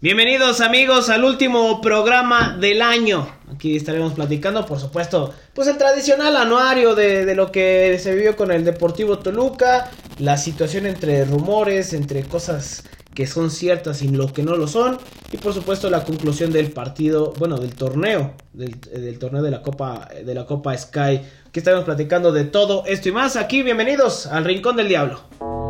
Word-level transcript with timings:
Bienvenidos 0.00 0.60
amigos 0.60 1.10
al 1.10 1.24
último 1.24 1.80
programa 1.80 2.56
del 2.56 2.82
año. 2.82 3.26
Aquí 3.52 3.74
estaremos 3.74 4.12
platicando, 4.12 4.64
por 4.64 4.78
supuesto, 4.78 5.34
pues 5.54 5.66
el 5.66 5.76
tradicional 5.76 6.36
anuario 6.36 6.94
de, 6.94 7.34
lo 7.34 7.50
que 7.50 7.98
se 8.00 8.14
vivió 8.14 8.36
con 8.36 8.52
el 8.52 8.64
Deportivo 8.64 9.18
Toluca, 9.18 9.90
la 10.20 10.36
situación 10.36 10.86
entre 10.86 11.24
rumores, 11.24 11.94
entre 11.94 12.22
cosas 12.22 12.84
que 13.12 13.26
son 13.26 13.50
ciertas 13.50 14.00
y 14.02 14.08
lo 14.08 14.32
que 14.32 14.44
no 14.44 14.54
lo 14.54 14.68
son, 14.68 14.98
y 15.32 15.36
por 15.38 15.52
supuesto 15.52 15.90
la 15.90 16.04
conclusión 16.04 16.52
del 16.52 16.70
partido, 16.70 17.32
bueno, 17.36 17.58
del 17.58 17.74
torneo, 17.74 18.34
del, 18.52 18.80
del 18.80 19.18
torneo 19.18 19.42
de 19.42 19.50
la 19.50 19.62
Copa 19.62 20.08
de 20.24 20.32
la 20.32 20.46
Copa 20.46 20.78
Sky. 20.78 21.22
Aquí 21.48 21.58
estaremos 21.58 21.84
platicando 21.84 22.30
de 22.30 22.44
todo 22.44 22.84
esto 22.86 23.08
y 23.08 23.12
más. 23.12 23.34
Aquí, 23.34 23.64
bienvenidos 23.64 24.26
al 24.26 24.44
Rincón 24.44 24.76
del 24.76 24.86
Diablo. 24.86 25.67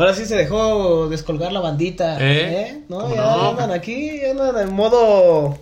Ahora 0.00 0.14
sí 0.14 0.24
se 0.24 0.34
dejó 0.34 1.10
descolgar 1.10 1.52
la 1.52 1.60
bandita. 1.60 2.18
¿Eh? 2.18 2.62
¿eh? 2.62 2.84
No, 2.88 3.14
ya 3.14 3.20
no? 3.20 3.50
andan 3.50 3.70
aquí, 3.70 4.24
andan 4.24 4.58
en 4.66 4.74
modo. 4.74 5.58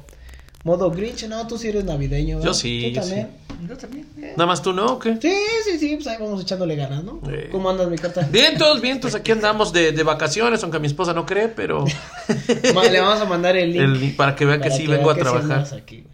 Modo 0.63 0.93
Grinch. 0.93 1.27
No, 1.27 1.45
tú 1.49 1.59
sí 1.59 1.67
eres 1.71 1.85
navideño. 1.85 2.41
Yo 2.41 2.55
sí. 2.55 2.93
¿Tú 2.95 2.95
yo 2.95 3.01
también? 3.01 3.31
Sí. 3.49 3.67
Yo 3.69 3.77
también. 3.77 4.07
¿eh? 4.17 4.35
¿Nada 4.37 4.47
más 4.47 4.63
tú 4.63 4.73
no 4.73 4.93
o 4.93 4.99
qué? 5.01 5.19
Sí, 5.21 5.35
sí, 5.65 5.79
sí. 5.81 5.97
Pues 5.97 6.07
ahí 6.07 6.19
vamos 6.21 6.41
echándole 6.41 6.77
ganas, 6.77 7.03
¿no? 7.03 7.21
Eh. 7.29 7.49
¿Cómo 7.51 7.69
andas, 7.69 7.89
mi 7.89 7.99
carta? 7.99 8.29
Vientos, 8.31 8.81
vientos. 8.81 9.17
Aquí 9.17 9.33
andamos 9.33 9.73
de, 9.73 9.91
de, 9.91 10.03
vacaciones, 10.05 10.63
aunque 10.63 10.79
mi 10.79 10.87
esposa 10.87 11.13
no 11.13 11.27
cree, 11.27 11.49
pero. 11.49 11.85
Le 12.93 13.01
vamos 13.01 13.21
a 13.21 13.25
mandar 13.25 13.57
el 13.57 13.73
link. 13.73 13.83
El 13.83 14.01
link 14.01 14.15
para 14.15 14.37
que 14.37 14.45
vea 14.45 14.61
que 14.61 14.71
sí 14.71 14.87
vengo 14.87 15.11
a 15.11 15.17
trabajar. 15.17 15.67
Aquí, 15.75 16.05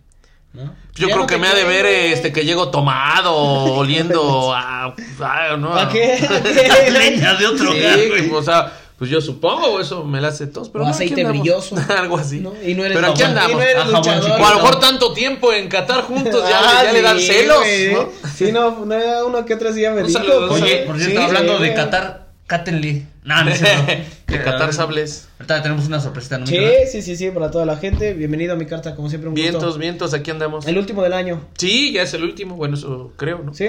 ¿no? 0.54 0.74
Yo 0.94 1.08
ya 1.08 1.14
creo 1.14 1.18
no 1.18 1.26
que 1.26 1.38
me 1.38 1.48
ha 1.48 1.54
de 1.54 1.64
ver 1.64 1.84
este 1.86 2.32
que 2.32 2.44
llego 2.44 2.70
tomado, 2.70 3.34
oliendo 3.34 4.54
a, 4.54 4.94
a, 5.20 5.56
¿no? 5.56 5.74
¿A 5.76 5.88
qué? 5.88 6.14
¿A 6.14 6.42
qué? 6.42 6.90
Leña 6.90 7.34
de 7.34 7.46
otro 7.46 7.72
sí, 7.72 7.80
gato. 7.80 8.36
O 8.36 8.42
sea, 8.42 8.72
pues 8.96 9.10
yo 9.10 9.20
supongo, 9.20 9.80
eso 9.80 10.04
me 10.04 10.20
la 10.20 10.28
hace 10.28 10.46
tos, 10.46 10.68
pero 10.68 10.84
o 10.84 10.86
no, 10.86 10.92
aceite 10.94 11.24
brilloso. 11.24 11.76
Algo 11.98 12.16
así. 12.16 12.38
¿No? 12.38 12.54
Y 12.64 12.74
no 12.74 12.84
eres 12.84 12.96
pero 12.96 13.12
aquí 13.12 13.22
andamos. 13.24 13.52
No 13.52 13.62
eres 13.62 13.86
luchador, 13.86 14.40
o 14.40 14.46
a 14.46 14.50
lo 14.50 14.56
mejor 14.56 14.78
tanto 14.78 15.12
tiempo 15.12 15.52
en 15.52 15.68
Qatar 15.68 16.02
juntos 16.02 16.48
ya, 16.48 16.60
ah, 16.60 16.84
ya 16.84 16.90
sí, 16.90 16.96
le 16.96 17.02
dan 17.02 17.20
celos, 17.20 17.58
güey. 17.58 17.92
¿no? 17.92 18.08
Sí, 18.34 18.52
no, 18.52 18.84
no, 18.86 19.26
uno 19.26 19.44
que 19.44 19.54
otro 19.54 19.72
día 19.72 19.90
me 19.90 20.04
dijo. 20.04 20.20
Oye, 20.50 20.84
por 20.86 20.96
cierto, 20.96 21.18
sí, 21.20 21.24
hablando 21.26 21.58
de 21.58 21.74
Qatar, 21.74 22.24
Cátenle. 22.46 23.06
No, 23.24 23.42
no 23.42 23.50
cierto. 23.54 23.86
De 24.26 24.42
Qatar 24.42 24.72
Sables. 24.72 25.28
Ahorita 25.38 25.62
tenemos 25.62 25.86
una 25.86 26.00
sorpresita, 26.00 26.38
¿no? 26.38 26.46
Sí, 26.46 26.58
sí, 26.90 27.02
sí, 27.02 27.16
sí, 27.16 27.30
para 27.30 27.50
toda 27.50 27.64
la 27.64 27.76
gente. 27.76 28.12
Bienvenido 28.14 28.52
a 28.54 28.56
mi 28.56 28.66
carta, 28.66 28.94
como 28.94 29.08
siempre, 29.08 29.28
un 29.28 29.34
Vientos, 29.34 29.62
gusto. 29.64 29.78
vientos, 29.78 30.12
aquí 30.14 30.30
andamos. 30.30 30.66
El 30.66 30.76
último 30.76 31.02
del 31.02 31.12
año. 31.12 31.40
Sí, 31.56 31.92
ya 31.92 32.02
es 32.02 32.12
el 32.14 32.24
último, 32.24 32.56
bueno, 32.56 32.74
eso 32.74 33.12
creo, 33.16 33.38
¿no? 33.38 33.54
Sí, 33.54 33.66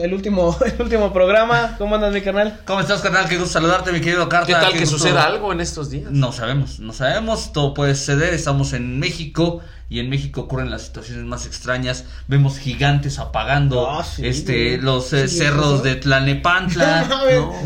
el 0.00 0.12
último, 0.14 0.56
el 0.64 0.80
último 0.82 1.12
programa. 1.12 1.76
¿Cómo 1.78 1.94
andas, 1.96 2.12
mi 2.12 2.20
canal? 2.20 2.60
¿Cómo 2.66 2.80
estás, 2.80 3.00
carnal? 3.00 3.28
Qué 3.28 3.36
gusto 3.38 3.52
saludarte, 3.54 3.90
mi 3.92 4.00
querido 4.00 4.28
Carta. 4.28 4.46
¿Qué 4.46 4.52
tal 4.52 4.66
Qué 4.72 4.78
que 4.78 4.84
gusto- 4.84 4.98
suceda 4.98 5.24
algo 5.24 5.52
en 5.52 5.60
estos 5.60 5.90
días? 5.90 6.10
No 6.10 6.32
sabemos, 6.32 6.78
no 6.78 6.92
sabemos, 6.92 7.52
todo 7.52 7.74
puede 7.74 7.94
suceder, 7.94 8.34
estamos 8.34 8.72
en 8.72 8.98
México 9.00 9.60
y 9.88 10.00
en 10.00 10.08
México 10.08 10.40
ocurren 10.42 10.70
las 10.70 10.82
situaciones 10.82 11.24
más 11.26 11.44
extrañas, 11.44 12.06
vemos 12.26 12.58
gigantes 12.58 13.18
apagando 13.18 13.90
Ah, 13.90 14.02
sí, 14.02 14.26
este 14.26 14.78
los 14.78 15.12
eh, 15.12 15.28
Sí, 15.28 15.36
cerros 15.36 15.74
eso. 15.74 15.82
de 15.82 15.96
Tlanepantla, 15.96 17.04
No 17.10 17.24
vemos. 17.26 17.62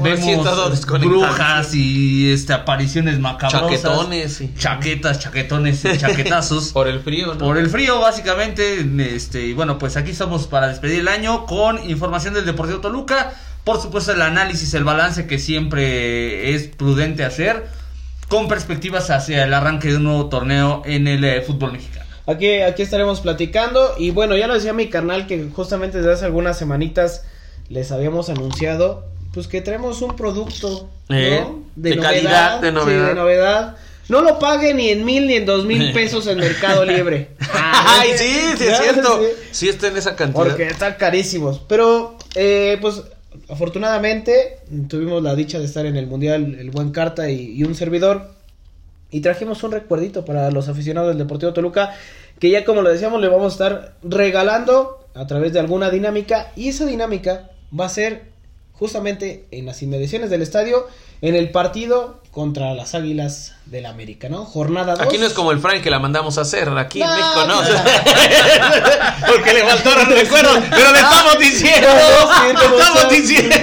Brujas 1.29 1.75
y 1.75 2.33
este 2.33 2.53
apariciones 2.53 3.19
macabrosas, 3.19 3.83
Chaquetones, 3.83 4.35
sí. 4.35 4.53
chaquetas, 4.59 5.19
chaquetones 5.21 5.83
chaquetazos. 5.99 6.69
Por 6.73 6.89
el 6.89 7.01
frío, 7.01 7.35
¿no? 7.35 7.39
Por 7.39 7.59
el 7.59 7.69
frío, 7.69 8.01
básicamente. 8.01 8.87
Este, 9.15 9.47
y 9.47 9.53
bueno, 9.53 9.79
pues 9.79 9.97
aquí 9.97 10.11
estamos 10.11 10.47
para 10.47 10.69
despedir 10.69 11.01
el 11.01 11.09
año 11.09 11.47
con 11.47 11.89
información 11.89 12.35
del 12.35 12.47
Deportivo 12.47 12.81
Toluca. 12.81 13.35
Por 13.65 13.81
supuesto, 13.81 14.13
el 14.13 14.23
análisis, 14.23 14.73
el 14.75 14.85
balance 14.85 15.27
que 15.27 15.39
siempre 15.39 16.55
es 16.55 16.69
prudente 16.69 17.25
hacer. 17.25 17.67
Con 18.29 18.49
perspectivas 18.49 19.11
hacia 19.11 19.45
el 19.45 19.55
arranque 19.55 19.89
de 19.89 19.97
un 19.97 20.05
nuevo 20.05 20.29
torneo 20.29 20.83
en 20.85 21.07
el 21.07 21.25
eh, 21.25 21.43
fútbol 21.43 21.73
mexicano. 21.73 22.07
Aquí, 22.27 22.61
aquí 22.63 22.83
estaremos 22.83 23.21
platicando. 23.21 23.95
Y 23.99 24.11
bueno, 24.11 24.37
ya 24.37 24.47
lo 24.47 24.55
decía 24.55 24.73
mi 24.73 24.89
carnal 24.89 25.27
que 25.27 25.49
justamente 25.55 25.99
desde 25.99 26.13
hace 26.13 26.25
algunas 26.25 26.59
semanitas 26.59 27.25
les 27.69 27.93
habíamos 27.93 28.29
anunciado. 28.31 29.05
Pues 29.37 29.49
que 29.49 29.61
traemos 29.61 30.01
un 30.01 30.17
producto 30.17 30.89
¿no? 31.11 31.15
Eh, 31.15 31.47
de 31.75 31.99
calidad, 31.99 32.59
de 32.59 32.69
sí, 32.69 32.75
novedad. 32.75 33.09
de 33.09 33.15
novedad. 33.15 33.77
No 34.09 34.23
lo 34.23 34.39
pague 34.39 34.73
ni 34.73 34.89
en 34.89 35.05
mil 35.05 35.27
ni 35.27 35.35
en 35.35 35.45
dos 35.45 35.67
mil 35.67 35.93
pesos 35.93 36.27
en 36.27 36.39
Mercado 36.39 36.87
Libre. 36.87 37.33
Ay, 37.53 38.13
sí, 38.17 38.33
sí, 38.57 38.65
es 38.65 38.79
cierto. 38.79 39.21
sí. 39.21 39.27
Sí 39.51 39.69
está 39.69 39.89
en 39.89 39.99
esa 39.99 40.17
cantidad. 40.17 40.43
Porque 40.43 40.69
están 40.69 40.95
carísimos. 40.95 41.61
Pero, 41.69 42.17
eh, 42.35 42.79
pues, 42.81 43.03
afortunadamente, 43.51 44.61
tuvimos 44.89 45.23
la 45.23 45.35
dicha 45.35 45.59
de 45.59 45.67
estar 45.67 45.85
en 45.85 45.97
el 45.97 46.07
Mundial, 46.07 46.57
el 46.59 46.71
buen 46.71 46.91
Carta 46.91 47.29
y, 47.29 47.57
y 47.57 47.63
un 47.65 47.75
servidor. 47.75 48.31
Y 49.11 49.21
trajimos 49.21 49.63
un 49.65 49.73
recuerdito 49.73 50.25
para 50.25 50.51
los 50.51 50.71
aficionados 50.71 51.11
del 51.11 51.19
Deportivo 51.19 51.53
Toluca. 51.53 51.95
Que 52.39 52.49
ya 52.49 52.65
como 52.65 52.81
lo 52.81 52.89
decíamos, 52.89 53.21
le 53.21 53.29
vamos 53.29 53.53
a 53.53 53.55
estar 53.55 53.97
regalando 54.03 55.07
a 55.15 55.27
través 55.27 55.53
de 55.53 55.61
alguna 55.61 55.91
dinámica. 55.91 56.53
Y 56.57 56.71
esa 56.71 56.87
dinámica 56.87 57.51
va 57.79 57.85
a 57.85 57.91
ser 57.91 58.35
justamente 58.79 59.47
en 59.51 59.67
las 59.67 59.83
inmediaciones 59.83 60.31
del 60.31 60.43
estadio. 60.43 60.87
En 61.23 61.35
el 61.35 61.51
partido 61.51 62.21
contra 62.31 62.75
las 62.75 62.95
Águilas 62.95 63.55
del 63.65 63.87
América, 63.87 64.29
¿no? 64.29 64.45
Jornada 64.45 64.97
2. 64.97 65.01
Aquí 65.07 65.17
no 65.17 65.27
es 65.27 65.33
como 65.33 65.51
el 65.51 65.61
Frank 65.61 65.81
que 65.83 65.89
la 65.91 65.99
mandamos 65.99 66.37
a 66.37 66.43
hacer, 66.43 66.69
aquí 66.77 67.01
en 67.01 67.07
No, 67.09 67.15
México 67.17 67.47
no. 67.47 67.63
no. 67.63 67.69
Porque 69.27 69.55
le 69.55 69.65
faltaron 69.65 70.11
recuerdos, 70.11 70.59
pero 70.71 70.93
le 70.93 70.99
estamos 70.99 71.39
diciendo, 71.39 71.89
le 72.45 72.53
estamos 72.77 73.09
diciendo, 73.11 73.57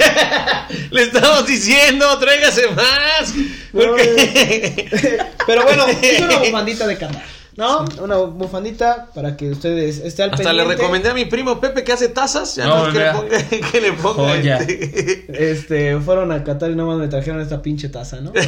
le 0.90 1.04
estamos 1.04 1.46
diciendo, 1.46 2.18
tráigase 2.18 2.68
más. 2.70 3.34
Porque- 3.72 4.90
Pero 5.46 5.64
bueno, 5.64 5.86
es 6.02 6.22
una 6.22 6.38
bufandita 6.40 6.88
de 6.88 6.98
Qatar, 6.98 7.24
¿no? 7.56 7.86
Una 8.02 8.18
bufandita 8.18 9.08
para 9.14 9.38
que 9.38 9.50
ustedes 9.52 10.00
estén 10.00 10.26
al 10.26 10.32
Hasta 10.34 10.44
pendiente. 10.44 10.70
le 10.70 10.76
recomendé 10.78 11.10
a 11.10 11.14
mi 11.14 11.26
primo 11.26 11.60
Pepe 11.62 11.84
que 11.84 11.92
hace 11.94 12.10
tazas, 12.10 12.56
ya 12.56 12.66
No, 12.66 12.78
no, 12.78 12.88
es 12.88 12.94
que, 12.94 13.00
le 13.00 13.12
ponga, 13.12 13.38
que 13.72 13.82
le 13.82 13.94
ponga. 13.94 14.30
Joya. 14.36 14.58
este. 14.58 15.26
Este, 15.54 15.98
fueron 16.00 16.32
a 16.32 16.44
Qatar 16.44 16.72
y 16.72 16.76
nomás 16.76 16.98
me 16.98 17.08
trajeron 17.08 17.42
esta 17.42 17.62
pinche 17.62 17.90
taza, 17.90 18.20
¿no? 18.22 18.32
Como, 18.34 18.44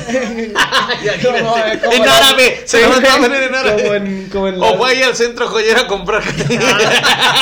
eh, 1.58 1.80
como 1.84 1.94
en 1.94 2.06
la- 2.06 2.18
árabe, 2.18 2.62
se 2.66 2.82
lo 2.82 2.90
van 2.90 3.06
a 3.06 3.16
en- 3.16 3.22
poner 3.22 3.44
en 3.44 3.56
árabe. 3.56 3.84
Como 3.84 3.94
en, 3.96 4.30
como 4.30 4.48
en 4.48 4.60
la- 4.60 4.68
O 4.68 4.78
vaya 4.78 5.08
al 5.08 5.16
centro 5.16 5.48
joyero 5.48 5.82
a 5.82 5.88
comprar. 5.88 6.24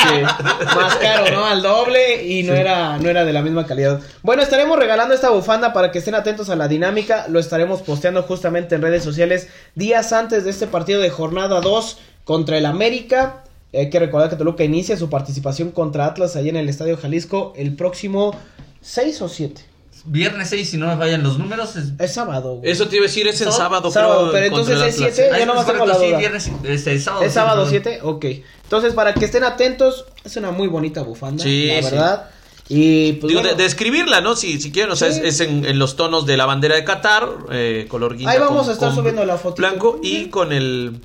Sí, 0.04 0.22
más 0.22 0.96
caro, 0.98 1.32
¿no? 1.36 1.46
Al 1.46 1.62
doble 1.62 2.24
y 2.26 2.44
no 2.44 2.54
era 2.54 2.98
no 2.98 3.10
era 3.10 3.24
de 3.26 3.32
la 3.34 3.42
misma 3.42 3.66
calidad. 3.66 4.02
Bueno, 4.22 4.42
estaremos 4.44 4.78
regalando 4.78 5.14
esta 5.14 5.30
bufanda 5.30 5.72
para 5.74 5.92
que 5.92 6.00
estén 6.00 6.16
atentos 6.16 6.50
a 6.50 6.56
la 6.56 6.68
dinámica. 6.68 7.26
Lo 7.30 7.40
estaremos 7.40 7.82
posteando 7.82 8.24
justamente 8.24 8.76
en 8.76 8.82
redes 8.82 9.04
sociales 9.04 9.48
días 9.76 10.12
antes 10.14 10.44
de 10.44 10.50
este 10.52 10.68
partido 10.68 11.00
de 11.02 11.10
jornada 11.10 11.53
2 11.62 11.98
contra 12.24 12.58
el 12.58 12.66
América. 12.66 13.44
Hay 13.74 13.90
que 13.90 14.00
recordar 14.00 14.30
que 14.30 14.36
Toluca 14.36 14.64
inicia 14.64 14.98
su 14.98 15.10
participación 15.10 15.72
contra 15.72 16.06
Atlas 16.06 16.36
allá 16.36 16.50
en 16.50 16.58
el 16.58 16.70
Estadio 16.70 16.96
Jalisco 16.98 17.54
el 17.56 17.76
próximo 17.76 18.36
6 18.82 19.22
o 19.24 19.30
7. 19.30 19.62
Viernes 20.06 20.50
6, 20.50 20.70
si 20.70 20.78
no 20.78 20.88
me 20.88 20.98
fallan 20.98 21.24
los 21.24 21.40
números. 21.40 21.78
Es... 21.78 21.94
Es 21.98 22.14
sábado. 22.14 22.56
güey. 22.58 22.70
Eso 22.70 22.88
te 22.90 22.98
iba 22.98 23.06
a 23.06 23.08
decir, 23.08 23.26
es 23.26 23.40
en 23.42 23.52
sábado, 23.54 23.90
Sábado, 23.90 24.20
creo, 24.20 24.32
pero 24.34 24.46
entonces 24.48 24.76
el 24.76 24.88
es 24.90 24.96
Atlas. 24.96 25.12
siete. 25.16 25.30
Ah, 25.34 25.40
yo 25.40 25.46
nomás 25.46 25.66
es 25.66 25.72
tengo 25.72 25.86
la 25.86 25.98
duda. 25.98 26.08
Sí, 26.10 26.16
viernes, 26.18 26.52
este, 26.66 27.00
sábado. 27.00 27.24
¿Es 27.24 27.32
sí, 27.32 27.36
sábado 27.36 27.64
perdón. 27.64 27.82
7? 27.84 28.00
Ok. 28.04 28.26
Entonces, 28.64 28.94
para 28.94 29.14
que 29.14 29.24
estén 29.26 29.46
atentos, 29.46 30.06
es 30.26 30.36
una 30.36 30.52
muy 30.52 30.68
bonita 30.68 31.02
bufanda, 31.04 31.42
Sí, 31.42 31.68
la 31.68 31.76
sí. 31.82 31.84
verdad. 31.96 32.30
Y 32.68 33.14
pues 33.14 33.30
Digo, 33.30 33.42
bueno, 33.42 33.56
de, 33.56 33.64
describirla, 33.64 34.20
¿no? 34.20 34.36
Si, 34.36 34.60
si 34.60 34.72
quieren, 34.74 34.92
o 34.92 34.96
sea, 34.98 35.10
Sí. 35.12 35.22
es, 35.24 35.42
es 35.42 35.48
en, 35.48 35.64
en 35.66 35.80
los 35.80 35.96
tonos 35.96 36.26
de 36.26 36.36
la 36.38 36.46
bandera 36.46 36.76
de 36.76 36.84
Qatar, 36.84 37.28
eh, 37.52 37.86
color 37.90 38.16
guinda 38.18 38.32
Ahí 38.32 38.40
vamos 38.40 38.62
con- 38.64 38.70
a 38.72 38.74
estar 38.74 38.94
subiendo 38.94 39.24
la 39.26 39.38
fotito. 39.38 39.62
Blanco 39.68 40.00
y 40.04 40.26
con 40.28 40.52
el. 40.52 41.00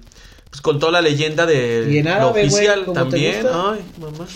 Pues 0.50 0.60
con 0.60 0.78
toda 0.78 0.92
la 0.92 1.00
leyenda 1.00 1.46
de 1.46 2.02
lo 2.02 2.30
oficial 2.30 2.84
¿cómo 2.84 2.94
te 2.94 3.00
también. 3.00 3.46
Ay, 3.52 3.80
mamá. 4.00 4.26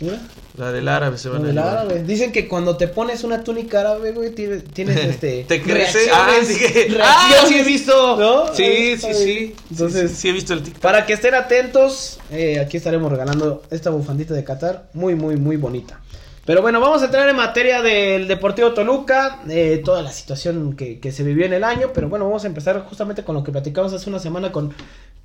mira, 0.00 0.20
La 0.56 0.72
del 0.72 0.86
árabe 0.86 1.18
se 1.18 1.28
van 1.28 1.42
a 1.42 1.46
del 1.48 1.58
árabe. 1.58 2.04
Dicen 2.04 2.30
que 2.30 2.46
cuando 2.46 2.76
te 2.76 2.86
pones 2.86 3.24
una 3.24 3.42
túnica 3.42 3.80
árabe, 3.80 4.12
güey, 4.12 4.34
tienes, 4.34 4.64
tienes 4.64 4.96
este. 5.04 5.44
¿Te 5.48 5.60
crece? 5.60 6.10
Ah, 6.12 6.30
sí, 6.44 6.56
ah, 7.00 7.44
sí 7.48 7.58
he 7.58 7.64
visto. 7.64 8.16
¿no? 8.16 8.54
Sí, 8.54 8.96
sí, 8.98 9.14
sí. 9.14 9.56
Entonces, 9.70 10.10
sí, 10.10 10.16
sí, 10.16 10.20
sí 10.22 10.28
he 10.28 10.32
visto 10.32 10.54
el 10.54 10.62
TikTok. 10.62 10.82
Para 10.82 11.04
que 11.06 11.14
estén 11.14 11.34
atentos, 11.34 12.18
eh, 12.30 12.60
aquí 12.60 12.76
estaremos 12.76 13.10
regalando 13.10 13.62
esta 13.70 13.90
bufandita 13.90 14.34
de 14.34 14.44
Qatar. 14.44 14.88
Muy, 14.92 15.16
muy, 15.16 15.36
muy 15.36 15.56
bonita. 15.56 16.00
Pero 16.48 16.62
bueno, 16.62 16.80
vamos 16.80 17.02
a 17.02 17.04
entrar 17.04 17.28
en 17.28 17.36
materia 17.36 17.82
del 17.82 18.26
Deportivo 18.26 18.72
Toluca, 18.72 19.42
eh, 19.50 19.82
toda 19.84 20.00
la 20.00 20.10
situación 20.10 20.76
que, 20.76 20.98
que 20.98 21.12
se 21.12 21.22
vivió 21.22 21.44
en 21.44 21.52
el 21.52 21.62
año, 21.62 21.90
pero 21.92 22.08
bueno, 22.08 22.24
vamos 22.24 22.44
a 22.44 22.46
empezar 22.46 22.86
justamente 22.88 23.22
con 23.22 23.34
lo 23.34 23.44
que 23.44 23.52
platicamos 23.52 23.92
hace 23.92 24.08
una 24.08 24.18
semana 24.18 24.50
con, 24.50 24.72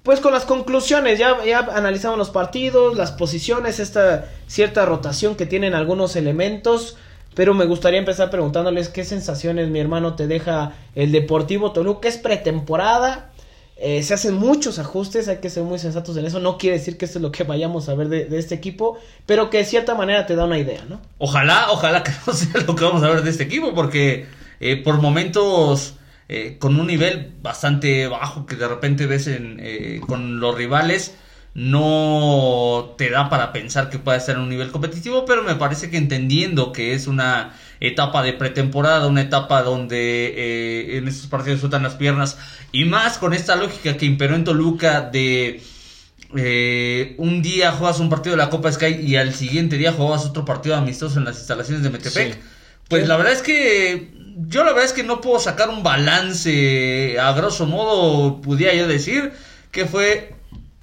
pues 0.03 0.19
con 0.19 0.33
las 0.33 0.43
conclusiones, 0.43 1.17
ya, 1.17 1.43
ya 1.45 1.59
analizamos 1.73 2.17
los 2.17 2.29
partidos, 2.29 2.97
las 2.97 3.11
posiciones, 3.11 3.79
esta 3.79 4.29
cierta 4.47 4.85
rotación 4.85 5.35
que 5.35 5.45
tienen 5.45 5.73
algunos 5.73 6.17
elementos, 6.17 6.97
pero 7.35 7.53
me 7.53 7.65
gustaría 7.65 7.99
empezar 7.99 8.29
preguntándoles 8.29 8.89
qué 8.89 9.05
sensaciones 9.05 9.69
mi 9.69 9.79
hermano 9.79 10.15
te 10.15 10.27
deja 10.27 10.73
el 10.93 11.13
Deportivo 11.13 11.71
Toluca, 11.71 12.09
es 12.09 12.17
pretemporada, 12.17 13.31
eh, 13.77 14.03
se 14.03 14.13
hacen 14.13 14.35
muchos 14.35 14.77
ajustes, 14.77 15.29
hay 15.29 15.37
que 15.37 15.49
ser 15.49 15.63
muy 15.63 15.79
sensatos 15.79 16.15
en 16.17 16.25
eso. 16.25 16.39
No 16.39 16.57
quiere 16.57 16.77
decir 16.77 16.97
que 16.97 17.05
esto 17.05 17.17
es 17.17 17.23
lo 17.23 17.31
que 17.31 17.43
vayamos 17.43 17.89
a 17.89 17.95
ver 17.95 18.07
de, 18.07 18.25
de, 18.25 18.37
este 18.37 18.55
equipo, 18.55 18.97
pero 19.25 19.49
que 19.49 19.57
de 19.57 19.65
cierta 19.65 19.95
manera 19.95 20.25
te 20.25 20.35
da 20.35 20.45
una 20.45 20.59
idea, 20.59 20.85
¿no? 20.87 21.01
Ojalá, 21.17 21.71
ojalá 21.71 22.03
que 22.03 22.11
no 22.27 22.33
sea 22.33 22.61
lo 22.67 22.75
que 22.75 22.83
vamos 22.83 23.03
a 23.03 23.09
ver 23.09 23.23
de 23.23 23.29
este 23.29 23.43
equipo, 23.43 23.73
porque 23.73 24.27
eh, 24.59 24.81
por 24.83 25.01
momentos 25.01 25.95
eh, 26.35 26.57
con 26.57 26.79
un 26.79 26.87
nivel 26.87 27.31
bastante 27.43 28.07
bajo 28.07 28.47
que 28.47 28.55
de 28.55 28.67
repente 28.67 29.05
ves 29.05 29.27
en, 29.27 29.57
eh, 29.59 30.01
con 30.05 30.39
los 30.39 30.55
rivales, 30.55 31.13
no 31.53 32.95
te 32.97 33.11
da 33.11 33.29
para 33.29 33.53
pensar 33.53 33.91
que 33.91 33.99
pueda 33.99 34.19
en 34.27 34.39
un 34.39 34.49
nivel 34.49 34.71
competitivo, 34.71 35.25
pero 35.25 35.43
me 35.43 35.53
parece 35.53 35.91
que 35.91 35.97
entendiendo 35.97 36.71
que 36.71 36.93
es 36.95 37.05
una 37.05 37.53
etapa 37.79 38.23
de 38.23 38.33
pretemporada, 38.33 39.05
una 39.05 39.21
etapa 39.21 39.61
donde 39.61 40.33
eh, 40.35 40.97
en 40.97 41.07
estos 41.07 41.27
partidos 41.27 41.59
sueltan 41.59 41.83
las 41.83 41.93
piernas, 41.93 42.39
y 42.71 42.85
más 42.85 43.19
con 43.19 43.33
esta 43.33 43.55
lógica 43.55 43.95
que 43.97 44.07
imperó 44.07 44.35
en 44.35 44.43
Toluca 44.43 45.01
de 45.01 45.61
eh, 46.35 47.13
un 47.19 47.43
día 47.43 47.71
juegas 47.73 47.99
un 47.99 48.09
partido 48.09 48.35
de 48.35 48.41
la 48.41 48.49
Copa 48.49 48.71
Sky 48.71 49.01
y 49.03 49.17
al 49.17 49.35
siguiente 49.35 49.77
día 49.77 49.91
juegas 49.91 50.25
otro 50.25 50.45
partido 50.45 50.75
amistoso 50.75 51.19
en 51.19 51.25
las 51.25 51.37
instalaciones 51.37 51.83
de 51.83 51.91
Metepec. 51.91 52.39
Pues 52.87 53.07
la 53.07 53.17
verdad 53.17 53.33
es 53.33 53.41
que 53.41 54.11
yo 54.47 54.63
la 54.63 54.71
verdad 54.71 54.85
es 54.85 54.93
que 54.93 55.03
no 55.03 55.21
puedo 55.21 55.39
sacar 55.39 55.69
un 55.69 55.83
balance 55.83 57.17
a 57.19 57.33
grosso 57.33 57.65
modo, 57.65 58.41
pudiera 58.41 58.73
yo 58.73 58.87
decir 58.87 59.31
que 59.71 59.85
fue 59.85 60.33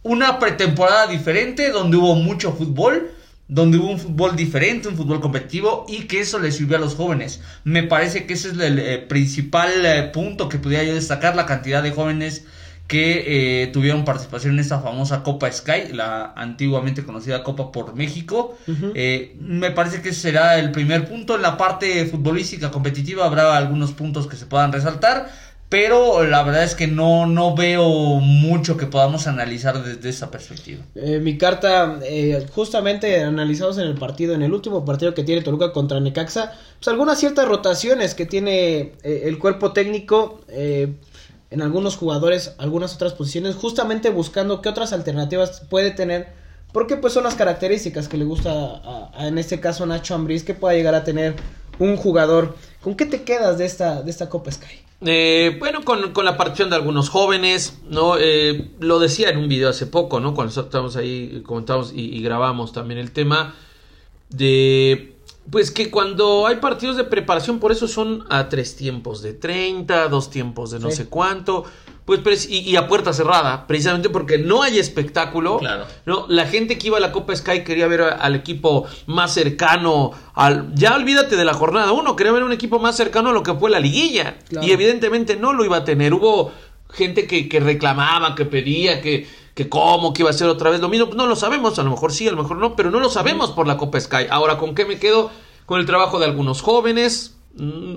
una 0.03 0.39
pretemporada 0.39 1.07
diferente 1.07 1.71
donde 1.71 1.97
hubo 1.97 2.15
mucho 2.15 2.53
fútbol, 2.53 3.11
donde 3.49 3.79
hubo 3.79 3.91
un 3.91 3.99
fútbol 3.99 4.37
diferente, 4.37 4.89
un 4.89 4.97
fútbol 4.97 5.21
competitivo 5.21 5.85
y 5.89 6.03
que 6.03 6.21
eso 6.21 6.39
le 6.39 6.53
sirvió 6.53 6.77
a 6.77 6.81
los 6.81 6.95
jóvenes. 6.95 7.41
Me 7.65 7.83
parece 7.83 8.27
que 8.27 8.35
ese 8.35 8.49
es 8.49 8.59
el, 8.59 8.79
el 8.79 9.05
principal 9.05 9.85
eh, 9.85 10.05
punto 10.13 10.49
que 10.49 10.59
pudiera 10.59 10.85
yo 10.85 10.95
destacar, 10.95 11.37
la 11.37 11.47
cantidad 11.47 11.83
de 11.83 11.91
jóvenes 11.91 12.45
que 12.91 13.63
eh, 13.63 13.67
tuvieron 13.69 14.05
participación 14.05 14.55
en 14.55 14.59
esta 14.59 14.81
famosa 14.81 15.23
Copa 15.23 15.51
Sky, 15.53 15.93
la 15.93 16.33
antiguamente 16.35 17.05
conocida 17.05 17.45
Copa 17.45 17.71
por 17.71 17.95
México. 17.95 18.59
Uh 18.67 18.73
-huh. 18.73 18.93
eh, 18.97 19.37
me 19.39 19.71
parece 19.71 20.03
que 20.03 20.09
ese 20.09 20.23
será 20.23 20.59
el 20.59 20.73
primer 20.73 21.09
punto. 21.09 21.37
En 21.37 21.43
la 21.43 21.57
parte 21.57 22.05
futbolística 22.07 22.73
competitiva 22.73 23.25
habrá 23.25 23.57
algunos 23.57 23.93
puntos 23.93 24.27
que 24.27 24.35
se 24.35 24.45
puedan 24.47 24.73
resaltar, 24.73 25.31
pero 25.69 26.25
la 26.25 26.43
verdad 26.43 26.65
es 26.65 26.75
que 26.75 26.89
no, 26.89 27.27
no 27.27 27.55
veo 27.55 27.89
mucho 28.17 28.77
que 28.77 28.87
podamos 28.87 29.29
analizar 29.29 29.85
desde 29.85 30.09
esa 30.09 30.33
perspectiva. 30.33 30.83
Eh, 30.97 31.21
mi 31.21 31.39
carta, 31.39 32.01
eh, 32.03 32.45
justamente 32.53 33.23
analizados 33.23 33.79
en 33.79 33.87
el 33.87 33.95
partido, 33.95 34.35
en 34.35 34.43
el 34.43 34.53
último 34.53 34.85
partido 34.85 35.15
que 35.15 35.23
tiene 35.23 35.43
Toluca 35.43 35.71
contra 35.73 36.01
Necaxa, 36.01 36.55
pues 36.77 36.89
algunas 36.89 37.21
ciertas 37.21 37.47
rotaciones 37.47 38.17
que 38.17 38.27
tiene 38.27 38.95
eh, 39.05 39.23
el 39.27 39.39
cuerpo 39.39 39.73
técnico 39.73 40.41
en 41.51 41.63
algunos 41.63 41.97
jugadores, 41.97 42.55
algunas 42.59 42.95
otras 42.95 43.13
posiciones, 43.15 43.57
justamente 43.57 44.11
buscando 44.11 44.63
qué 44.63 44.69
otras 44.69 44.93
alternativas 44.93 45.63
puede 45.69 45.91
tener, 45.91 46.29
porque 46.73 46.97
pues 46.97 47.13
son 47.13 47.25
las 47.25 47.35
características 47.35 48.09
que 48.09 48.17
le 48.17 48.25
gusta 48.25 48.53
a, 48.53 49.27
en 49.27 49.39
este 49.39 49.59
caso 49.61 49.85
Nacho 49.85 50.15
Ambriz 50.15 50.45
que 50.45 50.55
pueda 50.55 50.75
llegar 50.75 50.95
a 50.95 51.03
tener 51.03 51.35
un 51.79 51.97
jugador. 51.97 52.57
¿Con 52.81 52.95
qué 52.95 53.05
te 53.05 53.25
quedas 53.25 53.59
de 53.59 53.67
esta, 53.67 54.03
de 54.03 54.11
esta 54.11 54.29
Copa 54.29 54.53
Sky? 54.53 54.81
Eh, 55.03 55.57
bueno, 55.59 55.83
con, 55.85 56.13
con, 56.13 56.25
la 56.25 56.37
partición 56.37 56.71
de 56.71 56.77
algunos 56.77 57.09
jóvenes, 57.09 57.79
¿no? 57.89 58.17
Eh, 58.19 58.71
lo 58.81 58.99
decía 58.99 59.31
en 59.31 59.39
un 59.39 59.49
video 59.49 59.71
hace 59.71 59.87
poco, 59.87 60.21
¿no? 60.21 60.35
Cuando 60.35 60.61
estábamos 60.61 60.95
ahí, 60.97 61.43
comentamos 61.45 61.93
y, 61.95 62.15
y 62.15 62.23
grabamos 62.23 62.73
también 62.73 63.01
el 63.01 63.11
tema 63.11 63.55
de 64.29 65.15
pues 65.51 65.71
que 65.71 65.91
cuando 65.91 66.47
hay 66.47 66.57
partidos 66.57 66.97
de 66.97 67.05
preparación, 67.05 67.59
por 67.59 67.73
eso 67.73 67.89
son 67.89 68.25
a 68.31 68.49
tres 68.49 68.77
tiempos 68.77 69.23
de 69.23 69.33
30, 69.33 70.09
dos 70.09 70.31
tiempos 70.31 70.71
de 70.71 70.79
no 70.79 70.91
sí. 70.91 70.99
sé 70.99 71.07
cuánto, 71.07 71.65
pues 72.05 72.49
y, 72.49 72.61
y, 72.61 72.77
a 72.77 72.89
puerta 72.89 73.13
cerrada, 73.13 73.67
precisamente 73.67 74.11
porque 74.11 74.39
no 74.39 74.63
hay 74.63 74.79
espectáculo. 74.79 75.59
Claro. 75.59 75.87
¿no? 76.07 76.27
La 76.29 76.47
gente 76.47 76.79
que 76.79 76.89
iba 76.89 76.97
a 76.97 77.01
la 77.01 77.13
Copa 77.13 77.35
Sky 77.35 77.63
quería 77.63 77.87
ver 77.87 78.03
al 78.03 78.35
equipo 78.35 78.87
más 79.07 79.33
cercano, 79.35 80.13
al, 80.35 80.75
ya 80.75 80.97
olvídate 80.97 81.37
de 81.37 81.45
la 81.45 81.55
jornada 81.55 81.93
uno, 81.93 82.17
quería 82.17 82.33
ver 82.33 82.43
un 82.43 82.53
equipo 82.53 82.79
más 82.79 82.97
cercano 82.97 83.31
a 83.31 83.33
lo 83.33 83.43
que 83.43 83.55
fue 83.55 83.71
la 83.71 83.81
liguilla. 83.81 84.39
Claro. 84.49 84.67
Y 84.67 84.73
evidentemente 84.73 85.37
no 85.37 85.53
lo 85.53 85.65
iba 85.65 85.79
a 85.79 85.85
tener. 85.85 86.13
Hubo 86.15 86.53
gente 86.91 87.27
que, 87.27 87.49
que 87.49 87.61
reclamaba, 87.61 88.35
que 88.35 88.45
pedía, 88.45 89.01
que, 89.01 89.29
que 89.61 89.69
cómo, 89.69 90.15
que 90.15 90.23
iba 90.23 90.31
a 90.31 90.33
ser 90.33 90.49
otra 90.49 90.71
vez 90.71 90.81
lo 90.81 90.89
mismo. 90.89 91.11
No 91.15 91.27
lo 91.27 91.37
sabemos, 91.37 91.79
a 91.79 91.83
lo 91.83 91.91
mejor 91.91 92.15
sí, 92.15 92.27
a 92.27 92.31
lo 92.31 92.43
mejor 92.43 92.57
no, 92.57 92.77
pero 92.77 92.91
no 92.91 92.99
lo 92.99 93.11
sabemos 93.11 93.51
por 93.51 93.67
la 93.67 93.77
Copa 93.77 94.01
Sky. 94.01 94.25
Ahora, 94.31 94.57
¿con 94.57 94.75
qué 94.75 94.87
me 94.87 94.99
quedo? 94.99 95.31
Con 95.67 95.81
el 95.81 95.85
trabajo 95.85 96.19
de 96.19 96.25
algunos 96.25 96.63
jóvenes. 96.63 97.37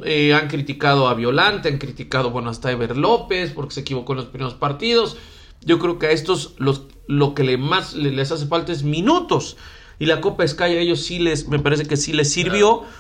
Eh, 0.04 0.34
han 0.34 0.50
criticado 0.50 1.08
a 1.08 1.14
Violante, 1.14 1.70
han 1.70 1.78
criticado, 1.78 2.32
bueno, 2.32 2.50
hasta 2.50 2.70
Ever 2.70 2.98
López, 2.98 3.52
porque 3.52 3.76
se 3.76 3.80
equivocó 3.80 4.12
en 4.12 4.18
los 4.18 4.26
primeros 4.26 4.56
partidos. 4.56 5.16
Yo 5.62 5.80
creo 5.80 6.00
que 6.00 6.08
a 6.08 6.12
estos 6.12 6.56
los, 6.58 6.82
lo 7.08 7.34
que 7.34 7.46
le 7.46 7.58
más 7.58 7.94
les 7.94 8.30
hace 8.34 8.46
falta 8.46 8.74
es 8.74 8.84
minutos. 8.84 9.56
Y 10.00 10.06
la 10.06 10.20
Copa 10.20 10.46
Sky 10.46 10.64
a 10.64 10.80
ellos 10.82 11.00
sí 11.00 11.20
les, 11.20 11.48
me 11.48 11.60
parece 11.60 11.86
que 11.86 11.96
sí 11.96 12.12
les 12.12 12.30
sirvió. 12.30 12.80
Claro. 12.82 12.94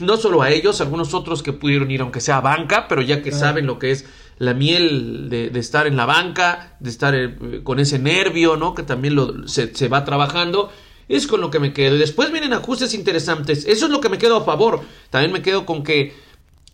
No 0.00 0.16
solo 0.16 0.42
a 0.42 0.50
ellos, 0.50 0.80
algunos 0.80 1.14
otros 1.14 1.44
que 1.44 1.52
pudieron 1.52 1.88
ir, 1.92 2.00
aunque 2.00 2.20
sea 2.20 2.38
a 2.38 2.40
banca, 2.40 2.88
pero 2.88 3.00
ya 3.00 3.22
que 3.22 3.30
claro. 3.30 3.38
saben 3.38 3.66
lo 3.66 3.78
que 3.78 3.92
es 3.92 4.06
la 4.42 4.54
miel 4.54 5.28
de, 5.30 5.50
de, 5.50 5.60
estar 5.60 5.86
en 5.86 5.96
la 5.96 6.04
banca, 6.04 6.76
de 6.80 6.90
estar 6.90 7.14
eh, 7.14 7.60
con 7.62 7.78
ese 7.78 8.00
nervio, 8.00 8.56
¿no? 8.56 8.74
Que 8.74 8.82
también 8.82 9.14
lo, 9.14 9.46
se, 9.46 9.72
se, 9.72 9.86
va 9.86 10.04
trabajando. 10.04 10.68
Es 11.08 11.28
con 11.28 11.40
lo 11.40 11.48
que 11.48 11.60
me 11.60 11.72
quedo. 11.72 11.94
Y 11.94 12.00
después 12.00 12.32
vienen 12.32 12.52
ajustes 12.52 12.92
interesantes. 12.92 13.64
Eso 13.66 13.86
es 13.86 13.92
lo 13.92 14.00
que 14.00 14.08
me 14.08 14.18
quedo 14.18 14.36
a 14.38 14.44
favor. 14.44 14.80
También 15.10 15.30
me 15.30 15.42
quedo 15.42 15.64
con 15.64 15.84
que 15.84 16.16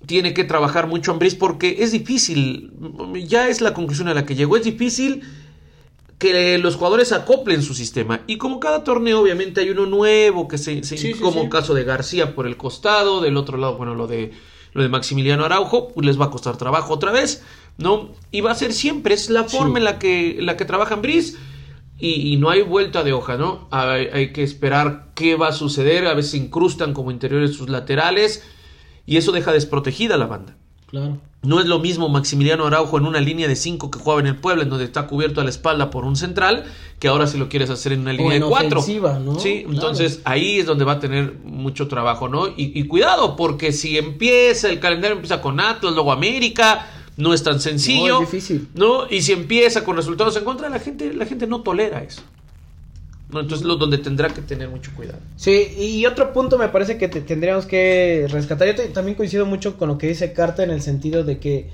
tiene 0.06 0.32
que 0.32 0.44
trabajar 0.44 0.86
mucho 0.86 1.12
Ambris 1.12 1.34
porque 1.34 1.76
es 1.80 1.92
difícil. 1.92 2.72
Ya 3.26 3.48
es 3.48 3.60
la 3.60 3.74
conclusión 3.74 4.08
a 4.08 4.14
la 4.14 4.24
que 4.24 4.34
llegó. 4.34 4.56
Es 4.56 4.64
difícil 4.64 5.24
que 6.16 6.56
los 6.56 6.76
jugadores 6.76 7.12
acoplen 7.12 7.62
su 7.62 7.74
sistema. 7.74 8.22
Y 8.26 8.38
como 8.38 8.60
cada 8.60 8.82
torneo, 8.82 9.20
obviamente 9.20 9.60
hay 9.60 9.68
uno 9.68 9.84
nuevo, 9.84 10.48
que 10.48 10.56
se, 10.56 10.82
se 10.84 10.96
sí, 10.96 11.12
como 11.12 11.32
sí, 11.32 11.38
el 11.40 11.48
caso 11.50 11.74
de 11.74 11.84
García 11.84 12.34
por 12.34 12.46
el 12.46 12.56
costado, 12.56 13.20
del 13.20 13.36
otro 13.36 13.58
lado, 13.58 13.76
bueno, 13.76 13.94
lo 13.94 14.06
de 14.06 14.32
lo 14.78 14.82
de 14.84 14.88
Maximiliano 14.88 15.44
Araujo, 15.44 15.88
pues 15.88 16.06
les 16.06 16.18
va 16.20 16.26
a 16.26 16.30
costar 16.30 16.56
trabajo 16.56 16.94
otra 16.94 17.12
vez, 17.12 17.44
¿no? 17.76 18.10
Y 18.30 18.40
va 18.40 18.52
a 18.52 18.54
ser 18.54 18.72
siempre, 18.72 19.14
es 19.14 19.28
la 19.28 19.44
forma 19.44 19.74
sí. 19.74 19.78
en 19.78 19.84
la 19.84 19.98
que, 19.98 20.38
la 20.40 20.56
que 20.56 20.64
trabajan 20.64 21.02
Brice. 21.02 21.36
Y, 22.00 22.32
y, 22.32 22.36
no 22.36 22.48
hay 22.48 22.62
vuelta 22.62 23.02
de 23.02 23.12
hoja, 23.12 23.36
¿no? 23.36 23.66
Hay, 23.72 24.06
hay, 24.12 24.32
que 24.32 24.44
esperar 24.44 25.08
qué 25.16 25.34
va 25.34 25.48
a 25.48 25.52
suceder. 25.52 26.06
A 26.06 26.14
veces 26.14 26.34
incrustan 26.34 26.94
como 26.94 27.10
interiores 27.10 27.56
sus 27.56 27.68
laterales. 27.68 28.44
Y 29.04 29.16
eso 29.16 29.32
deja 29.32 29.52
desprotegida 29.52 30.14
a 30.14 30.18
la 30.18 30.26
banda. 30.26 30.56
Claro. 30.88 31.18
No 31.42 31.60
es 31.60 31.66
lo 31.66 31.78
mismo 31.78 32.08
Maximiliano 32.08 32.66
Araujo 32.66 32.98
en 32.98 33.04
una 33.04 33.20
línea 33.20 33.46
de 33.46 33.54
5 33.54 33.90
que 33.90 33.98
jugaba 34.00 34.20
en 34.20 34.26
el 34.26 34.36
Puebla, 34.36 34.64
en 34.64 34.70
donde 34.70 34.84
está 34.84 35.06
cubierto 35.06 35.40
a 35.40 35.44
la 35.44 35.50
espalda 35.50 35.90
por 35.90 36.04
un 36.04 36.16
central, 36.16 36.64
que 36.98 37.06
ahora 37.06 37.28
si 37.28 37.38
lo 37.38 37.48
quieres 37.48 37.70
hacer 37.70 37.92
en 37.92 38.00
una 38.00 38.12
línea 38.12 38.36
en 38.36 38.42
de 38.42 38.48
4. 38.48 38.80
¿no? 39.20 39.38
Sí, 39.38 39.62
claro. 39.62 39.72
entonces 39.72 40.20
ahí 40.24 40.58
es 40.58 40.66
donde 40.66 40.84
va 40.84 40.92
a 40.92 41.00
tener 41.00 41.34
mucho 41.44 41.86
trabajo, 41.86 42.28
¿no? 42.28 42.48
Y, 42.48 42.72
y, 42.74 42.88
cuidado, 42.88 43.36
porque 43.36 43.72
si 43.72 43.96
empieza, 43.96 44.68
el 44.68 44.80
calendario 44.80 45.14
empieza 45.14 45.40
con 45.40 45.60
Atlas, 45.60 45.94
luego 45.94 46.10
América, 46.10 46.88
no 47.16 47.34
es 47.34 47.42
tan 47.42 47.60
sencillo. 47.60 48.14
No, 48.14 48.22
es 48.22 48.30
difícil. 48.30 48.68
¿no? 48.74 49.08
Y 49.08 49.22
si 49.22 49.32
empieza 49.32 49.84
con 49.84 49.96
resultados 49.96 50.36
en 50.36 50.44
contra, 50.44 50.68
la 50.68 50.80
gente, 50.80 51.12
la 51.12 51.26
gente 51.26 51.46
no 51.46 51.60
tolera 51.60 52.02
eso. 52.02 52.22
¿No? 53.30 53.40
Entonces, 53.40 53.66
lo, 53.66 53.76
donde 53.76 53.98
tendrá 53.98 54.28
que 54.28 54.42
tener 54.42 54.68
mucho 54.68 54.90
cuidado. 54.96 55.18
Sí, 55.36 55.74
y 55.78 56.06
otro 56.06 56.32
punto 56.32 56.58
me 56.58 56.68
parece 56.68 56.96
que 56.96 57.08
te, 57.08 57.20
tendríamos 57.20 57.66
que 57.66 58.26
rescatar. 58.30 58.74
Yo 58.74 58.88
también 58.92 59.16
coincido 59.16 59.46
mucho 59.46 59.76
con 59.76 59.88
lo 59.88 59.98
que 59.98 60.08
dice 60.08 60.32
Carta 60.32 60.62
en 60.62 60.70
el 60.70 60.82
sentido 60.82 61.24
de 61.24 61.38
que 61.38 61.70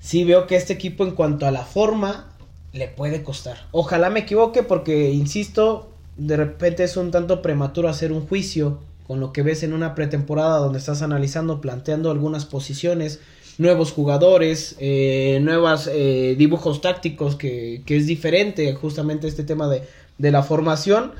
sí 0.00 0.24
veo 0.24 0.46
que 0.46 0.56
este 0.56 0.72
equipo, 0.72 1.04
en 1.04 1.12
cuanto 1.12 1.46
a 1.46 1.50
la 1.50 1.64
forma, 1.64 2.32
le 2.72 2.88
puede 2.88 3.22
costar. 3.22 3.66
Ojalá 3.70 4.10
me 4.10 4.20
equivoque, 4.20 4.62
porque 4.62 5.10
insisto, 5.10 5.90
de 6.16 6.36
repente 6.36 6.84
es 6.84 6.96
un 6.96 7.10
tanto 7.10 7.40
prematuro 7.42 7.88
hacer 7.88 8.12
un 8.12 8.26
juicio 8.26 8.80
con 9.06 9.20
lo 9.20 9.32
que 9.32 9.42
ves 9.42 9.62
en 9.62 9.72
una 9.72 9.94
pretemporada 9.94 10.58
donde 10.58 10.78
estás 10.78 11.02
analizando, 11.02 11.60
planteando 11.60 12.10
algunas 12.10 12.44
posiciones 12.44 13.20
nuevos 13.58 13.92
jugadores, 13.92 14.76
eh, 14.80 15.38
nuevos 15.42 15.88
eh, 15.90 16.34
dibujos 16.36 16.80
tácticos, 16.80 17.36
que, 17.36 17.82
que, 17.86 17.96
es 17.96 18.06
diferente 18.06 18.74
justamente 18.74 19.28
este 19.28 19.44
tema 19.44 19.68
de, 19.68 19.82
de, 20.18 20.30
la 20.30 20.42
formación. 20.42 21.12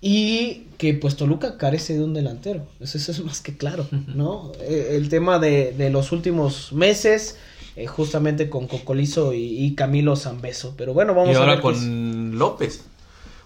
Y 0.00 0.66
que 0.78 0.94
pues 0.94 1.16
Toluca 1.16 1.58
carece 1.58 1.94
de 1.94 2.04
un 2.04 2.14
delantero. 2.14 2.66
Eso, 2.80 2.98
eso 2.98 3.10
es 3.10 3.24
más 3.24 3.40
que 3.40 3.56
claro, 3.56 3.86
¿no? 4.06 4.52
Eh, 4.60 4.90
el 4.92 5.08
tema 5.08 5.38
de, 5.38 5.72
de, 5.72 5.90
los 5.90 6.12
últimos 6.12 6.72
meses, 6.72 7.36
eh, 7.74 7.86
justamente 7.86 8.48
con 8.48 8.68
Cocolizo 8.68 9.32
y, 9.32 9.64
y, 9.64 9.74
Camilo 9.74 10.14
Zambeso. 10.14 10.74
Pero 10.76 10.94
bueno, 10.94 11.14
vamos 11.14 11.32
y 11.32 11.34
ahora 11.34 11.52
a 11.52 11.54
ver. 11.56 11.62
con 11.62 12.38
López. 12.38 12.84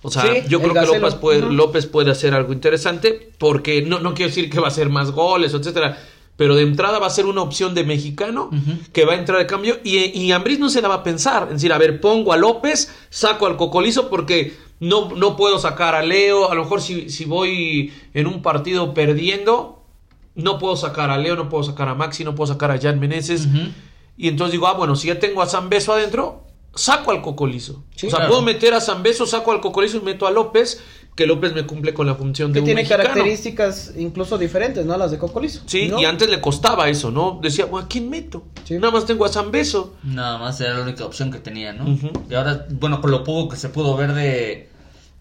O 0.02 0.10
sea, 0.10 0.44
yo 0.46 0.60
creo 0.60 0.74
que 0.74 0.98
López 0.98 1.14
puede, 1.14 1.40
López 1.40 1.86
puede 1.86 2.10
hacer 2.10 2.34
algo 2.34 2.52
interesante 2.52 3.30
porque 3.38 3.82
no, 3.82 4.00
no 4.00 4.14
quiero 4.14 4.30
decir 4.30 4.50
que 4.50 4.58
va 4.58 4.66
a 4.66 4.70
hacer 4.70 4.88
más 4.88 5.12
goles, 5.12 5.54
etcétera. 5.54 5.96
Pero 6.36 6.54
de 6.56 6.62
entrada 6.62 6.98
va 6.98 7.06
a 7.06 7.10
ser 7.10 7.26
una 7.26 7.42
opción 7.42 7.74
de 7.74 7.84
mexicano 7.84 8.50
que 8.92 9.04
va 9.04 9.12
a 9.12 9.16
entrar 9.16 9.38
de 9.38 9.46
cambio 9.46 9.78
y, 9.84 9.98
y 9.98 10.32
Ambriz 10.32 10.58
no 10.58 10.70
se 10.70 10.80
la 10.80 10.88
va 10.88 10.96
a 10.96 11.02
pensar. 11.02 11.44
Es 11.44 11.54
decir, 11.54 11.72
a 11.72 11.78
ver, 11.78 12.00
pongo 12.00 12.32
a 12.32 12.36
López, 12.36 12.92
saco 13.10 13.46
al 13.46 13.56
Cocolizo 13.56 14.08
porque 14.08 14.56
no, 14.80 15.10
no 15.14 15.36
puedo 15.36 15.58
sacar 15.58 15.94
a 15.94 16.02
Leo. 16.02 16.50
A 16.50 16.54
lo 16.54 16.62
mejor 16.62 16.80
si, 16.80 17.10
si 17.10 17.24
voy 17.24 17.92
en 18.14 18.26
un 18.26 18.42
partido 18.42 18.94
perdiendo, 18.94 19.84
no 20.34 20.58
puedo 20.58 20.76
sacar 20.76 21.10
a 21.10 21.18
Leo, 21.18 21.36
no 21.36 21.48
puedo 21.48 21.64
sacar 21.64 21.88
a 21.88 21.94
Maxi, 21.94 22.24
no 22.24 22.34
puedo 22.34 22.52
sacar 22.52 22.70
a 22.70 22.80
Jan 22.80 22.98
Meneses. 22.98 23.46
Y 24.16 24.28
entonces 24.28 24.52
digo, 24.52 24.66
ah, 24.66 24.72
bueno, 24.72 24.96
si 24.96 25.08
ya 25.08 25.18
tengo 25.18 25.42
a 25.42 25.46
San 25.46 25.68
Beso 25.68 25.92
adentro, 25.92 26.46
saco 26.74 27.10
al 27.10 27.22
Cocolizo. 27.22 27.84
o 27.94 28.10
sea, 28.10 28.26
puedo 28.26 28.42
meter 28.42 28.74
a 28.74 28.80
San 28.80 29.02
Beso, 29.02 29.26
saco 29.26 29.52
al 29.52 29.60
Cocolizo 29.60 29.98
y 29.98 30.00
meto 30.00 30.26
a 30.26 30.30
López, 30.30 30.82
que 31.14 31.26
López 31.26 31.52
me 31.54 31.66
cumple 31.66 31.92
con 31.92 32.06
la 32.06 32.14
función 32.14 32.52
de 32.52 32.60
que 32.60 32.66
tiene 32.66 32.86
características 32.86 33.92
incluso 33.98 34.38
diferentes, 34.38 34.86
¿no? 34.86 34.96
Las 34.96 35.10
de 35.10 35.18
Cocolizo. 35.18 35.60
Sí, 35.66 35.92
y 35.98 36.04
antes 36.04 36.28
le 36.30 36.40
costaba 36.40 36.88
eso, 36.88 37.10
¿no? 37.10 37.38
Decía, 37.42 37.66
bueno, 37.66 37.84
¿a 37.84 37.88
quién 37.88 38.08
meto? 38.08 38.44
Nada 38.70 38.90
más 38.90 39.04
tengo 39.04 39.26
a 39.26 39.28
San 39.28 39.50
Beso. 39.50 39.94
Nada 40.02 40.38
más 40.38 40.60
era 40.60 40.74
la 40.74 40.82
única 40.82 41.04
opción 41.04 41.30
que 41.30 41.38
tenía, 41.38 41.72
¿no? 41.72 41.98
Y 42.30 42.34
ahora, 42.34 42.66
bueno, 42.70 43.00
con 43.00 43.10
lo 43.10 43.24
poco 43.24 43.50
que 43.50 43.56
se 43.56 43.68
pudo 43.68 43.94
ver 43.94 44.14
de, 44.14 44.70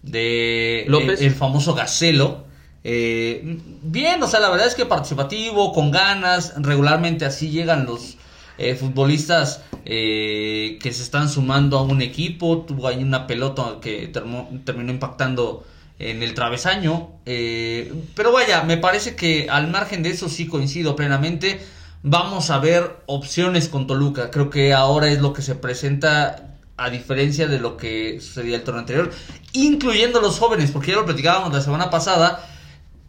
de 0.02 0.84
López. 0.88 1.20
El, 1.20 1.34
famoso 1.34 1.74
Gacelo. 1.74 2.44
Eh, 2.84 3.58
bien, 3.82 4.22
o 4.22 4.26
sea, 4.26 4.40
la 4.40 4.48
verdad 4.48 4.66
es 4.66 4.74
que 4.74 4.86
participativo, 4.86 5.72
con 5.72 5.90
ganas, 5.90 6.54
regularmente 6.56 7.26
así 7.26 7.50
llegan 7.50 7.84
los 7.84 8.16
eh, 8.56 8.74
futbolistas 8.74 9.62
eh, 9.84 10.78
que 10.80 10.92
se 10.92 11.02
están 11.02 11.28
sumando 11.28 11.78
a 11.78 11.82
un 11.82 12.00
equipo. 12.00 12.64
Tuvo 12.66 12.88
ahí 12.88 13.02
una 13.02 13.26
pelota 13.26 13.76
que 13.82 14.08
terminó 14.08 14.90
impactando 14.90 15.64
en 16.10 16.22
el 16.22 16.34
travesaño. 16.34 17.10
Eh, 17.26 17.92
pero 18.14 18.32
vaya, 18.32 18.62
me 18.62 18.76
parece 18.76 19.16
que 19.16 19.48
al 19.50 19.68
margen 19.68 20.02
de 20.02 20.10
eso 20.10 20.28
sí 20.28 20.46
coincido 20.46 20.96
plenamente. 20.96 21.60
Vamos 22.02 22.50
a 22.50 22.58
ver 22.58 22.96
opciones 23.06 23.68
con 23.68 23.86
Toluca. 23.86 24.30
Creo 24.30 24.50
que 24.50 24.74
ahora 24.74 25.08
es 25.08 25.20
lo 25.20 25.32
que 25.32 25.42
se 25.42 25.54
presenta 25.54 26.56
a 26.76 26.90
diferencia 26.90 27.46
de 27.46 27.58
lo 27.58 27.76
que 27.76 28.20
sucedía 28.20 28.56
el 28.56 28.64
torneo 28.64 28.80
anterior, 28.80 29.10
incluyendo 29.52 30.20
los 30.20 30.38
jóvenes, 30.38 30.70
porque 30.72 30.90
ya 30.90 30.96
lo 30.96 31.04
platicábamos 31.04 31.52
la 31.52 31.60
semana 31.60 31.90
pasada. 31.90 32.48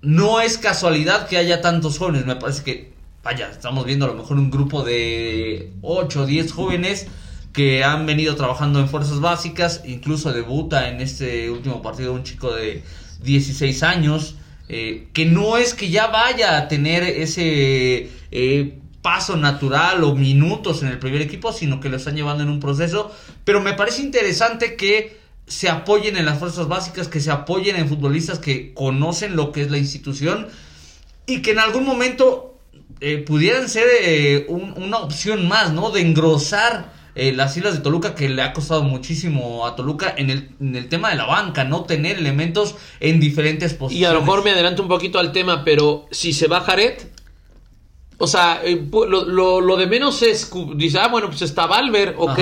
No 0.01 0.41
es 0.41 0.57
casualidad 0.57 1.27
que 1.27 1.37
haya 1.37 1.61
tantos 1.61 1.97
jóvenes. 1.97 2.25
Me 2.25 2.35
parece 2.35 2.63
que 2.63 2.93
vaya, 3.23 3.49
estamos 3.49 3.85
viendo 3.85 4.05
a 4.05 4.09
lo 4.09 4.15
mejor 4.15 4.37
un 4.37 4.51
grupo 4.51 4.83
de 4.83 5.71
8 5.81 6.21
o 6.21 6.25
10 6.25 6.51
jóvenes 6.51 7.07
que 7.53 7.83
han 7.83 8.05
venido 8.05 8.35
trabajando 8.35 8.79
en 8.79 8.89
fuerzas 8.89 9.19
básicas, 9.19 9.83
incluso 9.85 10.33
debuta 10.33 10.89
en 10.89 11.01
este 11.01 11.49
último 11.51 11.81
partido 11.81 12.13
un 12.13 12.23
chico 12.23 12.53
de 12.53 12.83
16 13.21 13.83
años, 13.83 14.35
eh, 14.69 15.07
que 15.13 15.25
no 15.25 15.57
es 15.57 15.73
que 15.73 15.89
ya 15.89 16.07
vaya 16.07 16.57
a 16.57 16.67
tener 16.67 17.03
ese 17.03 18.09
eh, 18.31 18.79
paso 19.03 19.37
natural 19.37 20.03
o 20.03 20.15
minutos 20.15 20.81
en 20.81 20.89
el 20.89 20.97
primer 20.97 21.21
equipo, 21.21 21.53
sino 21.53 21.79
que 21.79 21.89
lo 21.89 21.97
están 21.97 22.15
llevando 22.15 22.41
en 22.41 22.49
un 22.49 22.59
proceso, 22.59 23.11
pero 23.45 23.61
me 23.61 23.73
parece 23.73 24.01
interesante 24.01 24.75
que 24.75 25.21
se 25.45 25.69
apoyen 25.69 26.17
en 26.17 26.25
las 26.25 26.39
fuerzas 26.39 26.67
básicas, 26.67 27.07
que 27.07 27.19
se 27.19 27.29
apoyen 27.29 27.75
en 27.75 27.87
futbolistas 27.87 28.39
que 28.39 28.73
conocen 28.73 29.35
lo 29.35 29.51
que 29.51 29.61
es 29.61 29.69
la 29.69 29.77
institución 29.77 30.47
y 31.27 31.41
que 31.41 31.51
en 31.51 31.59
algún 31.59 31.85
momento 31.85 32.57
eh, 33.01 33.17
pudieran 33.17 33.67
ser 33.67 33.85
eh, 34.01 34.45
una 34.47 34.99
opción 34.99 35.47
más, 35.47 35.73
¿no? 35.73 35.91
De 35.91 36.01
engrosar 36.01 37.02
eh, 37.15 37.31
las 37.31 37.55
islas 37.57 37.75
de 37.75 37.79
Toluca 37.81 38.15
que 38.15 38.29
le 38.29 38.41
ha 38.41 38.53
costado 38.53 38.83
muchísimo 38.83 39.65
a 39.65 39.75
Toluca 39.75 40.13
en 40.17 40.29
el, 40.29 40.49
en 40.59 40.75
el 40.75 40.89
tema 40.89 41.09
de 41.09 41.15
la 41.15 41.25
banca, 41.25 41.63
no 41.63 41.83
tener 41.83 42.17
elementos 42.17 42.75
en 42.99 43.19
diferentes 43.19 43.73
posiciones. 43.73 44.01
Y 44.01 44.05
a 44.05 44.13
lo 44.13 44.21
mejor 44.21 44.43
me 44.43 44.51
adelanto 44.51 44.81
un 44.81 44.87
poquito 44.87 45.19
al 45.19 45.31
tema, 45.31 45.63
pero 45.63 46.07
si 46.11 46.33
se 46.33 46.47
va 46.47 46.61
Jared, 46.61 46.95
o 48.17 48.27
sea, 48.27 48.61
lo, 48.63 49.61
lo, 49.61 49.77
de 49.77 49.87
menos 49.87 50.21
es, 50.21 50.51
dice, 50.75 50.99
ah, 50.99 51.07
bueno, 51.07 51.27
pues 51.27 51.41
está 51.41 51.65
Valver, 51.67 52.15
ok 52.17 52.39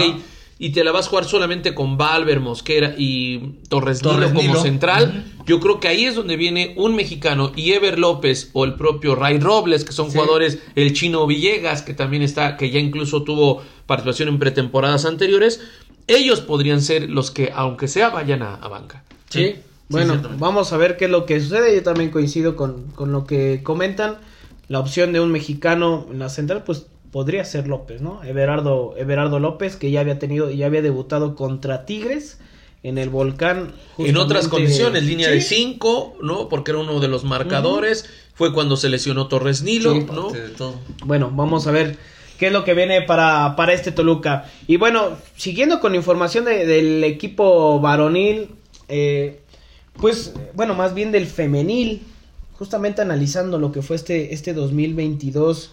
y 0.62 0.70
te 0.70 0.84
la 0.84 0.92
vas 0.92 1.08
a 1.08 1.10
jugar 1.10 1.26
solamente 1.26 1.74
con 1.74 1.98
Valver, 1.98 2.40
Mosquera 2.40 2.94
y 2.96 3.56
Torres, 3.68 4.04
Nilo 4.04 4.32
como 4.32 4.62
central, 4.62 5.26
yo 5.48 5.60
creo 5.60 5.80
que 5.80 5.88
ahí 5.88 6.06
es 6.06 6.14
donde 6.14 6.38
viene 6.38 6.76
un 6.78 6.96
mexicano 6.96 7.52
y 7.56 7.72
Ever 7.72 7.98
López 7.98 8.52
o 8.54 8.64
el 8.64 8.76
propio 8.76 9.16
Ray 9.16 9.40
Robles, 9.40 9.84
que 9.84 9.92
son 9.92 10.12
jugadores, 10.12 10.60
el 10.76 10.94
chino 10.94 11.26
Villegas, 11.26 11.82
que 11.82 11.96
también 11.96 12.22
está, 12.22 12.58
que 12.58 12.70
ya 12.70 12.78
incluso 12.78 13.24
tuvo 13.24 13.64
participación 13.88 14.30
en 14.30 14.38
pretemporadas 14.38 15.06
anteriores, 15.06 15.62
ellos 16.06 16.42
podrían 16.42 16.84
ser 16.84 17.10
los 17.10 17.32
que, 17.32 17.52
aunque 17.56 17.88
sea, 17.88 18.12
vayan 18.12 18.44
a, 18.44 18.58
banca. 18.68 19.04
Sí, 19.30 19.56
bueno, 19.90 20.22
vamos 20.38 20.74
a 20.74 20.78
ver 20.78 20.96
qué 20.96 21.06
es 21.06 21.12
lo 21.12 21.26
que 21.26 21.42
sucede. 21.42 21.74
Yo 21.74 21.82
también 21.82 22.12
coincido 22.12 22.56
con, 22.56 22.92
con 22.92 23.12
lo 23.12 23.26
que 23.26 23.62
comentan. 23.64 24.20
La 24.68 24.80
opción 24.80 25.12
de 25.12 25.22
un 25.22 25.32
mexicano 25.32 26.06
en 26.12 26.20
la 26.20 26.30
central, 26.30 26.64
pues 26.64 26.86
podría 27.12 27.44
ser 27.46 27.68
López, 27.68 28.02
¿no? 28.02 28.24
Everardo, 28.24 28.96
Everardo 28.98 29.40
López, 29.40 29.76
que 29.76 29.92
ya 29.92 30.00
había 30.00 30.18
tenido, 30.18 30.50
ya 30.50 30.66
había 30.66 30.82
debutado 30.82 31.36
contra 31.36 31.86
Tigres 31.86 32.40
en 32.84 32.98
el 32.98 33.10
volcán. 33.10 33.74
En 33.98 34.18
otras 34.18 34.48
condiciones, 34.48 35.04
línea 35.04 35.30
de 35.30 35.42
5, 35.42 36.18
¿no? 36.22 36.50
Porque 36.50 36.72
era 36.72 36.80
uno 36.80 37.00
de 37.00 37.08
los 37.08 37.24
marcadores. 37.24 38.06
Fue 38.34 38.54
cuando 38.54 38.78
se 38.78 38.90
lesionó 38.90 39.28
Torres 39.28 39.62
Nilo, 39.62 39.94
¿no? 39.94 40.32
Bueno, 41.06 41.32
vamos 41.32 41.68
a 41.68 41.72
ver 41.72 41.98
qué 42.40 42.48
es 42.48 42.54
lo 42.54 42.64
que 42.64 42.74
viene 42.74 43.02
para, 43.04 43.56
para 43.56 43.74
este 43.74 43.92
Toluca. 43.92 44.50
Y 44.66 44.78
bueno, 44.78 45.18
siguiendo 45.36 45.80
con 45.80 45.94
información 45.94 46.46
del 46.46 47.04
equipo 47.04 47.80
varonil, 47.80 48.50
eh, 48.88 49.42
pues, 50.00 50.34
bueno, 50.54 50.74
más 50.74 50.96
bien 50.96 51.12
del 51.12 51.28
femenil, 51.28 52.02
justamente 52.54 53.02
analizando 53.02 53.60
lo 53.60 53.72
que 53.72 53.82
fue 53.82 53.96
este, 53.98 54.34
este 54.34 54.54
2022 54.54 55.72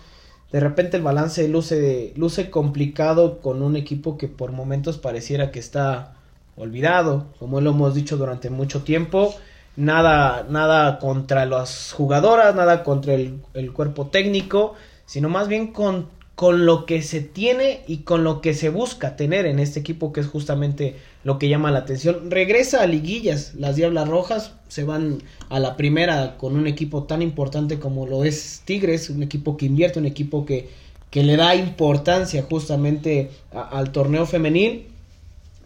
de 0.52 0.61
repente 0.61 0.97
el 0.97 1.02
balance 1.02 1.47
luce, 1.49 2.12
luce 2.17 2.50
complicado 2.50 3.40
con 3.40 3.62
un 3.62 3.76
equipo 3.76 4.17
que 4.17 4.28
por 4.28 4.52
momentos 4.52 4.99
pareciera 4.99 5.50
que 5.50 5.59
está 5.59 6.14
olvidado, 6.57 7.26
como 7.38 7.61
lo 7.61 7.71
hemos 7.71 7.95
dicho 7.95 8.17
durante 8.17 8.50
mucho 8.50 8.83
tiempo. 8.83 9.35
Nada, 9.76 10.45
nada 10.49 10.99
contra 10.99 11.47
las 11.47 11.93
jugadoras, 11.93 12.55
nada 12.55 12.83
contra 12.83 13.14
el, 13.14 13.40
el 13.55 13.73
cuerpo 13.73 14.09
técnico, 14.09 14.75
sino 15.07 15.28
más 15.28 15.49
bien 15.49 15.73
con 15.73 16.07
con 16.38 16.67
lo 16.67 16.87
que 16.87 17.02
se 17.02 17.21
tiene 17.21 17.83
y 17.88 18.05
con 18.05 18.23
lo 18.23 18.40
que 18.40 18.55
se 18.55 18.69
busca 18.69 19.17
tener 19.17 19.45
en 19.45 19.59
este 19.59 19.81
equipo 19.81 20.12
que 20.12 20.21
es 20.21 20.28
justamente 20.28 20.95
lo 21.25 21.39
que 21.39 21.49
llama 21.49 21.71
la 21.71 21.81
atención. 21.81 22.31
Regresa 22.31 22.83
a 22.83 22.87
liguillas, 22.87 23.55
las 23.55 23.77
Diablas 23.77 24.09
Rojas 24.09 24.53
se 24.69 24.85
van 24.85 25.23
a 25.49 25.59
la 25.59 25.77
primera 25.77 26.37
con 26.37 26.57
un 26.57 26.67
equipo 26.67 27.05
tan 27.05 27.23
importante 27.23 27.79
como 27.79 28.07
lo 28.07 28.25
es 28.25 28.63
Tigres, 28.65 29.11
un 29.11 29.23
equipo 29.23 29.57
que 29.57 29.67
invierte, 29.67 29.99
un 29.99 30.07
equipo 30.07 30.47
que, 30.47 30.69
que 31.11 31.23
le 31.23 31.37
da 31.37 31.55
importancia 31.55 32.43
justamente 32.49 33.31
al 33.53 33.91
torneo 33.93 34.27
femenil. 34.27 34.87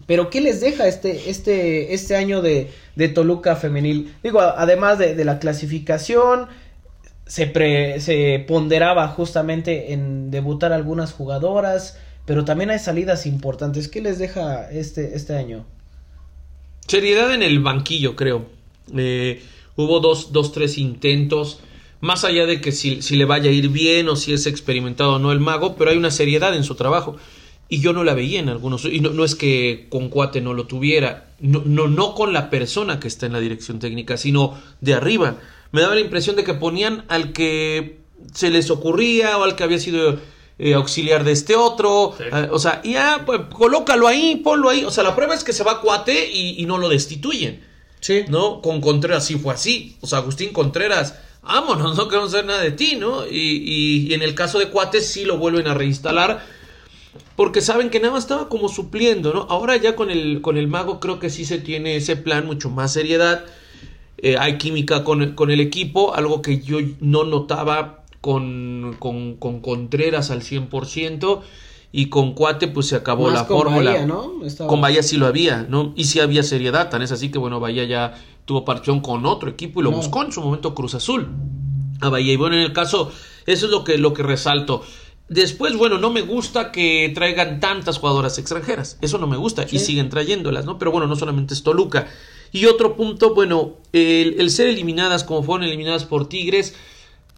Pero 0.06 0.30
¿qué 0.30 0.40
les 0.40 0.60
deja 0.60 0.88
este, 0.88 1.30
este, 1.30 1.94
este 1.94 2.16
año 2.16 2.42
de, 2.42 2.70
de 2.96 3.08
Toluca 3.08 3.54
femenil? 3.54 4.14
Digo, 4.22 4.40
además 4.40 4.98
de, 4.98 5.14
de 5.14 5.24
la 5.24 5.38
clasificación, 5.38 6.48
se, 7.26 8.00
se 8.00 8.44
ponderaba 8.46 9.08
justamente 9.08 9.92
en 9.92 10.30
debutar 10.30 10.72
algunas 10.72 11.12
jugadoras, 11.12 11.98
pero 12.26 12.44
también 12.44 12.70
hay 12.70 12.78
salidas 12.78 13.26
importantes. 13.26 13.88
¿Qué 13.88 14.00
les 14.00 14.18
deja 14.18 14.70
este, 14.70 15.16
este 15.16 15.34
año? 15.34 15.64
Seriedad 16.86 17.32
en 17.34 17.42
el 17.42 17.60
banquillo, 17.60 18.16
creo. 18.16 18.46
Eh, 18.96 19.42
hubo 19.76 20.00
dos, 20.00 20.32
dos, 20.32 20.52
tres 20.52 20.78
intentos. 20.78 21.60
Más 22.00 22.24
allá 22.24 22.46
de 22.46 22.60
que 22.60 22.72
si, 22.72 23.02
si, 23.02 23.16
le 23.16 23.24
vaya 23.24 23.50
a 23.50 23.52
ir 23.52 23.68
bien 23.68 24.08
o 24.08 24.16
si 24.16 24.32
es 24.32 24.46
experimentado 24.46 25.14
o 25.14 25.18
no 25.18 25.32
el 25.32 25.40
mago, 25.40 25.76
pero 25.76 25.90
hay 25.90 25.96
una 25.96 26.10
seriedad 26.10 26.54
en 26.54 26.64
su 26.64 26.74
trabajo. 26.74 27.16
Y 27.68 27.80
yo 27.80 27.92
no 27.92 28.04
la 28.04 28.14
veía 28.14 28.40
en 28.40 28.48
algunos. 28.48 28.84
Y 28.84 29.00
no, 29.00 29.10
no 29.10 29.24
es 29.24 29.34
que 29.34 29.86
con 29.88 30.08
Cuate 30.08 30.40
no 30.40 30.52
lo 30.52 30.66
tuviera. 30.66 31.30
No, 31.40 31.62
no, 31.64 31.88
no 31.88 32.14
con 32.14 32.32
la 32.32 32.50
persona 32.50 33.00
que 33.00 33.08
está 33.08 33.26
en 33.26 33.32
la 33.32 33.40
dirección 33.40 33.78
técnica, 33.78 34.16
sino 34.16 34.58
de 34.80 34.94
arriba 34.94 35.38
me 35.72 35.80
daba 35.80 35.94
la 35.94 36.02
impresión 36.02 36.36
de 36.36 36.44
que 36.44 36.54
ponían 36.54 37.04
al 37.08 37.32
que 37.32 37.98
se 38.34 38.50
les 38.50 38.70
ocurría 38.70 39.36
o 39.38 39.42
al 39.42 39.56
que 39.56 39.64
había 39.64 39.78
sido 39.78 40.20
eh, 40.62 40.74
auxiliar 40.74 41.24
de 41.24 41.32
este 41.32 41.56
otro. 41.56 42.14
Eh, 42.18 42.48
o 42.50 42.58
sea, 42.58 42.80
ya, 42.82 43.22
pues 43.26 43.40
colócalo 43.52 44.06
ahí, 44.06 44.36
ponlo 44.36 44.68
ahí. 44.68 44.84
O 44.84 44.90
sea, 44.90 45.04
la 45.04 45.14
prueba 45.14 45.34
es 45.34 45.44
que 45.44 45.52
se 45.52 45.64
va 45.64 45.80
Cuate 45.80 46.30
y, 46.30 46.64
no 46.66 46.78
lo 46.78 46.88
destituyen. 46.88 47.64
Sí. 48.00 48.24
¿No? 48.28 48.60
Con 48.62 48.80
Contreras 48.80 49.26
sí 49.26 49.36
fue 49.36 49.54
así. 49.54 49.96
O 50.00 50.06
sea, 50.06 50.18
Agustín 50.18 50.52
Contreras, 50.52 51.18
vámonos, 51.42 51.96
no 51.96 52.08
queremos 52.08 52.30
saber 52.30 52.46
nada 52.46 52.60
de 52.60 52.72
ti, 52.72 52.96
¿no? 52.96 53.26
Y, 53.26 54.08
y, 54.08 54.14
en 54.14 54.22
el 54.22 54.34
caso 54.34 54.58
de 54.58 54.68
Cuate 54.68 55.00
sí 55.00 55.24
lo 55.24 55.38
vuelven 55.38 55.66
a 55.66 55.74
reinstalar. 55.74 56.44
Porque 57.36 57.60
saben 57.60 57.90
que 57.90 57.98
nada 57.98 58.12
más 58.12 58.24
estaba 58.24 58.48
como 58.48 58.68
supliendo, 58.68 59.32
¿no? 59.32 59.46
Ahora 59.50 59.76
ya 59.76 59.96
con 59.96 60.10
el, 60.10 60.40
con 60.42 60.56
el 60.56 60.68
mago 60.68 61.00
creo 61.00 61.18
que 61.18 61.30
sí 61.30 61.44
se 61.44 61.58
tiene 61.58 61.96
ese 61.96 62.16
plan, 62.16 62.46
mucho 62.46 62.70
más 62.70 62.92
seriedad 62.92 63.44
eh, 64.24 64.36
hay 64.38 64.56
química 64.56 65.02
con, 65.02 65.50
el 65.50 65.60
equipo, 65.60 66.14
algo 66.14 66.42
que 66.42 66.60
yo 66.60 66.78
no 67.00 67.24
notaba 67.24 68.01
con, 68.22 68.96
con, 68.98 69.60
Contreras 69.60 70.30
al 70.30 70.40
100%. 70.42 71.40
y 71.94 72.06
con 72.08 72.32
Cuate 72.32 72.68
pues 72.68 72.86
se 72.86 72.96
acabó 72.96 73.24
Más 73.26 73.34
la 73.34 73.46
con 73.46 73.58
fórmula. 73.58 73.90
Bahía, 73.92 74.06
¿no? 74.06 74.42
Estaba- 74.46 74.66
Con 74.68 74.80
Bahía 74.80 75.02
sí 75.02 75.18
lo 75.18 75.26
había, 75.26 75.66
¿no? 75.68 75.92
Y 75.94 76.04
sí 76.04 76.20
había 76.20 76.42
seriedad, 76.42 76.88
tan 76.88 77.02
es 77.02 77.12
así 77.12 77.30
que 77.30 77.36
bueno, 77.38 77.60
Bahía 77.60 77.84
ya 77.84 78.14
tuvo 78.46 78.64
partición 78.64 79.00
con 79.00 79.26
otro 79.26 79.50
equipo 79.50 79.80
y 79.80 79.84
lo 79.84 79.90
buscó 79.90 80.22
en 80.24 80.32
su 80.32 80.40
momento 80.40 80.74
Cruz 80.74 80.94
Azul 80.94 81.28
a 82.00 82.08
Bahía. 82.08 82.32
Y 82.32 82.36
bueno, 82.36 82.56
en 82.56 82.62
el 82.62 82.72
caso, 82.72 83.12
eso 83.44 83.66
es 83.66 83.70
lo 83.70 83.84
que, 83.84 83.98
lo 83.98 84.14
que 84.14 84.22
resalto. 84.22 84.82
Después, 85.28 85.76
bueno, 85.76 85.98
no 85.98 86.10
me 86.10 86.22
gusta 86.22 86.72
que 86.72 87.10
traigan 87.14 87.60
tantas 87.60 87.98
jugadoras 87.98 88.38
extranjeras. 88.38 88.96
Eso 89.02 89.18
no 89.18 89.26
me 89.26 89.36
gusta. 89.36 89.66
Y 89.70 89.78
siguen 89.78 90.08
trayéndolas, 90.08 90.64
¿no? 90.64 90.78
Pero 90.78 90.92
bueno, 90.92 91.06
no 91.06 91.16
solamente 91.16 91.52
es 91.54 91.62
Toluca. 91.62 92.06
Y 92.52 92.66
otro 92.66 92.96
punto, 92.96 93.34
bueno, 93.34 93.74
el, 93.92 94.36
el 94.40 94.50
ser 94.50 94.68
eliminadas 94.68 95.24
como 95.24 95.42
fueron 95.42 95.66
eliminadas 95.66 96.04
por 96.04 96.28
Tigres, 96.28 96.74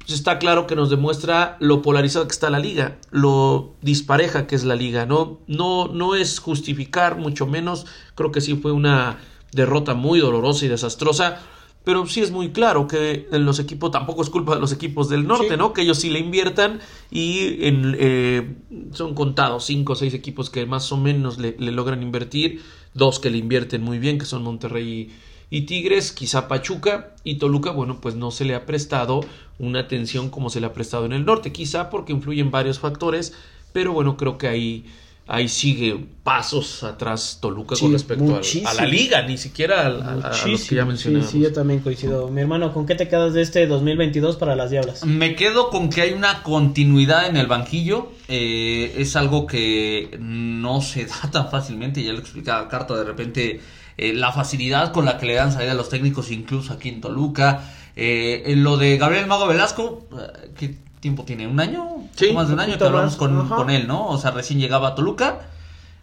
pues 0.04 0.18
está 0.18 0.38
claro 0.38 0.66
que 0.66 0.76
nos 0.76 0.90
demuestra 0.90 1.56
lo 1.60 1.80
polarizada 1.80 2.26
que 2.26 2.32
está 2.32 2.50
la 2.50 2.58
liga, 2.58 2.98
lo 3.10 3.74
dispareja 3.80 4.46
que 4.46 4.54
es 4.54 4.64
la 4.64 4.74
liga, 4.74 5.06
¿no? 5.06 5.40
No, 5.46 5.88
no 5.88 6.14
es 6.14 6.40
justificar, 6.40 7.16
mucho 7.16 7.46
menos. 7.46 7.86
Creo 8.14 8.30
que 8.30 8.42
sí 8.42 8.54
fue 8.54 8.72
una 8.72 9.18
derrota 9.52 9.94
muy 9.94 10.20
dolorosa 10.20 10.66
y 10.66 10.68
desastrosa. 10.68 11.40
Pero 11.84 12.06
sí 12.06 12.22
es 12.22 12.30
muy 12.30 12.50
claro 12.50 12.88
que 12.88 13.28
en 13.30 13.44
los 13.44 13.58
equipos, 13.58 13.90
tampoco 13.90 14.22
es 14.22 14.30
culpa 14.30 14.54
de 14.54 14.60
los 14.60 14.72
equipos 14.72 15.10
del 15.10 15.26
norte, 15.26 15.50
Sí. 15.50 15.56
¿no? 15.58 15.74
Que 15.74 15.82
ellos 15.82 15.98
sí 15.98 16.08
le 16.08 16.18
inviertan 16.18 16.80
y 17.10 17.66
en, 17.66 17.94
eh, 17.98 18.56
son 18.92 19.14
contados 19.14 19.64
cinco 19.64 19.92
o 19.92 19.96
seis 19.96 20.14
equipos 20.14 20.48
que 20.48 20.64
más 20.64 20.90
o 20.92 20.96
menos 20.96 21.38
le, 21.38 21.56
le 21.58 21.72
logran 21.72 22.02
invertir, 22.02 22.62
dos 22.94 23.20
que 23.20 23.28
le 23.28 23.36
invierten 23.36 23.82
muy 23.82 23.98
bien, 23.98 24.18
que 24.18 24.24
son 24.24 24.42
Monterrey 24.42 24.88
y, 24.88 25.10
y 25.56 25.62
Tigres, 25.62 26.10
quizá 26.12 26.48
Pachuca 26.48 27.10
y 27.22 27.36
Toluca, 27.36 27.70
bueno, 27.70 28.00
pues 28.00 28.14
no 28.16 28.30
se 28.30 28.44
le 28.44 28.54
ha 28.54 28.66
prestado 28.66 29.20
una 29.58 29.80
atención 29.80 30.28
como 30.30 30.50
se 30.50 30.60
le 30.60 30.66
ha 30.66 30.72
prestado 30.72 31.04
en 31.06 31.12
el 31.12 31.24
norte, 31.24 31.52
quizá 31.52 31.90
porque 31.90 32.12
influyen 32.12 32.50
varios 32.50 32.78
factores, 32.80 33.32
pero 33.72 33.92
bueno, 33.92 34.16
creo 34.16 34.36
que 34.36 34.48
ahí, 34.48 34.84
ahí 35.28 35.48
sigue 35.48 36.06
pasos 36.24 36.82
atrás 36.82 37.38
Toluca 37.40 37.76
Sí, 37.76 37.82
con 37.82 37.92
respecto 37.92 38.40
a, 38.66 38.74
la 38.74 38.84
liga, 38.86 39.22
ni 39.22 39.38
siquiera 39.38 39.86
al- 39.86 40.02
a, 40.02 40.06
a- 40.28 40.42
a 40.42 40.48
los 40.48 40.64
que 40.64 40.74
ya 40.74 40.84
mencionamos. 40.84 41.30
Sí, 41.30 41.38
sí, 41.38 41.42
yo 41.44 41.52
también 41.52 41.80
coincido. 41.80 42.28
Mi 42.30 42.40
hermano, 42.40 42.72
¿con 42.74 42.84
qué 42.84 42.94
te 42.96 43.06
quedas 43.08 43.32
de 43.34 43.42
este 43.42 43.66
2022 43.68 44.36
para 44.36 44.56
las 44.56 44.70
Diablas? 44.70 45.04
Me 45.06 45.36
quedo 45.36 45.70
con 45.70 45.88
que 45.88 46.00
hay 46.02 46.12
una 46.14 46.42
continuidad 46.42 47.28
en 47.28 47.36
el 47.36 47.46
banquillo. 47.46 48.10
eh, 48.28 48.94
es 48.98 49.16
algo 49.16 49.46
que 49.46 50.16
no 50.20 50.80
se 50.80 51.06
da 51.06 51.30
tan 51.30 51.50
fácilmente. 51.50 52.02
Ya 52.02 52.12
lo 52.12 52.18
explicaba 52.18 52.68
Carta, 52.68 52.96
de 52.96 53.04
repente 53.04 53.60
eh, 53.96 54.12
la 54.12 54.32
facilidad 54.32 54.92
con 54.92 55.04
la 55.04 55.18
que 55.18 55.26
le 55.26 55.34
dan 55.34 55.52
salida 55.52 55.72
a 55.72 55.74
los 55.74 55.88
técnicos, 55.88 56.30
incluso 56.30 56.72
aquí 56.72 56.88
en 56.88 57.00
Toluca. 57.00 57.70
Eh, 57.96 58.42
en 58.46 58.64
lo 58.64 58.76
de 58.76 58.96
Gabriel 58.98 59.26
Mago 59.26 59.46
Velasco, 59.46 60.06
eh, 60.18 60.50
¿qué 60.58 60.74
tiempo 61.00 61.24
tiene? 61.24 61.46
¿Un 61.46 61.60
año? 61.60 62.08
Sí, 62.14 62.32
más 62.32 62.48
de 62.48 62.54
un 62.54 62.60
año 62.60 62.78
que 62.78 62.84
hablamos 62.84 63.16
con, 63.16 63.48
con 63.48 63.70
él, 63.70 63.86
¿no? 63.86 64.08
O 64.08 64.18
sea, 64.18 64.30
recién 64.32 64.58
llegaba 64.58 64.88
a 64.88 64.94
Toluca. 64.94 65.48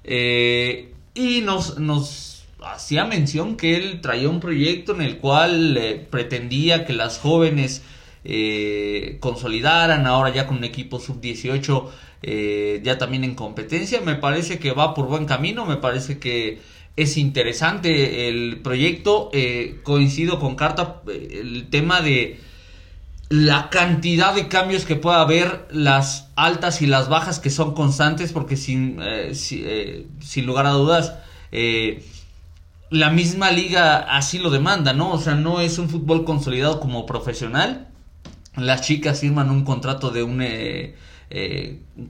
eh, 0.03 0.93
y 1.13 1.41
nos, 1.41 1.77
nos 1.77 2.45
hacía 2.63 3.05
mención 3.05 3.57
que 3.57 3.75
él 3.75 4.01
traía 4.01 4.29
un 4.29 4.39
proyecto 4.39 4.93
en 4.93 5.01
el 5.01 5.17
cual 5.17 5.75
eh, 5.77 6.07
pretendía 6.09 6.85
que 6.85 6.93
las 6.93 7.19
jóvenes 7.19 7.81
eh, 8.23 9.17
consolidaran 9.19 10.05
ahora 10.07 10.29
ya 10.33 10.47
con 10.47 10.57
un 10.57 10.63
equipo 10.63 10.99
sub-18 10.99 11.89
eh, 12.23 12.81
ya 12.83 12.97
también 12.97 13.23
en 13.23 13.35
competencia. 13.35 14.01
Me 14.01 14.15
parece 14.15 14.59
que 14.59 14.71
va 14.71 14.93
por 14.93 15.07
buen 15.07 15.25
camino, 15.25 15.65
me 15.65 15.77
parece 15.77 16.19
que 16.19 16.61
es 16.95 17.17
interesante 17.17 18.27
el 18.27 18.61
proyecto. 18.61 19.29
eh, 19.33 19.79
coincido 19.83 20.39
con 20.39 20.55
Carta, 20.55 21.01
eh, 21.07 21.39
el 21.41 21.69
tema 21.69 22.01
de 22.01 22.39
la 23.29 23.69
cantidad 23.69 24.35
de 24.35 24.49
cambios 24.49 24.85
que 24.85 24.97
pueda 24.97 25.21
haber, 25.21 25.67
las 25.71 26.29
altas 26.35 26.81
y 26.81 26.87
las 26.87 27.07
bajas 27.07 27.39
que 27.39 27.49
son 27.49 27.73
constantes, 27.73 28.33
porque 28.33 28.57
sin, 28.57 28.99
eh, 29.01 29.31
eh, 29.51 30.07
sin 30.19 30.45
lugar 30.45 30.65
a 30.65 30.71
dudas, 30.71 31.13
la 32.89 33.09
misma 33.09 33.51
liga 33.51 33.99
así 33.99 34.37
lo 34.37 34.49
demanda, 34.49 34.91
¿no? 34.93 35.13
O 35.13 35.17
sea, 35.17 35.35
no 35.35 35.61
es 35.61 35.79
un 35.79 35.87
fútbol 35.89 36.25
consolidado 36.25 36.81
como 36.81 37.05
profesional. 37.05 37.87
Las 38.57 38.81
chicas 38.81 39.21
firman 39.21 39.49
un 39.49 39.63
contrato 39.63 40.09
de 40.11 40.23
un, 40.23 40.43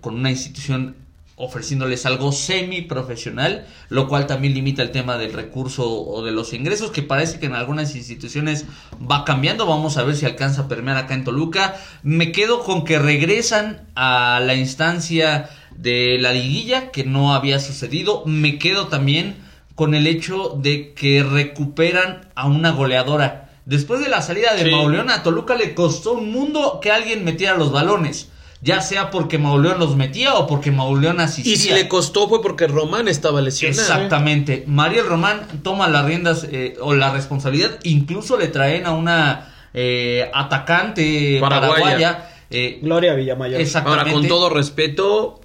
con 0.01 0.15
una 0.15 0.31
institución 0.31 0.95
ofreciéndoles 1.41 2.05
algo 2.05 2.31
semi 2.31 2.81
profesional, 2.81 3.65
lo 3.89 4.07
cual 4.07 4.27
también 4.27 4.53
limita 4.53 4.81
el 4.83 4.91
tema 4.91 5.17
del 5.17 5.33
recurso 5.33 5.89
o 5.89 6.23
de 6.23 6.31
los 6.31 6.53
ingresos, 6.53 6.91
que 6.91 7.01
parece 7.01 7.39
que 7.39 7.47
en 7.47 7.55
algunas 7.55 7.95
instituciones 7.95 8.65
va 8.99 9.25
cambiando. 9.25 9.65
Vamos 9.65 9.97
a 9.97 10.03
ver 10.03 10.15
si 10.15 10.25
alcanza 10.25 10.63
a 10.63 10.67
permear 10.67 10.97
acá 10.97 11.13
en 11.15 11.23
Toluca. 11.23 11.75
Me 12.03 12.31
quedo 12.31 12.63
con 12.63 12.83
que 12.85 12.99
regresan 12.99 13.89
a 13.95 14.39
la 14.39 14.55
instancia 14.55 15.49
de 15.75 16.17
la 16.19 16.31
liguilla, 16.31 16.91
que 16.91 17.03
no 17.03 17.33
había 17.33 17.59
sucedido. 17.59 18.23
Me 18.25 18.59
quedo 18.59 18.87
también 18.87 19.35
con 19.75 19.95
el 19.95 20.05
hecho 20.07 20.57
de 20.61 20.93
que 20.93 21.23
recuperan 21.23 22.29
a 22.35 22.47
una 22.47 22.71
goleadora. 22.71 23.49
Después 23.65 23.99
de 23.99 24.09
la 24.09 24.21
salida 24.21 24.53
de 24.55 24.65
Sí. 24.65 24.71
Mauleón 24.71 25.09
a 25.09 25.23
Toluca 25.23 25.55
le 25.55 25.73
costó 25.73 26.13
un 26.13 26.31
mundo 26.31 26.79
que 26.81 26.91
alguien 26.91 27.23
metiera 27.23 27.55
los 27.57 27.71
balones. 27.71 28.30
Ya 28.63 28.81
sea 28.81 29.09
porque 29.09 29.39
Mauleón 29.39 29.79
los 29.79 29.95
metía 29.95 30.35
o 30.35 30.45
porque 30.45 30.71
Mauleón 30.71 31.19
asistía. 31.19 31.53
Y 31.53 31.57
si 31.57 31.69
le 31.71 31.87
costó 31.87 32.29
fue 32.29 32.43
porque 32.43 32.67
Román 32.67 33.07
estaba 33.07 33.41
lesionado. 33.41 33.81
Exactamente. 33.81 34.63
Mariel 34.67 35.07
Román 35.07 35.47
toma 35.63 35.87
las 35.87 36.05
riendas 36.05 36.47
eh, 36.51 36.75
o 36.79 36.93
la 36.93 37.11
responsabilidad. 37.11 37.79
Incluso 37.83 38.37
le 38.37 38.49
traen 38.49 38.85
a 38.85 38.91
una 38.91 39.51
eh, 39.73 40.29
atacante 40.33 41.39
Paraguaya. 41.41 41.73
paraguaya. 41.73 42.29
eh, 42.51 42.79
Gloria 42.83 43.15
Villamayor. 43.15 43.59
exactamente. 43.59 44.01
Ahora, 44.01 44.13
con 44.13 44.27
todo 44.27 44.49
respeto, 44.51 45.41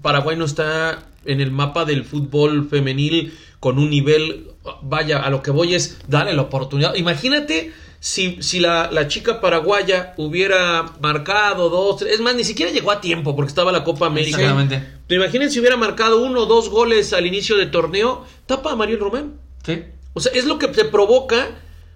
Paraguay 0.00 0.36
no 0.36 0.46
está 0.46 1.00
en 1.26 1.40
el 1.42 1.50
mapa 1.50 1.84
del 1.84 2.04
fútbol 2.04 2.66
femenil 2.68 3.36
con 3.60 3.78
un 3.78 3.90
nivel. 3.90 4.48
Vaya, 4.86 5.20
a 5.20 5.30
lo 5.30 5.42
que 5.42 5.50
voy 5.50 5.74
es 5.74 5.98
darle 6.06 6.34
la 6.34 6.42
oportunidad. 6.42 6.94
Imagínate 6.94 7.72
si, 8.00 8.42
si 8.42 8.60
la, 8.60 8.90
la 8.92 9.08
chica 9.08 9.40
paraguaya 9.40 10.14
hubiera 10.18 10.92
marcado 11.00 11.70
dos, 11.70 11.96
tres, 11.96 12.14
es 12.14 12.20
más, 12.20 12.34
ni 12.34 12.44
siquiera 12.44 12.70
llegó 12.70 12.90
a 12.90 13.00
tiempo 13.00 13.34
porque 13.34 13.48
estaba 13.48 13.72
la 13.72 13.82
Copa 13.82 14.06
América. 14.06 14.38
Exactamente. 14.38 14.86
Pero 15.06 15.22
imagínense 15.22 15.54
si 15.54 15.60
hubiera 15.60 15.76
marcado 15.76 16.22
uno 16.22 16.42
o 16.42 16.46
dos 16.46 16.68
goles 16.68 17.12
al 17.12 17.26
inicio 17.26 17.56
de 17.56 17.66
torneo, 17.66 18.26
tapa 18.46 18.72
a 18.72 18.76
Mariel 18.76 19.00
Román. 19.00 19.40
Sí. 19.64 19.82
O 20.12 20.20
sea, 20.20 20.32
es 20.32 20.44
lo 20.44 20.58
que 20.58 20.68
te 20.68 20.84
provoca 20.84 21.48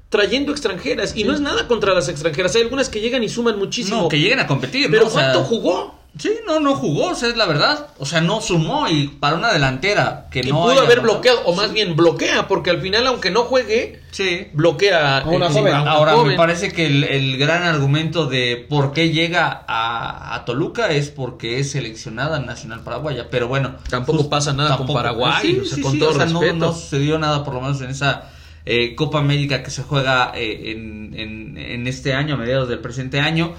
trayendo 0.08 0.52
extranjeras. 0.52 1.16
Y 1.16 1.24
no 1.24 1.34
es 1.34 1.40
nada 1.40 1.68
contra 1.68 1.94
las 1.94 2.08
extranjeras. 2.08 2.54
Hay 2.56 2.62
algunas 2.62 2.88
que 2.88 3.00
llegan 3.00 3.22
y 3.22 3.28
suman 3.28 3.58
muchísimo. 3.58 4.02
No, 4.02 4.08
que 4.08 4.18
lleguen 4.18 4.40
a 4.40 4.46
competir. 4.46 4.90
Pero 4.90 5.02
¿no? 5.02 5.08
O 5.08 5.10
sea, 5.10 5.32
¿cuánto 5.32 5.44
jugó? 5.44 5.97
Sí, 6.18 6.30
no, 6.46 6.58
no 6.58 6.74
jugó, 6.74 7.10
o 7.10 7.14
sea, 7.14 7.28
es 7.28 7.36
la 7.36 7.46
verdad. 7.46 7.86
O 7.98 8.04
sea, 8.06 8.20
no 8.20 8.40
sumó 8.40 8.88
y 8.88 9.06
para 9.08 9.36
una 9.36 9.52
delantera 9.52 10.26
que 10.30 10.40
Y 10.40 10.50
no. 10.50 10.62
pudo 10.62 10.80
haber 10.80 11.00
bloqueado, 11.00 11.42
o 11.44 11.54
más 11.54 11.72
bien 11.72 11.94
bloquea, 11.94 12.48
porque 12.48 12.70
al 12.70 12.80
final, 12.80 13.06
aunque 13.06 13.30
no 13.30 13.44
juegue, 13.44 14.00
Sí. 14.10 14.48
bloquea 14.52 15.18
A 15.18 15.28
una 15.28 15.48
joven. 15.48 15.74
Ahora, 15.74 16.12
joven. 16.14 16.28
me 16.32 16.36
parece 16.36 16.72
que 16.72 16.86
el, 16.86 17.04
el 17.04 17.38
gran 17.38 17.62
argumento 17.62 18.26
de 18.26 18.66
por 18.68 18.92
qué 18.92 19.10
llega 19.10 19.64
a, 19.68 20.34
a 20.34 20.44
Toluca 20.44 20.90
es 20.90 21.10
porque 21.10 21.60
es 21.60 21.70
seleccionada 21.70 22.40
nacional 22.40 22.80
paraguaya. 22.82 23.28
Pero 23.30 23.46
bueno, 23.46 23.76
Tampoco 23.88 24.28
pasa 24.28 24.52
nada 24.52 24.76
con 24.76 24.86
Paraguay, 24.88 25.60
o 25.62 25.64
sea, 25.64 25.82
con 25.82 25.98
todo 25.98 26.10
o 26.10 26.14
sea, 26.14 26.26
no- 26.26 26.40
respeto. 26.40 26.66
No, 26.66 26.72
sucedió 26.72 27.18
nada, 27.18 27.44
por 27.44 27.54
lo 27.54 27.60
menos 27.60 27.80
en 27.80 27.90
esa 27.90 28.24
eh, 28.66 28.94
Copa 28.96 29.18
América 29.20 29.62
que 29.62 29.70
se 29.70 29.82
juega 29.84 30.32
eh, 30.34 30.72
en, 30.72 31.14
en- 31.16 31.56
en 31.58 31.86
este 31.86 32.12
año, 32.14 32.34
a 32.34 32.38
mediados 32.38 32.68
del 32.68 32.80
presente 32.80 33.20
año. 33.20 33.54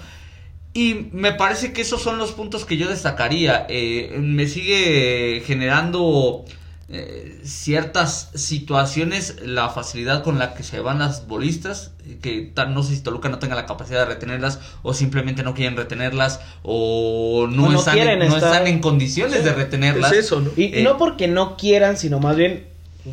Y 0.79 1.09
me 1.11 1.33
parece 1.33 1.73
que 1.73 1.81
esos 1.81 2.01
son 2.01 2.17
los 2.17 2.31
puntos 2.31 2.63
que 2.63 2.77
yo 2.77 2.87
destacaría. 2.87 3.65
Eh, 3.69 4.15
me 4.19 4.47
sigue 4.47 5.43
generando 5.45 6.45
eh, 6.91 7.37
ciertas 7.43 8.29
situaciones 8.33 9.35
la 9.45 9.69
facilidad 9.69 10.23
con 10.23 10.39
la 10.39 10.53
que 10.55 10.63
se 10.63 10.79
van 10.79 10.99
las 10.99 11.27
bolistas, 11.27 11.91
eh, 12.07 12.17
que 12.21 12.49
tal- 12.53 12.73
no 12.73 12.81
sé 12.81 12.95
si 12.95 13.01
Toluca 13.01 13.29
no 13.29 13.37
tenga 13.39 13.55
la 13.55 13.65
capacidad 13.65 13.99
de 13.99 14.05
retenerlas 14.05 14.59
o 14.81 14.93
simplemente 14.93 15.43
no 15.43 15.53
quieren 15.53 15.75
retenerlas 15.77 16.39
o 16.63 17.45
no, 17.51 17.65
O 17.65 17.69
no 17.71 17.79
están, 17.79 17.95
quieren 17.95 18.21
en, 18.23 18.29
no 18.29 18.37
estar- 18.37 18.53
están 18.53 18.67
en 18.67 18.79
condiciones 18.79 19.43
de 19.43 19.53
retenerlas. 19.53 20.13
Es 20.13 20.19
eso, 20.19 20.39
¿no? 20.39 20.49
Y 20.57 20.79
Eh, 20.79 20.81
no 20.83 20.97
porque 20.97 21.27
no 21.27 21.57
quieran, 21.57 21.97
sino 21.97 22.19
más 22.19 22.35
bien 22.37 22.63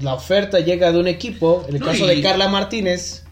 la 0.01 0.15
oferta 0.15 0.61
llega 0.61 0.91
de 0.93 0.99
un 1.01 1.09
equipo, 1.09 1.67
en 1.69 1.75
el 1.75 1.81
No, 1.81 1.87
caso 1.89 2.05
y- 2.11 2.17
de 2.17 2.23
Carla 2.23 2.49
Martínez. 2.49 3.25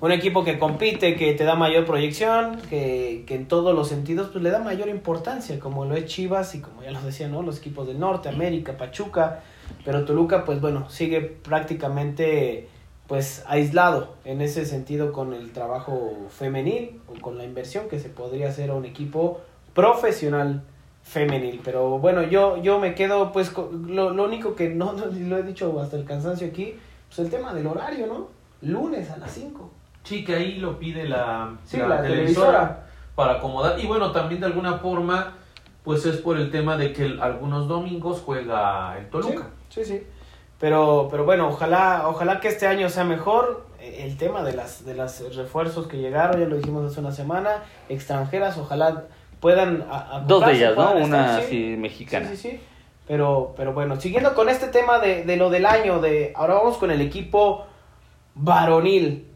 Un 0.00 0.12
equipo 0.12 0.44
que 0.44 0.58
compite, 0.58 1.14
que 1.14 1.34
te 1.34 1.44
da 1.44 1.56
mayor 1.56 1.84
proyección, 1.84 2.58
que, 2.70 3.24
que 3.26 3.34
en 3.34 3.46
todos 3.46 3.74
los 3.74 3.88
sentidos 3.88 4.30
pues 4.32 4.42
le 4.42 4.50
da 4.50 4.58
mayor 4.58 4.88
importancia, 4.88 5.60
como 5.60 5.84
lo 5.84 5.94
es 5.94 6.06
Chivas 6.06 6.54
y 6.54 6.60
como 6.60 6.82
ya 6.82 6.90
los 6.90 7.04
decía, 7.04 7.28
¿no? 7.28 7.42
Los 7.42 7.58
equipos 7.58 7.86
del 7.86 8.00
norte, 8.00 8.30
América, 8.30 8.78
Pachuca, 8.78 9.42
pero 9.84 10.06
Toluca 10.06 10.46
pues 10.46 10.60
bueno, 10.60 10.88
sigue 10.88 11.20
prácticamente 11.20 12.68
pues 13.10 13.44
aislado 13.46 14.14
en 14.24 14.40
ese 14.40 14.64
sentido 14.64 15.12
con 15.12 15.34
el 15.34 15.52
trabajo 15.52 16.28
femenil 16.30 17.00
o 17.08 17.20
con 17.20 17.36
la 17.36 17.44
inversión 17.44 17.88
que 17.88 17.98
se 17.98 18.08
podría 18.08 18.48
hacer 18.48 18.70
a 18.70 18.74
un 18.74 18.84
equipo 18.84 19.40
profesional 19.74 20.62
femenil. 21.02 21.60
Pero 21.62 21.98
bueno, 21.98 22.22
yo, 22.22 22.62
yo 22.62 22.78
me 22.78 22.94
quedo 22.94 23.32
pues 23.32 23.52
lo, 23.56 24.10
lo 24.10 24.24
único 24.24 24.54
que 24.54 24.68
no, 24.68 24.92
no 24.92 25.06
lo 25.12 25.38
he 25.38 25.42
dicho 25.42 25.78
hasta 25.80 25.96
el 25.96 26.04
cansancio 26.04 26.46
aquí, 26.46 26.74
pues 27.08 27.18
el 27.18 27.30
tema 27.30 27.52
del 27.52 27.66
horario, 27.66 28.06
¿no? 28.06 28.28
Lunes 28.62 29.10
a 29.10 29.16
las 29.16 29.32
5. 29.32 29.79
Sí, 30.04 30.24
que 30.24 30.34
ahí 30.34 30.54
lo 30.56 30.78
pide 30.78 31.08
la, 31.08 31.56
Sí, 31.64 31.76
la 31.76 32.02
televisora. 32.02 32.86
para 33.14 33.34
acomodar. 33.34 33.78
Y 33.78 33.86
bueno, 33.86 34.12
también 34.12 34.40
de 34.40 34.46
alguna 34.46 34.78
forma, 34.78 35.34
pues 35.84 36.04
es 36.06 36.16
por 36.18 36.36
el 36.38 36.50
tema 36.50 36.76
de 36.76 36.92
que 36.92 37.04
el- 37.04 37.20
algunos 37.20 37.68
domingos 37.68 38.22
juega 38.24 38.96
el 38.98 39.08
Toluca. 39.10 39.48
Sí, 39.68 39.84
sí. 39.84 40.02
Pero, 40.58 41.08
pero 41.10 41.24
bueno, 41.24 41.48
ojalá, 41.48 42.04
ojalá 42.06 42.40
que 42.40 42.48
este 42.48 42.66
año 42.66 42.88
sea 42.88 43.04
mejor. 43.04 43.66
El 43.80 44.16
tema 44.18 44.42
de 44.42 44.52
las, 44.52 44.84
de 44.84 44.94
las 44.94 45.34
refuerzos 45.34 45.86
que 45.86 45.96
llegaron, 45.96 46.38
ya 46.40 46.46
lo 46.46 46.56
dijimos 46.56 46.84
hace 46.90 47.00
una 47.00 47.12
semana, 47.12 47.62
extranjeras, 47.88 48.58
ojalá 48.58 49.04
puedan 49.40 49.86
a- 49.90 50.22
Dos 50.26 50.44
de 50.44 50.52
ellas, 50.52 50.76
¿no? 50.76 50.92
Una 50.96 51.38
así 51.38 51.76
mexicana. 51.78 52.28
Sí, 52.28 52.36
sí, 52.36 52.50
sí. 52.50 52.60
Pero, 53.08 53.54
pero 53.56 53.72
bueno, 53.72 53.98
siguiendo 53.98 54.34
con 54.34 54.48
este 54.50 54.66
tema 54.68 54.98
de, 54.98 55.24
de 55.24 55.36
lo 55.36 55.48
del 55.50 55.64
año, 55.66 55.98
de 56.00 56.32
ahora 56.36 56.54
vamos 56.54 56.76
con 56.76 56.90
el 56.90 57.00
equipo 57.00 57.64
varonil. 58.34 59.26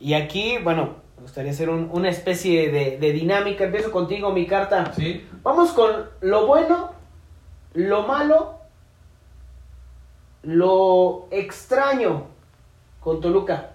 Y 0.00 0.14
aquí, 0.14 0.58
bueno, 0.62 0.96
me 1.16 1.22
gustaría 1.22 1.50
hacer 1.50 1.68
un- 1.70 1.88
una 1.92 2.08
especie 2.08 2.70
de, 2.70 2.98
de 2.98 3.12
dinámica. 3.12 3.64
Empiezo 3.64 3.90
contigo, 3.90 4.30
mi 4.32 4.46
carta. 4.46 4.92
¿Sí? 4.94 5.26
Vamos 5.42 5.72
con 5.72 5.90
lo 6.20 6.46
bueno, 6.46 6.90
lo 7.74 8.02
malo, 8.06 8.54
lo 10.42 11.26
extraño 11.30 12.24
con 13.00 13.20
Toluca. 13.20 13.70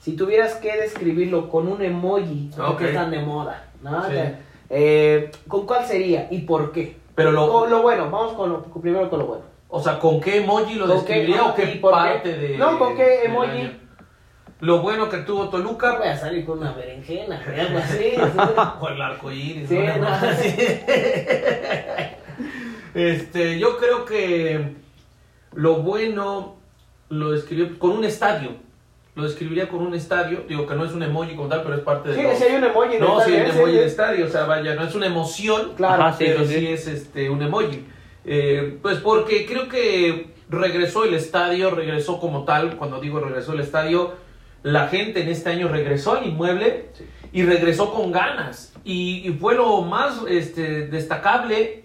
Si 0.00 0.16
tuvieras 0.16 0.54
que 0.54 0.74
describirlo 0.80 1.50
con 1.50 1.68
un 1.68 1.82
emoji, 1.82 2.50
Ok. 2.58 2.78
que 2.78 2.88
están 2.88 3.10
de 3.10 3.20
moda, 3.20 3.68
¿no? 3.82 4.02
Sí. 4.08 4.16
Eh, 4.70 5.30
¿Con 5.46 5.66
cuál 5.66 5.84
sería 5.86 6.28
y 6.30 6.38
por 6.42 6.72
qué? 6.72 6.96
Pero 7.14 7.32
lo- 7.32 7.50
Con 7.52 7.70
lo 7.70 7.82
bueno, 7.82 8.10
vamos 8.10 8.32
con 8.32 8.50
lo, 8.50 8.62
primero 8.62 9.10
con 9.10 9.18
lo 9.18 9.26
bueno. 9.26 9.42
O 9.68 9.80
sea, 9.82 9.98
¿con 9.98 10.20
qué 10.20 10.38
emoji 10.38 10.74
lo 10.74 10.86
¿Con 10.86 11.04
qué- 11.04 11.12
describiría 11.14 11.44
o 11.44 11.54
qué 11.54 11.66
por 11.80 11.92
qué? 11.92 11.98
parte 11.98 12.36
de 12.36 12.56
No, 12.58 12.78
¿con 12.78 12.96
qué 12.96 13.24
emoji? 13.24 13.78
Lo 14.60 14.80
bueno 14.80 15.08
que 15.08 15.18
tuvo 15.18 15.44
No 15.44 15.50
Toluca 15.50 15.96
voy 15.98 16.08
a 16.08 16.16
salir 16.16 16.44
con 16.44 16.58
una 16.58 16.72
berenjena, 16.72 17.42
algo 17.58 17.78
así. 17.78 18.12
o 18.80 18.88
el 18.88 19.00
arco 19.02 19.30
iris. 19.30 19.68
Sí, 19.68 19.78
¿no? 19.78 19.98
no, 19.98 20.34
sí. 20.40 20.54
Este, 22.94 23.58
yo 23.58 23.76
creo 23.78 24.04
que 24.04 24.74
lo 25.54 25.76
bueno 25.76 26.56
lo 27.08 27.30
describió 27.32 27.78
con 27.78 27.92
un 27.92 28.04
estadio. 28.04 28.50
Lo 29.14 29.24
describiría 29.24 29.68
con 29.68 29.80
un 29.80 29.94
estadio. 29.94 30.44
Digo 30.48 30.66
que 30.66 30.74
no 30.74 30.84
es 30.84 30.92
un 30.92 31.02
emoji 31.02 31.34
como 31.34 31.48
tal, 31.48 31.62
pero 31.62 31.74
es 31.74 31.80
parte 31.82 32.10
de. 32.10 32.16
Sí, 32.16 32.22
lo- 32.22 32.34
sí 32.34 32.44
hay 32.44 32.56
un 32.56 32.64
emoji. 32.64 32.92
de 32.94 33.00
No, 33.00 33.20
sí, 33.20 33.32
hay 33.32 33.40
¿eh? 33.40 33.44
un 33.44 33.50
emoji 33.56 33.72
sí. 33.72 33.78
de 33.78 33.86
estadio. 33.86 34.26
O 34.26 34.28
sea, 34.28 34.44
vaya, 34.44 34.74
no 34.74 34.82
es 34.84 34.94
una 34.94 35.06
emoción. 35.06 35.72
Claro. 35.76 36.02
Ajá, 36.04 36.16
sí, 36.16 36.24
pero 36.26 36.44
sí, 36.44 36.54
sí, 36.54 36.60
sí. 36.60 36.66
es 36.68 36.86
este 36.86 37.30
un 37.30 37.42
emoji. 37.42 37.84
Eh, 38.24 38.78
pues 38.82 38.98
porque 38.98 39.46
creo 39.46 39.68
que 39.68 40.30
regresó 40.48 41.04
el 41.04 41.14
estadio, 41.14 41.70
regresó 41.70 42.18
como 42.20 42.44
tal. 42.44 42.76
Cuando 42.76 43.00
digo 43.00 43.20
regresó 43.20 43.52
el 43.52 43.60
estadio, 43.60 44.14
la 44.62 44.88
gente 44.88 45.22
en 45.22 45.28
este 45.28 45.50
año 45.50 45.68
regresó 45.68 46.16
al 46.16 46.26
inmueble 46.26 46.90
y 47.32 47.42
regresó 47.44 47.92
con 47.92 48.12
ganas. 48.12 48.72
Y, 48.84 49.28
y 49.28 49.32
fue 49.32 49.54
lo 49.54 49.82
más 49.82 50.20
este, 50.28 50.86
destacable 50.88 51.84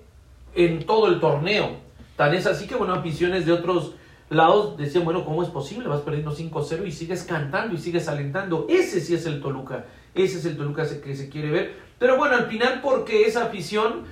en 0.56 0.86
todo 0.86 1.08
el 1.08 1.20
torneo. 1.20 1.78
Tan 2.16 2.34
es 2.34 2.46
así 2.48 2.68
que, 2.68 2.76
bueno, 2.76 2.94
aficiones 2.94 3.46
de 3.46 3.52
otros 3.52 3.96
lados 4.30 4.78
decían, 4.78 5.06
bueno, 5.06 5.26
¿cómo 5.26 5.44
es 5.44 5.50
posible? 5.50 5.88
Vas 5.88 6.02
perdiendo 6.02 6.36
5-0 6.36 6.88
y 6.88 6.92
sigues 6.92 7.24
cantando 7.24 7.76
y 7.76 7.78
sigues 7.78 8.08
alentando. 8.08 8.66
Ese 8.70 9.02
sí 9.02 9.14
es 9.14 9.26
el 9.26 9.42
Toluca. 9.42 9.86
Ese 10.14 10.40
es 10.40 10.46
el 10.46 10.58
Toluca 10.58 10.86
que 11.04 11.16
se 11.16 11.30
quiere 11.30 11.52
ver. 11.52 11.76
Pero 12.00 12.18
bueno, 12.18 12.36
al 12.36 12.48
final, 12.48 12.82
porque 12.82 13.24
esa 13.24 13.46
afición 13.46 14.04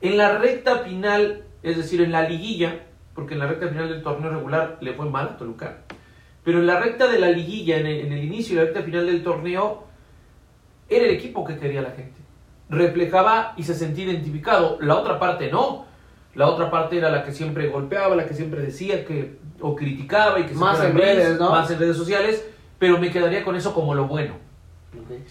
en 0.00 0.16
la 0.16 0.38
recta 0.38 0.80
final, 0.80 1.44
es 1.62 1.76
decir, 1.76 2.00
en 2.00 2.12
la 2.12 2.28
liguilla, 2.28 2.84
porque 3.14 3.34
en 3.34 3.40
la 3.40 3.46
recta 3.46 3.68
final 3.68 3.88
del 3.88 4.02
torneo 4.02 4.30
regular 4.30 4.78
le 4.80 4.92
fue 4.92 5.06
mal 5.06 5.26
a 5.26 5.36
Toluca, 5.36 5.78
pero 6.48 6.60
en 6.60 6.66
la 6.66 6.80
recta 6.80 7.08
de 7.08 7.18
la 7.18 7.28
liguilla, 7.28 7.76
en 7.76 7.86
el, 7.86 8.06
en 8.06 8.12
el 8.14 8.24
inicio 8.24 8.54
y 8.54 8.56
la 8.56 8.64
recta 8.64 8.80
final 8.80 9.04
del 9.04 9.22
torneo, 9.22 9.84
era 10.88 11.04
el 11.04 11.10
equipo 11.10 11.44
que 11.44 11.58
quería 11.58 11.82
la 11.82 11.90
gente. 11.90 12.18
Reflejaba 12.70 13.52
y 13.58 13.64
se 13.64 13.74
sentía 13.74 14.06
identificado. 14.06 14.78
La 14.80 14.96
otra 14.96 15.18
parte 15.18 15.50
no. 15.52 15.84
La 16.34 16.48
otra 16.48 16.70
parte 16.70 16.96
era 16.96 17.10
la 17.10 17.22
que 17.22 17.32
siempre 17.32 17.68
golpeaba, 17.68 18.16
la 18.16 18.24
que 18.24 18.32
siempre 18.32 18.62
decía 18.62 19.04
que 19.04 19.36
o 19.60 19.76
criticaba 19.76 20.40
y 20.40 20.44
que 20.44 20.54
se 20.54 20.54
Más 20.54 20.82
en 20.82 20.96
redes, 20.96 21.38
¿no? 21.38 21.50
Más 21.50 21.70
en 21.70 21.80
redes 21.80 21.98
sociales, 21.98 22.42
pero 22.78 22.96
me 22.98 23.10
quedaría 23.10 23.44
con 23.44 23.54
eso 23.54 23.74
como 23.74 23.94
lo 23.94 24.06
bueno. 24.06 24.32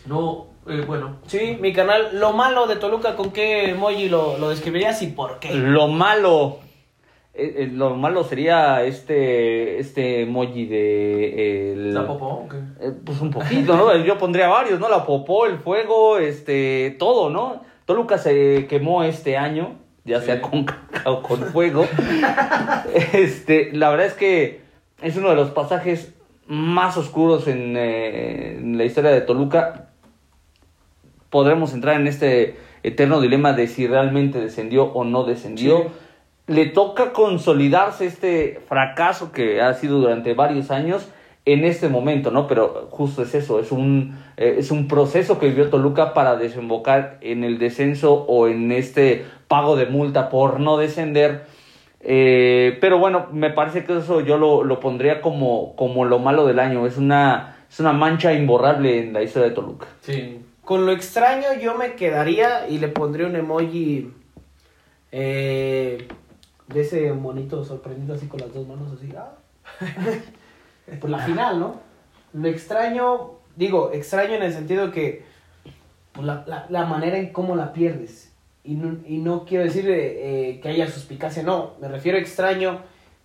No, 0.05 0.45
eh, 0.67 0.83
bueno, 0.85 1.15
Sí, 1.25 1.57
mi 1.59 1.73
canal. 1.73 2.09
Lo 2.13 2.33
malo 2.33 2.67
de 2.67 2.75
Toluca, 2.75 3.15
¿con 3.15 3.31
qué 3.31 3.71
emoji 3.71 4.07
lo, 4.07 4.37
lo 4.37 4.49
describirías 4.49 5.01
y 5.01 5.07
por 5.07 5.39
qué? 5.39 5.51
Lo 5.55 5.87
malo. 5.87 6.59
Eh, 7.39 7.53
eh, 7.57 7.69
lo 7.71 7.95
malo 7.95 8.23
sería 8.23 8.83
este 8.83 9.77
este 9.77 10.23
emoji 10.23 10.65
de 10.65 11.71
el, 11.73 11.93
¿la 11.93 12.07
popó? 12.07 12.47
Eh, 12.79 12.91
pues 13.05 13.21
un 13.21 13.29
poquito, 13.29 13.77
¿no? 13.77 13.95
Yo 13.97 14.17
pondría 14.17 14.47
varios, 14.47 14.79
¿no? 14.79 14.89
La 14.89 15.05
popó, 15.05 15.45
el 15.45 15.59
fuego, 15.59 16.17
este, 16.17 16.95
todo, 16.97 17.29
¿no? 17.29 17.61
Toluca 17.85 18.17
se 18.17 18.65
quemó 18.67 19.03
este 19.03 19.37
año, 19.37 19.75
ya 20.03 20.19
sea 20.19 20.41
con 20.41 20.63
caca 20.65 21.11
o 21.11 21.21
con 21.21 21.41
fuego. 21.43 21.85
este, 23.13 23.71
la 23.71 23.91
verdad 23.91 24.07
es 24.07 24.13
que 24.13 24.61
es 25.03 25.15
uno 25.15 25.29
de 25.29 25.35
los 25.35 25.51
pasajes 25.51 26.15
más 26.47 26.97
oscuros 26.97 27.47
en, 27.47 27.77
eh, 27.77 28.57
en 28.57 28.79
la 28.79 28.85
historia 28.85 29.11
de 29.11 29.21
Toluca. 29.21 29.89
Podremos 31.29 31.71
entrar 31.73 32.01
en 32.01 32.07
este 32.07 32.57
eterno 32.81 33.21
dilema 33.21 33.53
de 33.53 33.67
si 33.67 33.85
realmente 33.85 34.39
descendió 34.39 34.85
o 34.85 35.03
no 35.03 35.23
descendió. 35.23 35.83
Sí. 35.83 35.89
Le 36.47 36.65
toca 36.67 37.13
consolidarse 37.13 38.05
este 38.05 38.61
fracaso 38.67 39.31
que 39.31 39.61
ha 39.61 39.73
sido 39.73 39.99
durante 39.99 40.33
varios 40.33 40.71
años 40.71 41.07
en 41.47 41.63
este 41.63 41.87
momento, 41.87 42.29
¿no? 42.29 42.45
Pero 42.47 42.87
justo 42.89 43.21
es 43.23 43.33
eso, 43.33 43.59
es 43.59 43.71
un, 43.71 44.17
eh, 44.35 44.55
es 44.57 44.69
un 44.69 44.87
proceso 44.87 45.39
que 45.39 45.47
vivió 45.47 45.69
Toluca 45.69 46.13
para 46.13 46.35
desembocar 46.35 47.17
en 47.21 47.45
el 47.45 47.57
descenso 47.57 48.13
o 48.13 48.47
en 48.47 48.71
este 48.71 49.25
pago 49.47 49.77
de 49.77 49.85
multa 49.85 50.29
por 50.29 50.59
no 50.59 50.77
descender. 50.77 51.45
Eh, 52.01 52.77
pero 52.81 52.99
bueno, 52.99 53.27
me 53.31 53.49
parece 53.49 53.85
que 53.85 53.97
eso 53.97 54.21
yo 54.21 54.37
lo, 54.37 54.63
lo 54.63 54.79
pondría 54.79 55.21
como, 55.21 55.75
como 55.75 56.03
lo 56.03 56.19
malo 56.19 56.45
del 56.45 56.59
año. 56.59 56.85
Es 56.85 56.97
una, 56.97 57.57
es 57.69 57.79
una 57.79 57.93
mancha 57.93 58.33
imborrable 58.33 58.99
en 58.99 59.13
la 59.13 59.21
historia 59.21 59.49
de 59.49 59.55
Toluca. 59.55 59.87
Sí. 60.01 60.39
Con 60.65 60.85
lo 60.85 60.91
extraño 60.91 61.47
yo 61.61 61.75
me 61.75 61.93
quedaría 61.93 62.67
y 62.67 62.79
le 62.79 62.89
pondría 62.89 63.25
un 63.25 63.37
emoji 63.37 64.11
eh, 65.13 66.09
de 66.67 66.81
ese 66.81 67.13
monito 67.13 67.63
sorprendido 67.63 68.15
así 68.15 68.27
con 68.27 68.39
las 68.39 68.53
dos 68.53 68.67
manos 68.67 68.91
así. 68.93 69.11
ah. 69.17 69.33
Por 71.01 71.09
la 71.09 71.19
final, 71.19 71.59
¿no? 71.59 71.75
Lo 72.33 72.47
extraño, 72.47 73.31
digo, 73.55 73.91
extraño 73.93 74.35
en 74.35 74.43
el 74.43 74.53
sentido 74.53 74.91
que 74.91 75.25
pues, 76.13 76.25
la, 76.25 76.43
la- 76.47 76.65
la 76.69 76.85
manera 76.85 77.17
en 77.17 77.31
cómo 77.33 77.55
la 77.55 77.73
pierdes. 77.73 78.33
Y 78.63 78.75
no, 78.75 78.97
y 79.05 79.17
no 79.19 79.45
quiero 79.45 79.63
decir 79.63 79.89
eh, 79.89 80.49
eh, 80.51 80.59
que 80.59 80.69
haya 80.69 80.87
suspicacia, 80.89 81.41
no, 81.43 81.73
me 81.81 81.87
refiero 81.87 82.17
a 82.17 82.21
extraño 82.21 82.79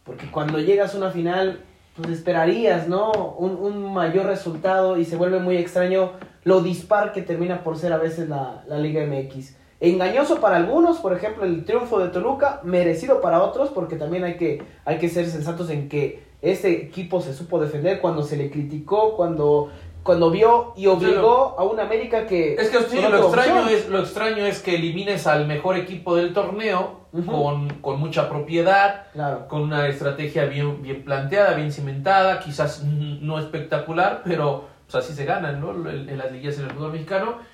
porque 0.05 0.31
cuando 0.31 0.59
llegas 0.61 0.95
a 0.95 0.99
una 0.99 1.11
final, 1.11 1.61
pues 1.97 2.11
esperarías, 2.11 2.89
¿no? 2.89 3.11
Un, 3.13 3.53
un 3.57 3.93
mayor 3.93 4.27
resultado 4.27 4.97
y 4.99 5.05
se 5.05 5.17
vuelve 5.17 5.39
muy 5.41 5.57
extraño 5.57 6.13
lo 6.45 6.61
dispar 6.63 7.13
que 7.13 7.23
termina 7.23 7.63
por 7.63 7.77
ser 7.77 7.93
a 7.93 7.99
veces 7.99 8.29
la, 8.29 8.65
la 8.67 8.79
Liga 8.79 9.05
MX. 9.07 9.57
Engañoso 9.83 10.41
para 10.41 10.57
algunos, 10.59 10.99
por 10.99 11.13
ejemplo, 11.13 11.45
el 11.45 11.65
triunfo 11.65 11.99
de 11.99 12.09
Toluca, 12.11 12.61
merecido 12.63 13.21
para 13.21 13.43
otros, 13.43 13.71
porque 13.71 13.97
también 13.97 14.23
hay 14.23 14.37
que, 14.37 14.63
hay 14.85 14.99
que 14.99 15.09
ser 15.09 15.27
sensatos 15.27 15.71
en 15.71 15.89
que 15.89 16.23
este 16.41 16.71
equipo 16.71 17.21
se 17.21 17.35
supo 17.35 17.61
defender 17.61 18.01
cuando 18.01 18.23
se 18.23 18.37
le 18.37 18.49
criticó, 18.49 19.17
cuando, 19.17 19.71
cuando 20.05 20.31
vio 20.31 20.73
y 20.77 20.87
obligó 20.87 21.57
a 21.59 21.65
una 21.65 21.83
América 21.83 22.29
que... 22.29 22.55
Es 22.55 22.69
que 22.69 22.79
lo 22.79 22.83
extraño 23.25 23.63
opción. 23.63 23.69
es, 23.71 23.89
lo 23.89 23.99
extraño 23.99 24.47
es 24.47 24.63
que 24.63 24.77
elimines 24.77 25.27
al 25.27 25.49
mejor 25.49 25.77
equipo 25.77 26.15
del 26.15 26.33
torneo 26.33 27.01
con, 27.27 27.69
con 27.81 27.99
mucha 27.99 28.29
propiedad, 28.29 29.07
Claro. 29.13 29.49
con 29.49 29.63
una 29.63 29.89
estrategia 29.89 30.45
bien, 30.45 30.81
bien 30.81 31.05
planteada, 31.05 31.55
bien 31.55 31.73
cimentada, 31.73 32.39
quizás 32.39 32.85
no 32.85 33.37
espectacular, 33.41 34.23
pero 34.25 34.65
pues, 34.89 35.05
así 35.05 35.13
se 35.13 35.25
ganan, 35.25 35.61
¿no? 35.61 35.91
En, 35.91 36.09
en 36.09 36.19
las 36.19 36.31
ligas 36.31 36.57
en 36.59 36.67
el 36.67 36.71
fútbol 36.71 36.93
mexicano. 36.93 37.51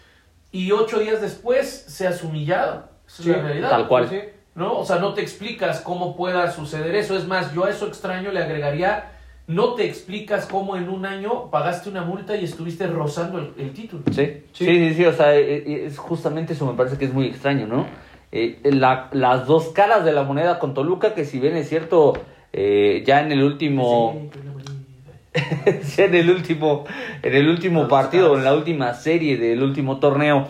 Y 0.52 0.72
ocho 0.72 0.98
días 0.98 1.20
después 1.20 1.68
seas 1.88 2.22
humillado. 2.24 2.88
Esa 3.06 3.22
Sí, 3.22 3.30
es 3.30 3.36
la 3.36 3.42
realidad. 3.42 3.70
tal 3.70 3.88
cual. 3.88 4.08
Sí. 4.08 4.18
¿no? 4.54 4.78
O 4.78 4.84
sea, 4.84 4.98
no 4.98 5.14
te 5.14 5.20
explicas 5.22 5.80
cómo 5.80 6.16
pueda 6.16 6.50
suceder 6.50 6.94
eso. 6.96 7.16
Es 7.16 7.26
más, 7.28 7.54
yo 7.54 7.64
a 7.64 7.70
eso 7.70 7.86
extraño 7.86 8.32
le 8.32 8.42
agregaría, 8.42 9.12
no 9.46 9.74
te 9.74 9.84
explicas 9.84 10.46
cómo 10.46 10.76
en 10.76 10.88
un 10.88 11.06
año 11.06 11.48
pagaste 11.50 11.88
una 11.88 12.02
multa 12.02 12.34
y 12.36 12.42
estuviste 12.44 12.86
rozando 12.88 13.38
el, 13.38 13.52
el 13.56 13.72
título. 13.72 14.02
Sí, 14.10 14.42
sí, 14.52 14.64
sí, 14.66 14.94
sí, 14.94 15.04
o 15.04 15.12
sea, 15.12 15.36
eh, 15.36 15.58
eh, 15.64 15.84
es 15.86 15.96
justamente 15.96 16.54
eso 16.54 16.66
me 16.66 16.76
parece 16.76 16.98
que 16.98 17.04
es 17.04 17.12
muy 17.14 17.26
extraño, 17.26 17.66
¿no? 17.68 17.86
Eh, 18.32 18.58
la- 18.64 19.08
las 19.12 19.46
dos 19.46 19.68
caras 19.68 20.04
de 20.04 20.12
la 20.12 20.24
moneda 20.24 20.58
con 20.58 20.74
Toluca, 20.74 21.14
que 21.14 21.24
si 21.24 21.38
bien 21.38 21.56
es 21.56 21.68
cierto, 21.68 22.14
eh, 22.52 23.04
ya 23.06 23.20
en 23.22 23.30
el 23.32 23.44
último... 23.44 24.18
Sí, 24.20 24.28
pues, 24.32 24.44
la 24.44 24.50
moneda. 24.52 24.70
ya 24.72 25.27
en 25.98 26.14
el 26.14 26.30
último, 26.30 26.84
en 27.22 27.34
el 27.34 27.48
último 27.48 27.88
partido, 27.88 28.36
en 28.36 28.44
la 28.44 28.54
última 28.54 28.94
serie 28.94 29.36
del 29.36 29.62
último 29.62 29.98
torneo, 29.98 30.48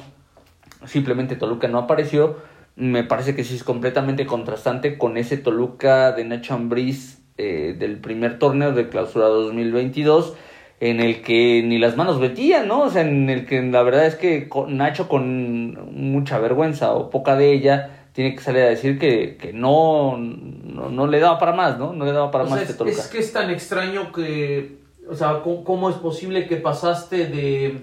simplemente 0.84 1.36
Toluca 1.36 1.68
no 1.68 1.78
apareció. 1.78 2.36
Me 2.76 3.02
parece 3.02 3.34
que 3.34 3.44
sí 3.44 3.56
es 3.56 3.64
completamente 3.64 4.26
contrastante 4.26 4.98
con 4.98 5.16
ese 5.16 5.36
Toluca 5.36 6.12
de 6.12 6.24
Nacho 6.24 6.54
Ambriz 6.54 7.18
eh, 7.36 7.74
del 7.78 7.98
primer 7.98 8.38
torneo 8.38 8.72
de 8.72 8.88
clausura 8.88 9.26
2022, 9.26 10.34
en 10.80 11.00
el 11.00 11.22
que 11.22 11.62
ni 11.64 11.78
las 11.78 11.96
manos 11.96 12.20
metían, 12.20 12.68
¿no? 12.68 12.82
O 12.82 12.90
sea, 12.90 13.02
en 13.02 13.28
el 13.30 13.46
que 13.46 13.60
la 13.62 13.82
verdad 13.82 14.06
es 14.06 14.14
que 14.14 14.48
Nacho 14.68 15.08
con 15.08 15.92
mucha 15.92 16.38
vergüenza 16.38 16.92
o 16.92 17.10
poca 17.10 17.36
de 17.36 17.52
ella 17.52 17.97
tiene 18.18 18.34
que 18.34 18.42
salir 18.42 18.62
a 18.62 18.66
decir 18.70 18.98
que, 18.98 19.36
que 19.36 19.52
no, 19.52 20.16
no, 20.16 20.88
no 20.88 21.06
le 21.06 21.20
daba 21.20 21.38
para 21.38 21.52
más, 21.52 21.78
¿no? 21.78 21.92
No 21.92 22.04
le 22.04 22.10
daba 22.10 22.32
para 22.32 22.42
O 22.42 22.46
sea, 22.48 22.56
más 22.56 22.64
es, 22.64 22.70
este 22.70 22.78
Toluca. 22.82 22.98
es 23.00 23.06
que 23.06 23.18
es 23.20 23.32
tan 23.32 23.48
extraño 23.48 24.10
que, 24.10 24.80
o 25.08 25.14
sea, 25.14 25.40
¿cómo, 25.44 25.62
cómo 25.62 25.88
es 25.88 25.94
posible 25.94 26.48
que 26.48 26.56
pasaste 26.56 27.26
de, 27.28 27.80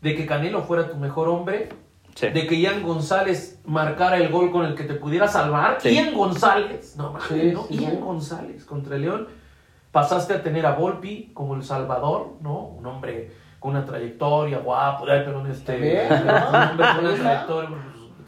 de 0.00 0.14
que 0.14 0.24
Canelo 0.24 0.62
fuera 0.62 0.88
tu 0.88 0.96
mejor 0.96 1.28
hombre, 1.28 1.68
Sí. 2.14 2.28
de 2.30 2.46
que 2.46 2.58
Ian 2.58 2.82
González 2.82 3.60
marcara 3.66 4.16
el 4.16 4.30
gol 4.30 4.50
con 4.50 4.64
el 4.64 4.74
que 4.74 4.84
te 4.84 4.94
pudiera 4.94 5.28
salvar? 5.28 5.76
Sí. 5.78 5.90
Ian 5.94 6.14
González, 6.14 6.96
no 6.96 7.18
Sí, 7.28 7.50
¿no? 7.52 7.66
sí, 7.68 7.76
Ian 7.80 7.92
sí. 7.92 7.98
González 8.00 8.64
contra 8.64 8.96
el 8.96 9.02
León. 9.02 9.28
Pasaste 9.92 10.32
a 10.32 10.42
tener 10.42 10.64
a 10.64 10.72
Volpi 10.72 11.32
como 11.34 11.54
el 11.54 11.62
Salvador, 11.64 12.28
¿no? 12.40 12.60
Un 12.78 12.86
hombre 12.86 13.30
con 13.58 13.72
una 13.72 13.84
trayectoria, 13.84 14.60
guapo, 14.60 15.04
ay, 15.06 15.20
perdón, 15.22 15.50
este, 15.50 16.08
un 16.10 16.30
hombre 16.30 16.86
con 16.96 17.04
una 17.04 17.14
trayectoria, 17.14 17.68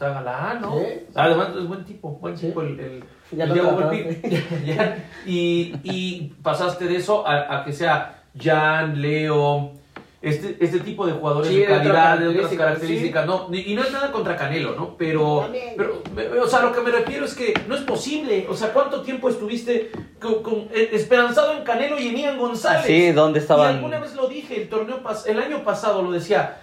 está 0.07 0.21
galán, 0.21 0.61
¿no? 0.61 0.79
Sí. 0.79 0.85
Además 1.15 1.49
es 1.59 1.67
buen 1.67 1.85
tipo, 1.85 2.09
buen 2.11 2.37
Sí. 2.37 2.47
tipo 2.47 2.61
el, 2.61 2.79
el, 2.79 3.03
Ya 3.31 3.45
el 3.45 3.53
Diego 3.53 3.91
y, 5.25 5.73
y 5.83 6.33
pasaste 6.41 6.85
de 6.85 6.97
eso 6.97 7.25
a, 7.27 7.59
a 7.59 7.65
que 7.65 7.73
sea 7.73 8.23
Jan, 8.37 9.01
Leo, 9.01 9.71
este, 10.21 10.57
este 10.59 10.79
tipo 10.79 11.05
de 11.05 11.13
jugadores 11.13 11.49
Sí, 11.51 11.59
de 11.59 11.65
calidad, 11.65 12.17
de 12.17 12.29
otras 12.29 12.53
características, 12.53 13.25
¿no? 13.25 13.47
Y 13.51 13.71
y 13.73 13.75
no 13.75 13.83
es 13.83 13.91
nada 13.91 14.11
contra 14.11 14.35
Canelo, 14.37 14.73
¿no? 14.75 14.95
Pero, 14.97 15.49
pero, 16.15 16.43
o 16.43 16.47
sea, 16.47 16.61
lo 16.61 16.71
que 16.71 16.81
me 16.81 16.91
refiero 16.91 17.25
es 17.25 17.33
que 17.35 17.53
no 17.67 17.75
es 17.75 17.81
posible. 17.81 18.45
O 18.49 18.55
sea, 18.55 18.69
¿cuánto 18.71 19.01
tiempo 19.01 19.27
estuviste 19.29 19.91
con- 20.21 20.41
con- 20.41 20.67
eh, 20.73 20.89
esperanzado 20.93 21.53
en 21.57 21.63
Canelo 21.63 21.99
y 21.99 22.07
en 22.07 22.17
Ian 22.17 22.37
González? 22.37 22.85
Sí, 22.85 23.11
¿dónde 23.11 23.39
estaban? 23.39 23.71
Y 23.73 23.75
alguna 23.75 23.99
vez 23.99 24.15
lo 24.15 24.27
dije, 24.27 24.61
el 24.61 24.69
torneo 24.69 25.03
pas- 25.03 25.27
el 25.27 25.39
año 25.39 25.63
pasado 25.63 26.01
lo 26.01 26.11
decía, 26.11 26.57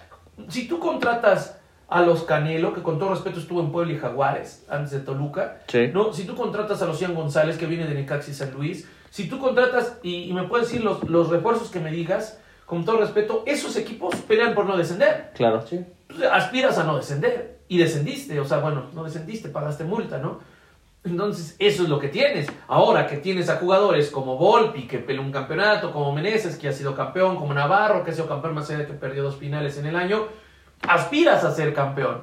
si 0.49 0.67
tú 0.67 0.79
contratas 0.79 1.60
a 1.91 2.01
los 2.01 2.23
Canelo, 2.23 2.73
que 2.73 2.81
con 2.81 2.97
todo 2.97 3.09
respeto 3.11 3.39
estuvo 3.39 3.59
en 3.61 3.71
Puebla 3.71 3.93
y 3.93 3.97
Jaguares, 3.97 4.65
antes 4.69 4.91
de 4.91 5.01
Toluca, 5.01 5.59
Sí. 5.67 5.89
¿no? 5.93 6.13
Si 6.13 6.23
tú 6.25 6.35
contratas 6.35 6.81
a 6.81 6.85
los 6.87 6.99
Ian 6.99 7.13
González, 7.13 7.57
que 7.57 7.65
viene 7.67 7.85
de 7.85 7.93
Necaxa 7.93 8.31
y 8.31 8.33
San 8.33 8.51
Luis, 8.53 8.87
si 9.09 9.27
tú 9.29 9.39
contratas, 9.39 9.99
y, 10.01 10.23
y 10.29 10.33
me 10.33 10.43
puedes 10.43 10.67
decir 10.69 10.83
los, 10.83 11.03
los 11.09 11.29
refuerzos 11.29 11.69
que 11.69 11.79
me 11.79 11.91
digas, 11.91 12.39
con 12.65 12.85
todo 12.85 12.97
respeto, 12.97 13.43
esos 13.45 13.75
equipos 13.75 14.15
pelean 14.27 14.55
por 14.55 14.65
no 14.65 14.77
descender. 14.77 15.31
Claro. 15.35 15.61
Sí. 15.67 15.85
Aspiras 16.31 16.77
a 16.77 16.85
no 16.85 16.95
descender. 16.95 17.59
Y 17.67 17.77
descendiste, 17.77 18.39
o 18.39 18.45
sea, 18.45 18.59
bueno, 18.59 18.85
no 18.93 19.03
descendiste, 19.03 19.49
pagaste 19.49 19.83
multa, 19.83 20.17
¿no? 20.17 20.39
Entonces, 21.03 21.55
eso 21.57 21.83
es 21.83 21.89
lo 21.89 21.99
que 21.99 22.09
tienes. 22.09 22.47
Ahora 22.67 23.07
que 23.07 23.17
tienes 23.17 23.49
a 23.49 23.57
jugadores 23.57 24.11
como 24.11 24.37
Volpi, 24.37 24.87
que 24.87 24.99
peleó 24.99 25.21
un 25.21 25.31
campeonato, 25.31 25.91
como 25.91 26.13
Meneses, 26.13 26.57
que 26.57 26.67
ha 26.67 26.73
sido 26.73 26.95
campeón, 26.95 27.37
como 27.37 27.53
Navarro, 27.53 28.03
que 28.03 28.11
ha 28.11 28.13
sido 28.13 28.27
campeón 28.27 28.53
más 28.55 28.69
allá 28.69 28.79
de 28.79 28.87
que 28.87 28.93
perdió 28.93 29.23
dos 29.23 29.37
finales 29.37 29.77
en 29.77 29.87
el 29.87 29.95
año, 29.95 30.27
aspiras 30.87 31.43
a 31.43 31.51
ser 31.51 31.73
campeón. 31.73 32.21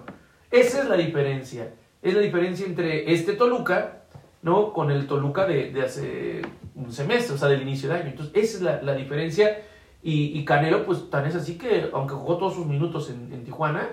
Esa 0.51 0.83
es 0.83 0.89
la 0.89 0.97
diferencia. 0.97 1.75
Es 2.03 2.15
la 2.15 2.21
diferencia 2.21 2.65
entre 2.67 3.13
este 3.13 3.33
Toluca, 3.35 4.03
¿no? 4.43 4.73
Con 4.73 4.91
el 4.91 5.07
Toluca 5.07 5.47
de, 5.47 5.71
de 5.73 5.83
hace 5.83 6.43
un 6.75 6.93
semestre, 6.93 7.35
o 7.35 7.39
sea, 7.39 7.49
del 7.49 7.63
inicio 7.63 7.89
de 7.89 7.97
año. 7.97 8.07
Entonces, 8.11 8.35
esa 8.37 8.57
es 8.57 8.63
la, 8.63 8.83
la 8.83 8.95
diferencia. 8.95 9.63
Y, 10.03 10.39
y 10.39 10.45
Canelo, 10.45 10.87
pues 10.87 11.11
tan 11.11 11.27
es 11.27 11.35
así 11.35 11.59
que, 11.59 11.91
aunque 11.93 12.15
jugó 12.15 12.37
todos 12.39 12.55
sus 12.55 12.67
minutos 12.67 13.11
en, 13.11 13.33
en 13.33 13.43
Tijuana, 13.45 13.89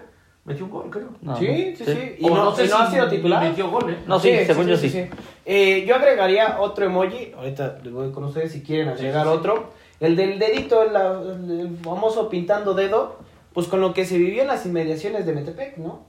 metió 0.46 0.66
un 0.66 0.72
gol, 0.72 0.90
creo. 0.92 1.10
No, 1.22 1.36
sí, 1.36 1.74
sí, 1.76 1.84
sí. 1.84 2.16
Y 2.20 2.26
O 2.26 2.30
no, 2.30 2.54
y 2.64 2.68
no 2.68 2.78
ha 2.78 2.86
si 2.86 2.94
sido 2.94 3.10
titular. 3.10 3.44
metió 3.44 3.72
gol, 3.72 3.90
¿eh? 3.90 3.98
No, 4.06 4.20
sí, 4.20 4.32
según 4.46 4.68
yo 4.68 4.78
sí. 4.78 5.10
Eh, 5.46 5.84
yo 5.88 5.96
agregaría 5.96 6.60
otro 6.60 6.86
emoji. 6.86 7.34
Ahorita 7.36 7.80
les 7.84 7.92
voy 7.92 8.12
con 8.12 8.26
ustedes 8.26 8.52
si 8.52 8.62
quieren 8.62 8.90
agregar 8.90 9.24
sí, 9.26 9.32
sí. 9.32 9.38
otro. 9.38 9.70
El 10.00 10.16
del 10.16 10.38
dedito, 10.38 10.84
el 10.84 11.76
famoso 11.84 12.30
pintando 12.30 12.76
dedo. 12.76 13.18
Pues 13.56 13.68
con 13.68 13.82
lo 13.82 13.94
que 13.96 14.06
se 14.06 14.18
vivió 14.20 14.44
en 14.44 14.48
las 14.50 14.66
inmediaciones 14.68 15.26
de 15.26 15.34
Metepec, 15.34 15.78
¿no? 15.78 16.02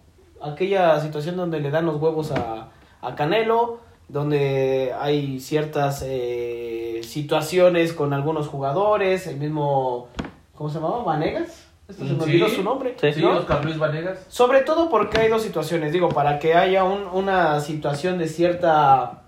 Aquella 0.43 1.01
situación 1.01 1.37
donde 1.37 1.61
le 1.61 1.71
dan 1.71 1.87
los 1.87 1.97
huevos 2.03 2.31
a, 2.33 2.69
a 3.01 3.15
Canelo, 3.15 3.79
donde 4.09 4.93
hay 5.01 5.41
ciertas 5.41 6.03
eh, 6.07 7.01
situaciones 7.03 7.93
con 7.95 8.13
algunos 8.13 8.49
jugadores, 8.49 9.27
el 9.29 9.37
mismo, 9.39 10.09
¿cómo 10.55 10.69
se 10.69 10.77
llamaba? 10.81 11.03
¿Vanegas? 11.05 11.63
Esto 11.89 12.05
se 12.05 12.13
me 12.15 12.19
Sí. 12.19 12.31
olvidó 12.31 12.49
su 12.49 12.63
nombre. 12.65 12.97
Sí. 13.01 13.13
Sí, 13.15 13.23
¿no? 13.23 13.37
Oscar 13.39 13.65
Luis 13.65 13.79
Vanegas. 13.79 14.27
Sobre 14.29 14.63
todo 14.63 14.91
porque 14.91 15.21
hay 15.21 15.29
dos 15.29 15.43
situaciones, 15.43 15.93
digo, 15.93 16.09
para 16.09 16.39
que 16.41 16.55
haya 16.55 16.83
un- 16.85 17.07
una 17.07 17.61
situación 17.61 18.19
de 18.19 18.27
cierta 18.29 19.23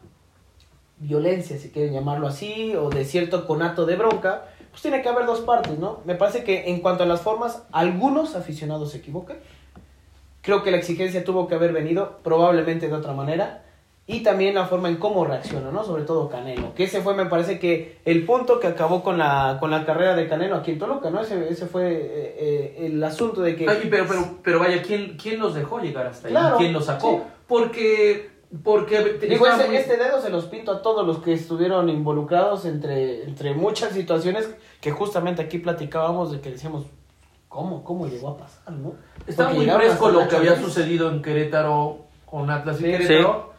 violencia, 0.98 1.56
si 1.58 1.70
quieren 1.70 1.92
llamarlo 1.94 2.26
así, 2.26 2.74
o 2.74 2.90
de 2.90 3.04
cierto 3.04 3.46
conato 3.46 3.86
de 3.86 3.94
bronca, 3.96 4.46
pues 4.70 4.82
tiene 4.82 5.02
que 5.02 5.08
haber 5.08 5.26
dos 5.26 5.40
partes, 5.40 5.78
¿no? 5.78 6.00
Me 6.04 6.14
parece 6.14 6.44
que 6.44 6.68
en 6.70 6.80
cuanto 6.80 7.04
a 7.04 7.06
las 7.06 7.20
formas, 7.20 7.62
algunos 7.72 8.36
aficionados 8.36 8.92
se 8.92 8.98
equivocan. 8.98 9.38
Creo 10.42 10.62
que 10.62 10.70
la 10.70 10.76
exigencia 10.76 11.24
tuvo 11.24 11.48
que 11.48 11.54
haber 11.54 11.72
venido 11.72 12.18
probablemente 12.22 12.88
de 12.88 12.94
otra 12.94 13.12
manera. 13.12 13.64
Y 14.10 14.22
también 14.22 14.54
la 14.54 14.64
forma 14.64 14.88
en 14.88 14.96
cómo 14.96 15.26
reacciona, 15.26 15.70
¿no? 15.70 15.84
Sobre 15.84 16.04
todo 16.04 16.30
Canelo. 16.30 16.74
Que 16.74 16.84
ese 16.84 17.02
fue, 17.02 17.14
me 17.14 17.26
parece 17.26 17.58
que 17.58 17.98
el 18.06 18.24
punto 18.24 18.58
que 18.58 18.66
acabó 18.66 19.02
con 19.02 19.18
la, 19.18 19.58
con 19.60 19.70
la 19.70 19.84
carrera 19.84 20.16
de 20.16 20.26
Canelo 20.26 20.56
aquí 20.56 20.70
en 20.70 20.78
Toluca, 20.78 21.10
¿no? 21.10 21.20
Ese, 21.20 21.46
ese 21.50 21.66
fue 21.66 21.92
eh, 21.92 22.36
eh, 22.38 22.86
el 22.86 23.04
asunto 23.04 23.42
de 23.42 23.54
que... 23.54 23.68
Ay, 23.68 23.88
pero, 23.90 24.06
pero, 24.08 24.38
pero 24.42 24.58
vaya, 24.60 24.80
¿quién, 24.80 25.18
¿quién 25.22 25.38
los 25.38 25.54
dejó 25.54 25.78
llegar 25.80 26.06
hasta 26.06 26.28
ahí? 26.28 26.32
Claro, 26.32 26.56
¿Quién 26.56 26.72
los 26.72 26.86
sacó? 26.86 27.10
sí. 27.10 27.32
Porque, 27.46 28.30
porque 28.64 29.18
Digo, 29.28 29.46
ese- 29.46 29.66
muy- 29.66 29.76
este 29.76 29.96
dedo 29.96 30.20
se 30.22 30.30
los 30.30 30.46
pinto 30.46 30.72
a 30.72 30.82
todos 30.82 31.06
los 31.06 31.18
que 31.18 31.32
estuvieron 31.34 31.88
involucrados 31.88 32.64
entre, 32.64 33.24
entre 33.24 33.54
muchas 33.54 33.92
situaciones 33.92 34.48
que 34.80 34.90
justamente 34.90 35.42
aquí 35.42 35.58
platicábamos 35.58 36.32
de 36.32 36.40
que 36.40 36.52
decíamos, 36.52 36.86
¿cómo? 37.48 37.84
¿Cómo 37.84 38.06
llegó 38.06 38.28
a 38.30 38.36
pasar, 38.38 38.72
no? 38.72 38.94
Estaba 39.26 39.50
Porque 39.50 39.66
muy 39.66 39.74
fresco 39.76 40.10
lo 40.10 40.26
que 40.28 40.36
había 40.36 40.56
sucedido 40.60 41.10
en 41.10 41.20
Querétaro 41.22 42.06
con 42.24 42.50
Atlas 42.50 42.80
y 42.80 42.84
Sí. 42.84 42.90
Querétaro. 42.90 43.52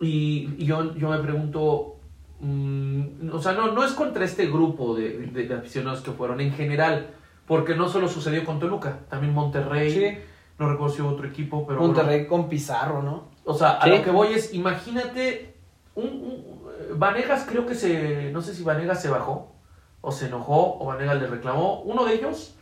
Y, 0.00 0.54
y 0.58 0.64
yo, 0.64 0.94
yo 0.94 1.08
me 1.10 1.18
pregunto, 1.18 1.96
mm, 2.40 3.30
o 3.32 3.38
sea, 3.42 3.52
no, 3.52 3.72
no 3.72 3.84
es 3.84 3.92
contra 3.92 4.24
este 4.24 4.46
grupo 4.46 4.94
de, 4.94 5.18
de- 5.26 5.46
de 5.46 5.54
aficionados 5.54 6.00
que 6.00 6.12
fueron 6.12 6.40
en 6.40 6.52
general, 6.52 7.08
porque 7.46 7.74
no 7.74 7.88
solo 7.88 8.08
sucedió 8.08 8.44
con 8.44 8.58
Toluca, 8.58 9.00
también 9.10 9.34
Monterrey, 9.34 9.90
Sí. 9.90 10.18
no 10.58 10.70
recuerdo 10.70 10.94
si 10.94 11.02
hubo 11.02 11.10
otro 11.10 11.26
equipo, 11.26 11.66
pero 11.66 11.80
bueno. 11.80 11.92
Monterrey 11.94 12.26
con 12.26 12.48
Pizarro, 12.48 13.02
¿no? 13.02 13.24
O 13.50 13.54
sea, 13.54 13.72
a 13.72 13.84
Sí. 13.84 13.90
lo 13.90 14.02
que 14.04 14.10
voy 14.10 14.28
es, 14.32 14.54
imagínate, 14.54 15.54
un, 15.94 16.04
un- 16.06 16.98
Vanegas 16.98 17.46
creo 17.48 17.66
que 17.66 17.74
se, 17.74 18.30
no 18.32 18.40
sé 18.42 18.54
si 18.54 18.62
Vanegas 18.62 19.00
se 19.02 19.08
bajó, 19.10 19.52
o 20.00 20.12
se 20.12 20.26
enojó, 20.26 20.78
o 20.80 20.86
Vanegas 20.86 21.20
le 21.20 21.26
reclamó, 21.26 21.80
uno 21.82 22.04
de 22.04 22.14
ellos 22.14 22.54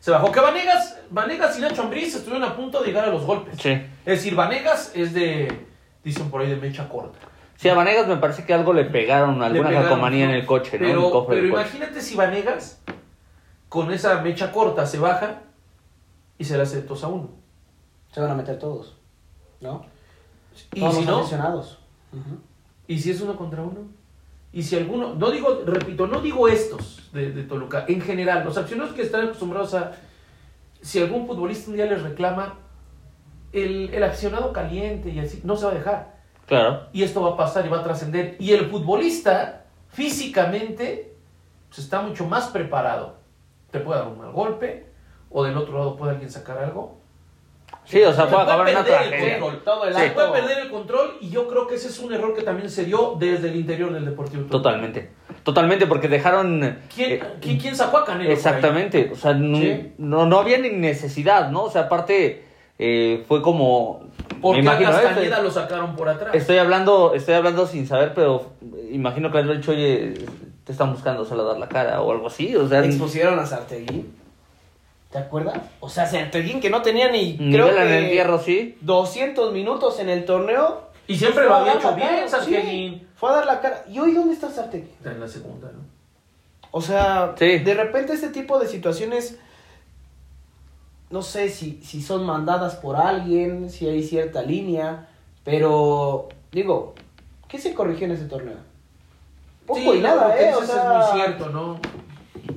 se 0.00 0.10
bajó. 0.10 0.30
Que 0.32 0.40
Vanegas, 0.40 0.98
Vanegas 1.10 1.58
y 1.58 1.60
Nacho 1.60 1.82
Ambriz 1.82 2.14
estuvieron 2.14 2.48
a 2.48 2.56
punto 2.56 2.80
de 2.80 2.86
llegar 2.86 3.04
a 3.04 3.08
los 3.10 3.24
golpes. 3.24 3.56
Sí. 3.60 3.70
Es 3.70 3.84
decir, 4.04 4.34
Vanegas 4.34 4.92
es 4.94 5.12
de, 5.12 5.66
dicen 6.04 6.30
por 6.30 6.40
ahí, 6.40 6.48
de 6.50 6.56
mecha 6.56 6.88
corta. 6.88 7.18
Sí, 7.56 7.68
a 7.68 7.74
Vanegas 7.74 8.06
me 8.06 8.16
parece 8.16 8.44
que 8.44 8.54
algo 8.54 8.72
le 8.72 8.84
pegaron, 8.84 9.42
alguna 9.42 9.70
calcomanía 9.72 10.26
¿no? 10.26 10.30
en 10.32 10.38
el 10.38 10.46
coche, 10.46 10.78
¿no? 10.78 10.86
en 10.86 10.92
Pero, 10.92 11.06
el 11.06 11.12
cofre 11.12 11.28
pero 11.36 11.42
del 11.42 11.50
coche. 11.50 11.62
imagínate 11.76 12.00
si 12.00 12.14
Vanegas, 12.14 12.80
con 13.68 13.90
esa 13.92 14.20
mecha 14.22 14.52
corta, 14.52 14.86
se 14.86 14.98
baja 15.00 15.40
y 16.38 16.44
se 16.44 16.56
le 16.56 16.62
hace 16.62 16.82
2 16.82 17.04
a 17.04 17.08
1. 17.08 17.28
Se 18.12 18.20
van 18.20 18.30
a 18.30 18.34
meter 18.34 18.58
todos, 18.58 18.96
¿no? 19.60 19.84
Y 20.74 20.80
Todos 20.80 20.96
si 20.96 21.04
los 21.04 21.32
no. 21.32 21.62
¿Y 22.86 22.98
si 22.98 23.10
es 23.10 23.20
uno 23.20 23.36
contra 23.36 23.62
uno? 23.62 23.88
Y 24.52 24.62
si 24.62 24.76
alguno, 24.76 25.14
no 25.14 25.30
digo, 25.30 25.62
repito, 25.66 26.06
no 26.06 26.20
digo 26.20 26.48
estos 26.48 27.10
de, 27.12 27.32
de 27.32 27.42
Toluca, 27.42 27.84
en 27.86 28.00
general, 28.00 28.44
los 28.44 28.56
aficionados 28.56 28.94
que 28.94 29.02
están 29.02 29.24
acostumbrados 29.24 29.74
a, 29.74 29.92
si 30.80 31.00
algún 31.00 31.26
futbolista 31.26 31.70
un 31.70 31.76
día 31.76 31.86
les 31.86 32.02
reclama, 32.02 32.54
el, 33.52 33.92
el 33.92 34.02
aficionado 34.02 34.52
caliente 34.52 35.10
y 35.10 35.18
así, 35.18 35.40
no 35.44 35.56
se 35.56 35.66
va 35.66 35.72
a 35.72 35.74
dejar. 35.74 36.18
Claro. 36.46 36.88
Y 36.92 37.02
esto 37.02 37.20
va 37.22 37.30
a 37.30 37.36
pasar 37.36 37.66
y 37.66 37.68
va 37.68 37.80
a 37.80 37.84
trascender. 37.84 38.36
Y 38.38 38.52
el 38.52 38.66
futbolista, 38.66 39.66
físicamente, 39.88 41.14
pues 41.68 41.80
está 41.80 42.00
mucho 42.00 42.26
más 42.26 42.48
preparado. 42.48 43.16
Te 43.70 43.80
puede 43.80 44.00
dar 44.00 44.08
un 44.08 44.18
mal 44.18 44.32
golpe, 44.32 44.86
o 45.30 45.44
del 45.44 45.56
otro 45.58 45.76
lado 45.76 45.96
puede 45.96 46.12
alguien 46.12 46.30
sacar 46.30 46.58
algo. 46.58 46.97
Sí, 47.88 48.02
o 48.02 48.12
sea, 48.12 48.24
Se 48.26 48.30
puede 48.30 48.42
acabar 48.42 48.68
en 48.68 48.76
una 48.76 48.84
perder 48.84 49.02
el 49.02 49.08
tragedia. 49.08 49.38
control. 49.40 49.62
Todo 49.64 49.84
el 49.86 50.12
puede 50.12 50.30
perder 50.32 50.58
el 50.58 50.70
control 50.70 51.16
y 51.22 51.30
yo 51.30 51.48
creo 51.48 51.66
que 51.66 51.76
ese 51.76 51.88
es 51.88 51.98
un 52.00 52.12
error 52.12 52.34
que 52.34 52.42
también 52.42 52.68
se 52.68 52.84
dio 52.84 53.16
desde 53.18 53.48
el 53.48 53.56
interior 53.56 53.92
del 53.92 54.04
Deportivo. 54.04 54.42
Toluca. 54.42 54.52
Totalmente. 54.58 55.10
Totalmente, 55.42 55.86
porque 55.86 56.08
dejaron... 56.08 56.78
¿Quién, 56.94 57.12
eh, 57.12 57.22
quién, 57.40 57.58
quién 57.58 57.74
sacó 57.74 57.98
a 57.98 58.04
Canelo? 58.04 58.30
Exactamente, 58.30 59.10
o 59.12 59.16
sea, 59.16 59.32
no, 59.32 59.56
Sí. 59.56 59.92
no, 59.96 60.26
no 60.26 60.38
había 60.38 60.58
ni 60.58 60.68
necesidad, 60.70 61.50
¿no? 61.50 61.64
O 61.64 61.70
sea, 61.70 61.82
aparte 61.82 62.44
eh, 62.78 63.24
fue 63.26 63.40
como... 63.40 64.00
Porque 64.42 64.58
me 64.62 64.68
imagino, 64.68 64.90
a 64.90 65.00
¿eh? 65.00 65.04
Castañeda 65.04 65.42
lo 65.42 65.50
sacaron 65.50 65.96
por 65.96 66.08
atrás. 66.10 66.34
Estoy 66.34 66.58
hablando, 66.58 67.14
estoy 67.14 67.34
hablando 67.34 67.66
sin 67.66 67.86
saber, 67.86 68.12
pero 68.14 68.52
imagino 68.92 69.32
que 69.32 69.38
han 69.38 69.50
dicho, 69.50 69.70
oye, 69.70 70.12
te 70.64 70.72
están 70.72 70.92
buscando 70.92 71.24
solo 71.24 71.44
dar 71.44 71.56
la 71.58 71.68
cara 71.68 72.02
o 72.02 72.12
algo 72.12 72.26
así, 72.26 72.54
o 72.54 72.68
sea... 72.68 72.84
Expusieron 72.84 73.38
a 73.38 73.46
Sarteguín. 73.46 74.14
¿Te 75.10 75.18
acuerdas? 75.18 75.58
O 75.80 75.88
sea, 75.88 76.06
Sarteguín 76.06 76.60
que 76.60 76.68
no 76.70 76.82
tenía 76.82 77.10
ni, 77.10 77.36
creo 77.36 77.68
en 77.70 77.78
el 77.78 77.88
que, 77.88 77.98
entierro, 78.04 78.38
sí. 78.38 78.76
200 78.82 79.52
minutos 79.52 79.98
en 80.00 80.10
el 80.10 80.24
torneo. 80.24 80.88
Y 81.06 81.16
siempre 81.16 81.44
lo 81.46 81.54
a 81.54 81.60
había 81.60 81.74
hecho 81.74 81.94
bien, 81.94 82.24
sí, 82.24 82.28
Sarteguín. 82.28 83.08
Fue 83.16 83.30
a 83.30 83.34
dar 83.34 83.46
la 83.46 83.60
cara. 83.60 83.84
¿Y 83.88 83.98
hoy 83.98 84.12
dónde 84.12 84.34
está 84.34 84.50
Sarteguín? 84.50 84.90
Está 84.98 85.12
en 85.12 85.20
la 85.20 85.28
segunda, 85.28 85.68
¿no? 85.72 85.80
O 86.70 86.82
sea, 86.82 87.34
Sí. 87.38 87.58
de 87.60 87.74
repente 87.74 88.12
este 88.12 88.28
tipo 88.28 88.58
de 88.58 88.68
situaciones, 88.68 89.38
no 91.08 91.22
sé 91.22 91.48
si, 91.48 91.80
si 91.82 92.02
son 92.02 92.26
mandadas 92.26 92.76
por 92.76 92.96
alguien, 92.96 93.70
si 93.70 93.88
hay 93.88 94.02
cierta 94.02 94.42
línea, 94.42 95.08
Pero, 95.44 96.28
digo, 96.52 96.94
¿qué 97.48 97.58
se 97.58 97.72
corrigió 97.72 98.04
en 98.04 98.12
ese 98.12 98.26
torneo? 98.26 98.56
Poco 99.66 99.80
Sí, 99.80 99.98
y 99.98 100.00
nada, 100.02 100.38
¿eh? 100.38 100.54
O 100.54 100.62
sea, 100.62 100.76
es 100.82 101.12
muy 101.12 101.20
cierto, 101.22 101.48
¿no? 101.48 101.80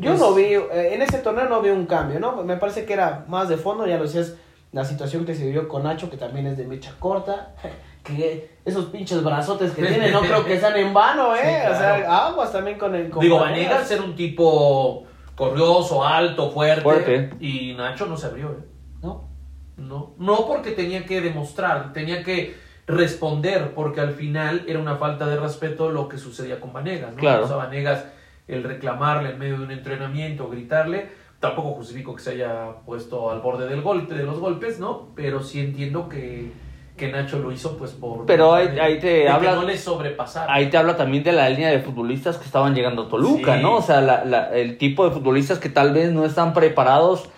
Yo 0.01 0.13
Es- 0.13 0.19
no 0.19 0.33
vi, 0.33 0.43
eh, 0.53 0.93
en 0.93 1.01
ese 1.01 1.19
torneo 1.19 1.47
no 1.47 1.61
vi 1.61 1.69
un 1.69 1.85
cambio, 1.85 2.19
¿no? 2.19 2.43
Me 2.43 2.57
parece 2.57 2.85
que 2.85 2.93
era 2.93 3.25
más 3.27 3.47
de 3.49 3.57
fondo, 3.57 3.85
ya 3.87 3.97
lo 3.97 4.03
decías, 4.03 4.33
la 4.71 4.83
situación 4.85 5.25
que 5.25 5.35
se 5.35 5.45
vivió 5.45 5.67
con 5.67 5.83
Nacho, 5.83 6.09
que 6.09 6.17
también 6.17 6.47
es 6.47 6.57
de 6.57 6.65
mecha 6.65 6.93
corta, 6.99 7.53
que 8.03 8.49
esos 8.65 8.85
pinches 8.85 9.23
brazotes 9.23 9.71
que 9.71 9.83
tiene, 9.83 10.11
no 10.11 10.21
creo 10.21 10.43
que 10.45 10.59
sean 10.59 10.75
en 10.77 10.93
vano, 10.93 11.35
¿eh? 11.35 11.39
Sí, 11.65 11.71
O 11.71 11.75
sea, 11.77 12.27
aguas 12.27 12.51
también 12.51 12.77
con 12.77 12.95
el... 12.95 13.09
con 13.09 13.21
Digo, 13.21 13.39
Vanegas. 13.39 13.69
Vanegas 13.69 13.91
era 13.91 14.03
un 14.03 14.15
tipo 14.15 15.03
corrioso, 15.35 16.03
alto, 16.05 16.51
fuerte. 16.51 16.81
Fuerte. 16.81 17.29
Y 17.39 17.73
Nacho 17.73 18.05
no 18.07 18.17
se 18.17 18.27
abrió, 18.27 18.49
¿eh? 18.51 18.63
¿No? 19.01 19.29
No, 19.77 20.13
no 20.19 20.45
porque 20.47 20.71
tenía 20.71 21.05
que 21.05 21.21
demostrar, 21.21 21.91
tenía 21.93 22.23
que 22.23 22.55
responder, 22.87 23.73
porque 23.73 24.01
al 24.01 24.11
final 24.11 24.63
era 24.67 24.79
una 24.79 24.95
falta 24.97 25.25
de 25.27 25.37
respeto 25.37 25.89
lo 25.91 26.07
que 26.07 26.17
sucedía 26.17 26.59
con 26.59 26.73
Vanegas, 26.73 27.11
¿no? 27.11 27.17
Claro. 27.17 27.45
O 27.45 27.47
sea, 27.47 27.55
Vanegas, 27.57 28.05
el 28.55 28.63
reclamarle 28.63 29.31
en 29.31 29.39
medio 29.39 29.57
de 29.57 29.65
un 29.65 29.71
entrenamiento, 29.71 30.49
gritarle, 30.49 31.09
tampoco 31.39 31.71
justifico 31.71 32.15
que 32.15 32.21
se 32.21 32.31
haya 32.31 32.67
puesto 32.85 33.31
al 33.31 33.41
borde 33.41 33.67
del 33.67 33.81
golpe, 33.81 34.13
de 34.13 34.23
los 34.23 34.39
golpes, 34.39 34.79
¿no? 34.79 35.07
Pero 35.15 35.41
sí 35.41 35.59
entiendo 35.59 36.07
que, 36.09 36.51
que 36.97 37.11
Nacho 37.11 37.39
lo 37.39 37.51
hizo, 37.51 37.77
pues, 37.77 37.91
por... 37.91 38.25
Pero 38.27 38.53
ahí- 38.53 38.67
de- 38.67 38.81
ahí 38.81 38.99
te 38.99 39.07
de 39.07 39.21
que 39.23 39.29
habla- 39.29 39.55
no 39.55 39.63
le 39.63 39.77
sobrepasara. 39.77 40.53
Ahí 40.53 40.69
te 40.69 40.77
habla 40.77 40.95
también 40.97 41.23
de 41.23 41.31
la 41.31 41.49
línea 41.49 41.69
de 41.71 41.79
futbolistas 41.79 42.37
que 42.37 42.45
estaban 42.45 42.75
llegando 42.75 43.03
a 43.03 43.07
Toluca, 43.09 43.55
Sí. 43.55 43.61
¿no? 43.63 43.77
O 43.77 43.81
sea, 43.81 44.01
la- 44.01 44.23
la- 44.25 44.55
el 44.55 44.77
tipo 44.77 45.03
de 45.05 45.11
futbolistas 45.11 45.57
que 45.57 45.69
tal 45.69 45.93
vez 45.93 46.11
no 46.11 46.25
están 46.25 46.53
preparados, 46.53 47.29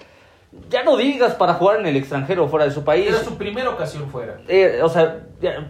ya 0.69 0.83
no 0.83 0.97
digas 0.97 1.33
para 1.35 1.53
jugar 1.53 1.79
en 1.79 1.85
el 1.87 1.95
extranjero 1.95 2.43
o 2.43 2.47
fuera 2.47 2.65
de 2.65 2.71
su 2.71 2.83
país. 2.83 3.07
Era 3.07 3.19
su 3.19 3.37
primera 3.37 3.69
ocasión 3.69 4.09
fuera. 4.09 4.37
Eh, 4.47 4.81
o 4.83 4.89
sea, 4.89 5.21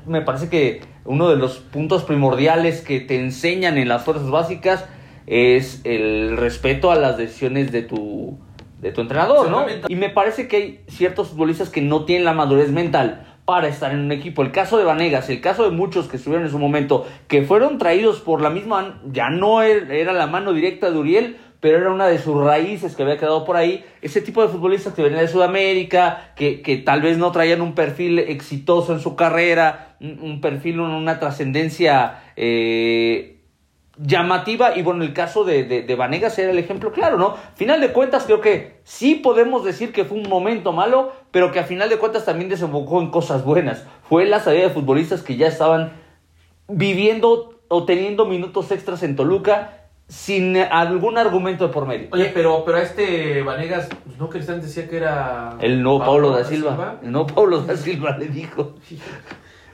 me 0.08 0.22
parece 0.22 0.50
que 0.50 0.82
uno 1.06 1.30
de 1.30 1.36
los 1.36 1.60
puntos 1.60 2.04
primordiales 2.04 2.82
que 2.82 3.00
te 3.00 3.20
enseñan 3.20 3.78
en 3.78 3.88
las 3.90 4.04
fuerzas 4.04 4.30
básicas 4.30 4.86
es 5.28 5.82
el 5.86 6.38
respeto 6.38 6.92
a 6.92 6.96
las 6.96 7.18
decisiones 7.18 7.72
de 7.72 7.82
tu, 7.84 8.38
de 8.82 8.92
tu 8.92 9.02
entrenador, 9.02 9.50
¿no? 9.50 9.66
Y 9.90 9.96
me 9.96 10.10
parece 10.10 10.48
que 10.48 10.56
hay 10.58 10.80
ciertos 10.88 11.30
futbolistas 11.30 11.70
que 11.70 11.82
no 11.82 12.06
tienen 12.06 12.26
la 12.26 12.34
madurez 12.34 12.72
mental 12.72 13.28
para 13.46 13.68
estar 13.68 13.92
en 13.92 14.00
un 14.00 14.12
equipo. 14.12 14.42
El 14.42 14.52
caso 14.52 14.78
de 14.78 14.86
Vanegas, 14.86 15.30
el 15.30 15.42
caso 15.42 15.64
de 15.64 15.72
muchos 15.72 16.08
que 16.08 16.18
estuvieron 16.18 16.46
en 16.46 16.52
su 16.52 16.60
momento, 16.60 17.06
que 17.28 17.42
fueron 17.44 17.78
traídos 17.78 18.22
por 18.22 18.42
la 18.42 18.50
misma, 18.50 19.02
ya 19.12 19.30
no 19.30 19.62
er- 19.64 19.90
era 19.92 20.14
la 20.14 20.28
mano 20.28 20.54
directa 20.54 20.90
de 20.92 20.98
Uriel, 20.98 21.38
pero 21.60 21.78
era 21.78 21.92
una 21.92 22.08
de 22.08 22.20
sus 22.20 22.42
raíces 22.44 22.94
que 22.96 23.04
había 23.04 23.18
quedado 23.18 23.46
por 23.46 23.56
ahí. 23.56 23.86
Ese 24.02 24.20
tipo 24.22 24.42
de 24.42 24.50
futbolistas 24.50 24.94
que 24.94 25.02
venían 25.02 25.22
de 25.22 25.28
Sudamérica, 25.30 26.32
que, 26.36 26.62
que 26.62 26.78
tal 26.78 27.02
vez 27.02 27.18
no 27.18 27.32
traían 27.32 27.62
un 27.62 27.74
perfil 27.74 28.20
exitoso 28.20 28.92
en 28.94 29.00
su 29.00 29.16
carrera, 29.16 29.96
un, 30.02 30.20
un 30.22 30.42
perfil, 30.42 30.82
un- 30.82 30.92
una 30.92 31.20
trascendencia 31.20 32.20
eh, 32.36 33.33
llamativa. 33.98 34.76
Y 34.78 34.82
bueno, 34.82 35.04
el 35.04 35.14
caso 35.14 35.44
de, 35.44 35.64
de, 35.64 35.82
de 35.84 35.96
Vanegas 35.96 36.38
era 36.40 36.52
el 36.52 36.60
ejemplo 36.60 36.92
claro, 36.92 37.18
¿no? 37.18 37.36
Final 37.56 37.82
de 37.82 37.94
cuentas, 37.94 38.26
creo 38.26 38.42
que 38.42 38.80
sí 38.84 39.16
podemos 39.16 39.64
decir 39.64 39.92
que 39.92 40.06
fue 40.06 40.18
un 40.18 40.30
momento 40.30 40.72
malo, 40.72 41.12
pero 41.32 41.52
que 41.52 41.60
a 41.60 41.64
final 41.64 41.90
de 41.90 41.98
cuentas 41.98 42.26
también 42.26 42.50
desembocó 42.50 43.02
en 43.02 43.10
cosas 43.12 43.44
buenas. 43.44 43.86
Fue 44.10 44.26
la 44.26 44.40
salida 44.40 44.64
de 44.64 44.70
futbolistas 44.70 45.22
que 45.22 45.38
ya 45.38 45.48
estaban 45.48 45.94
viviendo 46.68 47.60
o 47.68 47.86
teniendo 47.86 48.26
minutos 48.26 48.72
extras 48.72 49.04
en 49.04 49.16
Toluca 49.16 49.80
sin 50.08 50.58
algún 50.58 51.18
argumento 51.18 51.68
de 51.68 51.74
por 51.74 51.88
medio. 51.88 52.10
Oye, 52.12 52.32
pero, 52.34 52.64
pero 52.66 52.78
a 52.78 52.82
este 52.82 53.42
Vanegas, 53.42 53.90
pues, 54.06 54.18
¿no 54.18 54.30
Cristian 54.30 54.62
decía 54.62 54.88
que 54.88 54.98
era... 54.98 55.58
El 55.60 55.82
nuevo 55.82 56.00
Pablo 56.00 56.32
da 56.32 56.44
Silva. 56.44 57.00
El 57.02 57.12
nuevo 57.12 57.28
Pablo 57.28 57.62
da 57.62 57.76
Silva 57.76 58.18
le 58.18 58.28
dijo. 58.28 58.76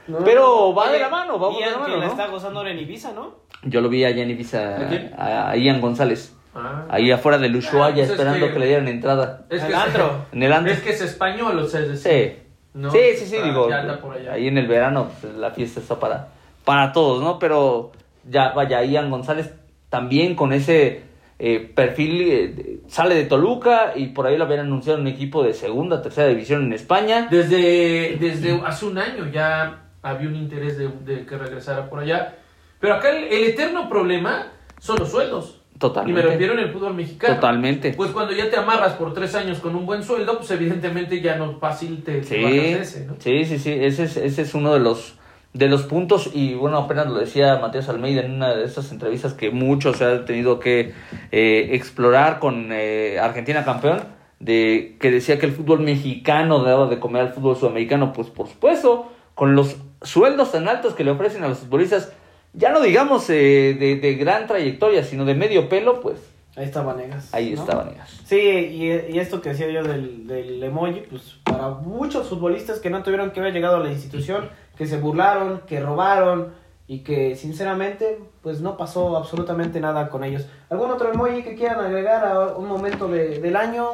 No, 0.08 0.18
Pero 0.24 0.74
va 0.74 0.84
Oye, 0.84 0.94
de 0.94 0.98
la 0.98 1.08
mano, 1.08 1.38
va 1.38 1.52
y 1.52 1.56
de 1.56 1.60
la 1.60 1.66
el 1.68 1.72
mano, 1.78 1.84
que 1.94 2.00
la 2.00 2.06
¿no? 2.06 2.10
está 2.10 2.26
gozando 2.26 2.58
ahora 2.58 2.72
en 2.72 2.80
Ibiza, 2.80 3.12
¿no? 3.12 3.34
Yo 3.62 3.80
lo 3.80 3.88
vi 3.88 4.04
allá 4.04 4.22
en 4.22 4.30
Ibiza, 4.30 4.76
¿A 5.18 5.56
Ian 5.56 5.80
González. 5.80 6.34
Ah. 6.54 6.84
Ahí 6.88 7.10
afuera 7.12 7.38
del 7.38 7.54
Ushuaia, 7.54 7.88
Ah, 7.88 7.92
pues 7.94 8.04
es 8.06 8.10
esperando 8.12 8.46
que- 8.48 8.52
que... 8.54 8.58
le 8.58 8.66
dieran 8.66 8.88
entrada. 8.88 9.44
Es 9.50 9.62
El 9.62 9.68
que 9.68 9.74
antro. 9.74 10.24
En 10.32 10.42
el 10.42 10.52
antro. 10.52 10.72
Es 10.72 10.80
que 10.80 10.90
es 10.90 11.00
español, 11.02 11.58
o 11.58 11.66
sea, 11.66 11.80
es 11.80 12.00
Sí. 12.02 12.08
decir, 12.08 12.38
¿no? 12.74 12.90
Sí, 12.90 12.98
sí, 13.16 13.26
sí, 13.26 13.36
Ah, 13.40 13.44
digo. 13.44 13.68
ya 13.68 13.80
anda 13.80 14.00
por 14.00 14.16
allá. 14.16 14.32
Ahí 14.32 14.48
en 14.48 14.58
el 14.58 14.66
verano, 14.66 15.10
pues, 15.20 15.34
la 15.34 15.50
fiesta 15.52 15.78
está 15.80 16.00
para, 16.00 16.28
para 16.64 16.92
todos, 16.92 17.22
¿no? 17.22 17.38
Pero 17.38 17.92
ya, 18.28 18.50
vaya, 18.52 18.82
Ian 18.82 19.10
González 19.10 19.52
también 19.90 20.34
con 20.34 20.52
ese 20.52 21.02
eh, 21.38 21.70
perfil 21.74 22.20
eh, 22.22 22.80
sale 22.88 23.14
de 23.14 23.24
Toluca 23.24 23.92
y 23.96 24.08
por 24.08 24.26
ahí 24.26 24.36
lo 24.36 24.44
habían 24.44 24.60
anunciado 24.60 24.98
en 24.98 25.06
un 25.06 25.08
equipo 25.12 25.42
de 25.42 25.54
segunda, 25.54 26.02
tercera 26.02 26.28
división 26.28 26.64
en 26.64 26.72
España. 26.72 27.28
Desde, 27.30 28.16
desde 28.20 28.60
hace 28.66 28.84
un 28.86 28.98
año 28.98 29.26
ya 29.32 29.84
había 30.02 30.28
un 30.28 30.36
interés 30.36 30.76
de, 30.76 30.88
de 31.04 31.24
que 31.24 31.38
regresara 31.38 31.88
por 31.88 32.00
allá. 32.00 32.34
Pero 32.80 32.94
acá 32.94 33.10
el, 33.10 33.24
el 33.24 33.44
eterno 33.44 33.88
problema 33.88 34.48
son 34.78 34.98
los 34.98 35.10
sueldos. 35.10 35.60
Totalmente. 35.78 36.20
Y 36.20 36.24
me 36.24 36.30
refiero 36.30 36.52
en 36.52 36.58
el 36.58 36.72
fútbol 36.72 36.92
mexicano. 36.94 37.36
Totalmente. 37.36 37.94
Pues 37.94 38.10
cuando 38.10 38.34
ya 38.34 38.50
te 38.50 38.56
amarras 38.56 38.94
por 38.94 39.14
tres 39.14 39.34
años 39.34 39.60
con 39.60 39.74
un 39.74 39.86
buen 39.86 40.02
sueldo, 40.02 40.36
pues 40.36 40.50
evidentemente 40.50 41.22
ya 41.22 41.36
no 41.36 41.58
fácil 41.58 42.02
te, 42.02 42.20
te 42.20 42.24
Sí, 42.24 42.34
de 42.36 42.80
ese, 42.80 43.06
¿no? 43.06 43.14
sí, 43.18 43.44
sí, 43.46 43.58
sí, 43.58 43.72
ese 43.72 44.04
es, 44.04 44.18
ese 44.18 44.42
es 44.42 44.54
uno 44.54 44.74
de 44.74 44.80
los, 44.80 45.14
de 45.54 45.68
los 45.68 45.84
puntos 45.84 46.30
y 46.34 46.52
bueno, 46.52 46.76
apenas 46.76 47.06
lo 47.06 47.14
decía 47.14 47.58
Matías 47.60 47.88
Almeida 47.88 48.20
en 48.20 48.32
una 48.32 48.54
de 48.54 48.64
estas 48.64 48.92
entrevistas 48.92 49.32
que 49.32 49.50
mucho 49.50 49.94
se 49.94 50.04
ha 50.04 50.24
tenido 50.26 50.60
que 50.60 50.92
eh, 51.32 51.70
explorar 51.72 52.40
con 52.40 52.68
eh, 52.72 53.18
Argentina 53.18 53.64
campeón, 53.64 54.02
de 54.38 54.96
que 55.00 55.10
decía 55.10 55.38
que 55.38 55.46
el 55.46 55.52
fútbol 55.52 55.80
mexicano 55.80 56.62
daba 56.62 56.88
de 56.88 56.98
comer 56.98 57.22
al 57.22 57.32
fútbol 57.32 57.56
sudamericano, 57.56 58.12
pues 58.12 58.28
por 58.28 58.48
supuesto, 58.48 59.10
con 59.34 59.54
los 59.54 59.78
sueldos 60.02 60.52
tan 60.52 60.68
altos 60.68 60.92
que 60.92 61.04
le 61.04 61.10
ofrecen 61.10 61.42
a 61.42 61.48
los 61.48 61.60
futbolistas, 61.60 62.12
ya 62.52 62.70
no 62.72 62.80
digamos 62.80 63.28
eh, 63.30 63.76
de, 63.78 63.96
de 63.96 64.14
gran 64.14 64.46
trayectoria, 64.46 65.04
sino 65.04 65.24
de 65.24 65.34
medio 65.34 65.68
pelo, 65.68 66.00
pues 66.00 66.18
Ahí 66.56 66.64
está 66.64 66.82
Vanegas. 66.82 67.32
ahí 67.32 67.50
¿no? 67.54 67.60
está 67.60 67.76
Vanegas. 67.76 68.10
Sí, 68.24 68.36
y, 68.40 68.86
y 69.14 69.18
esto 69.18 69.40
que 69.40 69.50
decía 69.50 69.70
yo 69.70 69.82
del, 69.84 70.26
del 70.26 70.62
emoji, 70.62 71.02
pues 71.08 71.36
para 71.44 71.68
muchos 71.68 72.28
futbolistas 72.28 72.80
que 72.80 72.90
no 72.90 73.02
tuvieron 73.02 73.30
que 73.30 73.40
haber 73.40 73.52
llegado 73.54 73.76
a 73.76 73.80
la 73.80 73.90
institución, 73.92 74.48
que 74.76 74.86
se 74.86 74.98
burlaron, 74.98 75.60
que 75.66 75.80
robaron 75.80 76.52
y 76.88 76.98
que 77.04 77.36
sinceramente 77.36 78.18
pues 78.42 78.60
no 78.60 78.76
pasó 78.76 79.16
absolutamente 79.16 79.78
nada 79.80 80.08
con 80.08 80.24
ellos. 80.24 80.46
¿Algún 80.70 80.90
otro 80.90 81.12
emoji 81.12 81.44
que 81.44 81.54
quieran 81.54 81.78
agregar 81.84 82.24
a 82.26 82.56
un 82.56 82.66
momento 82.66 83.06
de- 83.06 83.38
del 83.38 83.54
año? 83.54 83.86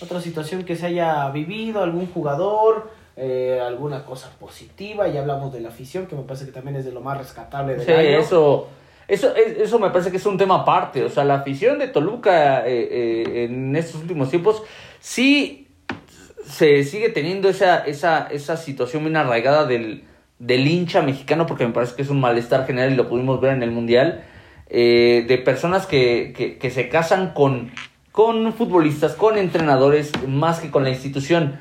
¿Otra 0.00 0.20
situación 0.20 0.62
que 0.62 0.76
se 0.76 0.86
haya 0.86 1.28
vivido? 1.30 1.82
¿Algún 1.82 2.06
jugador? 2.06 2.90
Eh, 3.16 3.60
¿Alguna 3.64 4.04
cosa 4.04 4.30
positiva? 4.40 5.06
Ya 5.08 5.20
hablamos 5.20 5.52
de 5.52 5.60
la 5.60 5.68
afición, 5.68 6.06
que 6.06 6.16
me 6.16 6.22
parece 6.22 6.46
que 6.46 6.52
también 6.52 6.76
es 6.76 6.84
de 6.84 6.92
lo 6.92 7.00
más 7.00 7.16
rescatable 7.18 7.76
del 7.76 7.86
Sí, 7.86 7.92
año. 7.92 8.18
eso, 8.18 8.68
eso, 9.06 9.34
es- 9.36 9.58
eso 9.58 9.78
me 9.78 9.90
parece 9.90 10.10
que 10.10 10.16
es 10.16 10.26
un 10.26 10.36
tema 10.36 10.56
aparte. 10.62 11.04
O 11.04 11.08
sea, 11.08 11.24
la 11.24 11.34
afición 11.36 11.78
de 11.78 11.86
Toluca 11.88 12.66
eh, 12.66 12.88
eh, 12.90 13.44
en 13.44 13.76
estos 13.76 14.00
últimos 14.02 14.30
tiempos 14.30 14.62
sí 14.98 15.68
se 16.44 16.82
sigue 16.84 17.08
teniendo 17.08 17.48
esa, 17.48 17.78
esa, 17.78 18.26
esa 18.30 18.56
situación 18.56 19.04
bien 19.04 19.16
arraigada 19.16 19.64
del, 19.64 20.04
del 20.40 20.66
hincha 20.66 21.00
mexicano, 21.00 21.46
porque 21.46 21.66
me 21.66 21.72
parece 21.72 21.94
que 21.94 22.02
es 22.02 22.10
un 22.10 22.20
malestar 22.20 22.66
general 22.66 22.92
y 22.92 22.96
lo 22.96 23.08
pudimos 23.08 23.40
ver 23.40 23.52
en 23.54 23.62
el 23.62 23.70
Mundial, 23.70 24.24
eh, 24.68 25.24
de 25.28 25.38
personas 25.38 25.86
que, 25.86 26.32
que, 26.36 26.58
que 26.58 26.70
se 26.70 26.88
casan 26.88 27.32
con, 27.32 27.70
con 28.12 28.52
futbolistas, 28.52 29.14
con 29.14 29.38
entrenadores, 29.38 30.10
más 30.26 30.58
que 30.60 30.70
con 30.70 30.82
la 30.82 30.90
institución. 30.90 31.58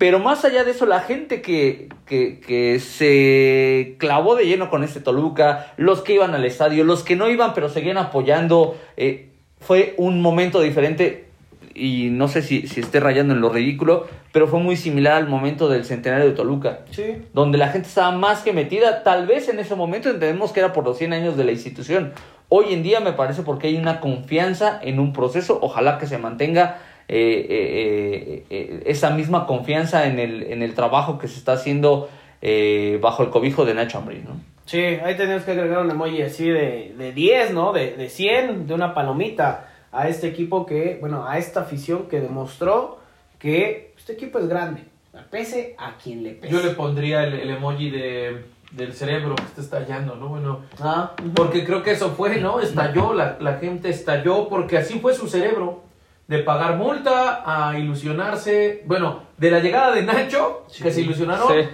Pero 0.00 0.18
más 0.18 0.46
allá 0.46 0.64
de 0.64 0.70
eso, 0.70 0.86
la 0.86 1.00
gente 1.00 1.42
que, 1.42 1.90
que, 2.06 2.40
que 2.40 2.80
se 2.80 3.96
clavó 3.98 4.34
de 4.34 4.46
lleno 4.46 4.70
con 4.70 4.82
este 4.82 4.98
Toluca, 4.98 5.74
los 5.76 6.00
que 6.00 6.14
iban 6.14 6.34
al 6.34 6.46
estadio, 6.46 6.84
los 6.84 7.02
que 7.04 7.16
no 7.16 7.28
iban 7.28 7.52
pero 7.52 7.68
seguían 7.68 7.98
apoyando, 7.98 8.78
eh, 8.96 9.28
fue 9.60 9.92
un 9.98 10.22
momento 10.22 10.62
diferente 10.62 11.26
y 11.74 12.08
no 12.08 12.28
sé 12.28 12.40
si, 12.40 12.66
si 12.66 12.80
esté 12.80 12.98
rayando 12.98 13.34
en 13.34 13.42
lo 13.42 13.50
ridículo, 13.50 14.06
pero 14.32 14.48
fue 14.48 14.58
muy 14.60 14.78
similar 14.78 15.12
al 15.18 15.28
momento 15.28 15.68
del 15.68 15.84
centenario 15.84 16.24
de 16.24 16.32
Toluca, 16.32 16.78
Sí. 16.92 17.18
donde 17.34 17.58
la 17.58 17.68
gente 17.68 17.86
estaba 17.86 18.10
más 18.10 18.40
que 18.40 18.54
metida, 18.54 19.02
tal 19.02 19.26
vez 19.26 19.50
en 19.50 19.58
ese 19.58 19.74
momento 19.74 20.08
entendemos 20.08 20.52
que 20.52 20.60
era 20.60 20.72
por 20.72 20.82
los 20.82 20.96
100 20.96 21.12
años 21.12 21.36
de 21.36 21.44
la 21.44 21.52
institución. 21.52 22.14
Hoy 22.48 22.72
en 22.72 22.82
día 22.82 23.00
me 23.00 23.12
parece 23.12 23.42
porque 23.42 23.66
hay 23.66 23.76
una 23.76 24.00
confianza 24.00 24.80
en 24.82 24.98
un 24.98 25.12
proceso, 25.12 25.58
ojalá 25.60 25.98
que 25.98 26.06
se 26.06 26.16
mantenga 26.16 26.78
eh, 27.12 27.46
eh, 27.48 28.44
eh, 28.44 28.44
eh, 28.50 28.82
esa 28.86 29.10
misma 29.10 29.46
confianza 29.46 30.06
en 30.06 30.18
el, 30.18 30.44
en 30.44 30.62
el 30.62 30.74
trabajo 30.74 31.18
que 31.18 31.26
se 31.28 31.38
está 31.38 31.54
haciendo 31.54 32.08
eh, 32.40 32.98
bajo 33.02 33.22
el 33.24 33.30
cobijo 33.30 33.64
de 33.64 33.74
Nacho 33.74 33.98
Ambriz, 33.98 34.24
¿no? 34.24 34.40
Sí, 34.66 34.78
ahí 34.78 35.16
tenemos 35.16 35.42
que 35.42 35.50
agregar 35.50 35.80
un 35.84 35.90
emoji 35.90 36.22
así 36.22 36.48
de, 36.48 36.94
de 36.96 37.12
10, 37.12 37.52
¿no? 37.52 37.72
De, 37.72 37.96
de 37.96 38.08
100, 38.08 38.68
de 38.68 38.74
una 38.74 38.94
palomita 38.94 39.68
a 39.90 40.08
este 40.08 40.28
equipo 40.28 40.64
que, 40.64 40.98
bueno, 41.00 41.26
a 41.26 41.38
esta 41.38 41.62
afición 41.62 42.04
que 42.08 42.20
demostró 42.20 43.00
que 43.40 43.92
este 43.98 44.12
equipo 44.12 44.38
es 44.38 44.46
grande. 44.48 44.82
Pese 45.30 45.74
a 45.78 45.96
quien 46.02 46.22
le 46.22 46.30
pese. 46.34 46.52
Yo 46.52 46.62
le 46.62 46.70
pondría 46.70 47.24
el, 47.24 47.34
el 47.34 47.50
emoji 47.50 47.90
de, 47.90 48.44
del 48.70 48.92
cerebro 48.92 49.34
que 49.34 49.42
está 49.42 49.60
estallando, 49.60 50.14
¿no? 50.14 50.28
Bueno, 50.28 50.60
Ah, 50.80 51.14
ujú. 51.20 51.32
porque 51.34 51.64
creo 51.64 51.82
que 51.82 51.90
eso 51.90 52.10
fue, 52.10 52.36
¿no? 52.40 52.60
Estalló, 52.60 53.12
la, 53.12 53.36
la 53.40 53.54
gente 53.58 53.88
estalló 53.88 54.48
porque 54.48 54.78
así 54.78 55.00
fue 55.00 55.12
su 55.14 55.26
cerebro. 55.26 55.82
De 56.30 56.38
pagar 56.38 56.76
multa 56.76 57.42
a 57.44 57.76
ilusionarse. 57.76 58.84
Bueno, 58.86 59.24
de 59.36 59.50
la 59.50 59.58
llegada 59.58 59.90
de 59.90 60.02
Nacho, 60.02 60.64
Sí. 60.68 60.80
que 60.84 60.92
se 60.92 61.00
ilusionaron, 61.00 61.48
Sí. 61.48 61.68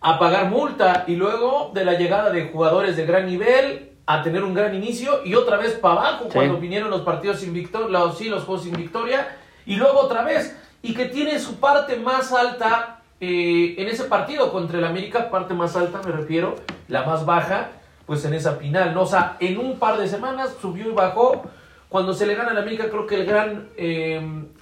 a 0.00 0.18
pagar 0.18 0.46
multa 0.46 1.04
y 1.06 1.14
luego 1.16 1.72
de 1.74 1.84
la 1.84 1.92
llegada 1.92 2.30
de 2.30 2.48
jugadores 2.48 2.96
de 2.96 3.04
gran 3.04 3.26
nivel 3.26 3.90
a 4.06 4.22
tener 4.22 4.42
un 4.44 4.54
gran 4.54 4.74
inicio 4.74 5.20
y 5.26 5.34
otra 5.34 5.58
vez 5.58 5.74
para 5.74 6.00
abajo 6.00 6.24
Sí. 6.24 6.30
cuando 6.32 6.56
vinieron 6.56 6.88
los 6.88 7.02
partidos 7.02 7.40
sin 7.40 7.52
victoria, 7.52 7.88
los, 7.98 8.16
sí, 8.16 8.30
los 8.30 8.44
juegos 8.44 8.64
sin 8.64 8.72
victoria 8.74 9.28
y 9.66 9.76
luego 9.76 10.00
otra 10.00 10.22
vez 10.22 10.56
y 10.80 10.94
que 10.94 11.04
tiene 11.04 11.38
su 11.38 11.60
parte 11.60 11.96
más 11.96 12.32
alta 12.32 13.02
eh, 13.20 13.74
en 13.76 13.88
ese 13.88 14.04
partido 14.04 14.50
contra 14.52 14.78
el 14.78 14.84
América, 14.86 15.28
parte 15.28 15.52
más 15.52 15.76
alta 15.76 16.00
me 16.02 16.12
refiero, 16.12 16.54
la 16.86 17.02
más 17.02 17.26
baja, 17.26 17.72
pues 18.06 18.24
en 18.24 18.32
esa 18.32 18.54
final, 18.54 18.94
¿no? 18.94 19.02
O 19.02 19.06
sea, 19.06 19.36
en 19.40 19.58
un 19.58 19.78
par 19.78 19.98
de 19.98 20.08
semanas 20.08 20.54
subió 20.62 20.88
y 20.88 20.94
bajó. 20.94 21.42
Cuando 21.88 22.12
se 22.12 22.26
le 22.26 22.34
gana 22.34 22.50
al 22.50 22.58
América, 22.58 22.88
creo 22.90 23.06
que 23.06 23.14
el 23.14 23.24
gran, 23.26 23.68
eh, 23.76 24.20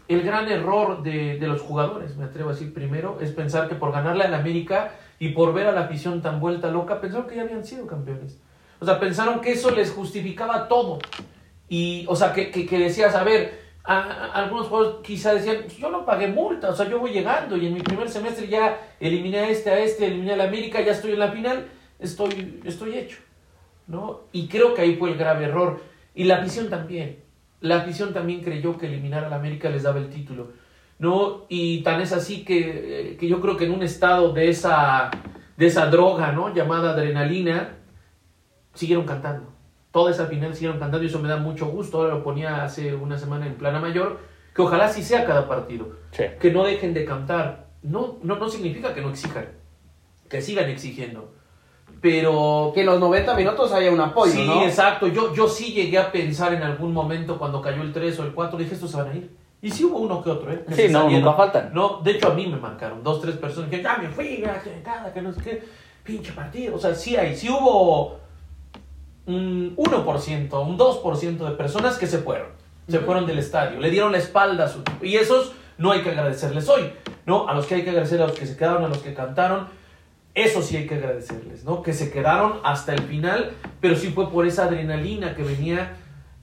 el 0.09 0.22
gran 0.22 0.49
error 0.49 1.03
de, 1.03 1.39
de 1.39 1.47
los 1.49 1.61
jugadores, 1.61 2.16
me 2.16 2.24
atrevo 2.24 2.51
a 2.51 2.53
decir 2.53 2.72
primero, 2.72 3.18
es 3.20 3.33
pensar 3.33 3.68
que 3.68 3.74
por 3.74 3.91
ganarle 3.93 4.24
al 4.24 4.35
América 4.35 4.93
y 5.18 5.31
por 5.31 5.53
ver 5.53 5.66
a 5.66 5.72
la 5.72 5.83
afición 5.83 6.22
tan 6.22 6.39
vuelta 6.39 6.70
loca, 6.70 7.01
pensaron 7.01 7.27
que 7.27 7.35
ya 7.37 7.43
habían 7.43 7.64
sido 7.64 7.87
campeones. 7.87 8.39
O 8.81 8.85
sea, 8.85 9.01
pensaron 9.01 9.41
que 9.41 9.53
eso 9.53 9.70
les 9.70 9.91
justificaba 9.91 10.68
todo. 10.68 10.99
Y, 11.68 12.05
o 12.09 12.14
sea, 12.14 12.33
que, 12.33 12.51
que, 12.53 12.79
decías, 12.79 13.14
a 13.16 13.24
ver, 13.24 13.59
a- 13.83 13.99
a- 14.03 14.33
algunos 14.35 14.68
jugadores 14.68 14.97
quizá 15.03 15.35
decían, 15.35 15.66
yo 15.79 15.91
no 15.91 16.05
pagué 16.05 16.29
multa, 16.29 16.68
o 16.70 16.74
sea, 16.77 16.89
yo 16.89 17.01
voy 17.01 17.11
llegando 17.11 17.57
y 17.57 17.66
en 17.66 17.74
mi 17.74 17.81
primer 17.81 18.09
semestre 18.09 18.47
ya 18.47 18.79
eliminé 19.01 19.39
a 19.41 19.49
este, 19.49 19.70
a 19.70 19.79
este, 19.81 20.07
eliminé 20.07 20.35
al 20.35 20.43
América, 20.43 20.81
ya 20.81 20.93
estoy 20.93 21.12
en 21.14 21.18
la 21.18 21.33
final, 21.33 21.66
estoy, 21.99 22.61
estoy 22.64 22.99
hecho. 22.99 23.18
¿no? 23.89 24.20
Y 24.33 24.47
creo 24.49 24.74
que 24.74 24.83
ahí 24.83 24.97
fue 24.97 25.11
el 25.11 25.16
grave 25.18 25.47
error. 25.47 25.81
Y 26.16 26.24
la 26.24 26.38
afición 26.38 26.68
también. 26.68 27.20
La 27.60 27.76
afición 27.76 28.12
también 28.12 28.42
creyó 28.42 28.76
que 28.76 28.86
eliminar 28.86 29.24
al 29.24 29.32
América 29.32 29.70
les 29.70 29.84
daba 29.84 30.00
el 30.00 30.10
título. 30.10 30.48
¿no? 30.98 31.44
Y 31.48 31.82
tan 31.82 32.00
es 32.00 32.12
así 32.12 32.44
que, 32.44 33.10
eh, 33.12 33.16
que 33.16 33.28
yo 33.28 33.40
creo 33.40 33.56
que 33.56 33.66
en 33.66 33.72
un 33.72 33.82
estado 33.82 34.32
de 34.32 34.48
esa, 34.48 35.10
de 35.56 35.66
esa 35.66 35.86
droga, 35.86 36.32
¿no? 36.32 36.54
Llamada 36.54 36.90
adrenalina, 36.90 37.76
siguieron 38.74 39.04
cantando. 39.04 39.52
Toda 39.90 40.10
esa 40.10 40.26
final 40.26 40.54
siguieron 40.54 40.78
cantando 40.78 41.04
y 41.04 41.08
eso 41.08 41.18
me 41.18 41.28
da 41.28 41.36
mucho 41.36 41.66
gusto. 41.66 41.98
Ahora 41.98 42.14
lo 42.14 42.22
ponía 42.22 42.64
hace 42.64 42.94
una 42.94 43.18
semana 43.18 43.46
en 43.46 43.54
Plana 43.54 43.80
Mayor, 43.80 44.20
que 44.54 44.62
ojalá 44.62 44.88
sí 44.88 45.02
sea 45.02 45.24
cada 45.24 45.48
partido. 45.48 45.96
Sí. 46.12 46.24
Que 46.40 46.50
no 46.50 46.64
dejen 46.64 46.94
de 46.94 47.04
cantar. 47.04 47.66
No, 47.82 48.18
no, 48.22 48.36
no 48.36 48.48
significa 48.48 48.94
que 48.94 49.00
no 49.00 49.10
exijan. 49.10 49.48
Que 50.28 50.40
sigan 50.40 50.68
exigiendo. 50.68 51.34
Pero 52.01 52.72
Que 52.74 52.80
en 52.80 52.87
los 52.87 53.01
90 53.01 53.34
minutos 53.34 53.72
haya 53.72 53.91
un 53.91 54.01
apoyo, 54.01 54.32
sí, 54.32 54.47
¿no? 54.47 54.62
exacto. 54.64 55.07
Yo, 55.09 55.34
yo 55.34 55.49
sí 55.49 55.72
llegué 55.72 55.99
a 55.99 56.12
pensar 56.12 56.53
en 56.53 56.62
algún 56.62 56.93
momento 56.93 57.39
cuando 57.39 57.61
cayó 57.62 57.82
el 57.82 57.93
3 57.93 58.18
o 58.20 58.22
el 58.24 58.32
4, 58.34 58.59
dije, 58.59 58.74
estos 58.74 58.91
se 58.91 58.97
van 58.99 59.11
a 59.11 59.14
ir. 59.14 59.30
Y 59.62 59.70
sí 59.70 59.84
hubo 59.84 59.99
uno 59.99 60.22
que 60.22 60.30
otro, 60.30 60.53
¿eh? 60.53 60.64
Que 60.68 60.74
Sí, 60.74 60.89
no, 60.93 61.03
salieron. 61.03 61.24
nunca 61.24 61.37
faltan. 61.37 61.70
No, 61.72 62.01
de 62.03 62.12
hecho 62.12 62.28
a 62.28 62.34
mí 62.34 62.47
me 62.47 62.59
marcaron 62.59 63.03
dos, 63.03 63.20
tres 63.22 63.37
personas 63.37 63.70
que 63.70 63.82
ya 63.82 63.97
me 63.97 64.09
fui, 64.09 64.45
chingada, 64.62 65.12
que 65.12 65.22
no 65.22 65.32
sé 65.32 65.41
qué, 65.43 65.62
pinche 66.05 66.32
partido. 66.32 66.76
O 66.76 66.78
sea, 66.78 66.95
sí 66.95 67.16
hay, 67.16 67.34
sí 67.34 67.49
hubo 67.49 68.18
un 69.26 69.74
1%, 69.76 70.66
un 70.66 70.78
2% 70.78 71.37
de 71.39 71.51
personas 71.53 71.97
que 71.99 72.07
se 72.07 72.18
fueron. 72.18 72.49
Se 72.89 73.01
fueron 73.01 73.26
del 73.26 73.39
estadio, 73.41 73.80
le 73.80 73.91
dieron 73.91 74.12
la 74.12 74.18
espalda 74.18 74.66
a 74.66 74.68
su. 74.68 74.80
Y 75.03 75.16
esos 75.16 75.53
no 75.78 75.91
hay 75.91 76.03
que 76.03 76.11
agradecerles 76.11 76.68
hoy, 76.68 76.93
¿no? 77.24 77.49
A 77.49 77.55
los 77.55 77.66
que 77.66 77.74
hay 77.76 77.82
que 77.82 77.91
agradecer, 77.91 78.22
a 78.22 78.28
los 78.28 78.39
que 78.39 78.47
se 78.47 78.57
quedaron, 78.57 78.84
a 78.84 78.89
los 78.89 78.99
que 78.99 79.12
cantaron. 79.14 79.66
Eso 80.37 80.61
sí 80.62 80.76
hay 80.76 80.87
que 80.87 80.95
agradecerles, 80.97 81.64
¿no? 81.64 81.80
Que 81.82 81.93
se 81.95 82.11
quedaron 82.12 82.61
hasta 82.62 82.93
el 82.95 83.01
final, 83.03 83.53
pero 83.80 83.97
sí 83.97 84.09
fue 84.09 84.30
por 84.30 84.47
esa 84.47 84.64
adrenalina 84.66 85.34
que 85.34 85.43
venía, 85.43 85.95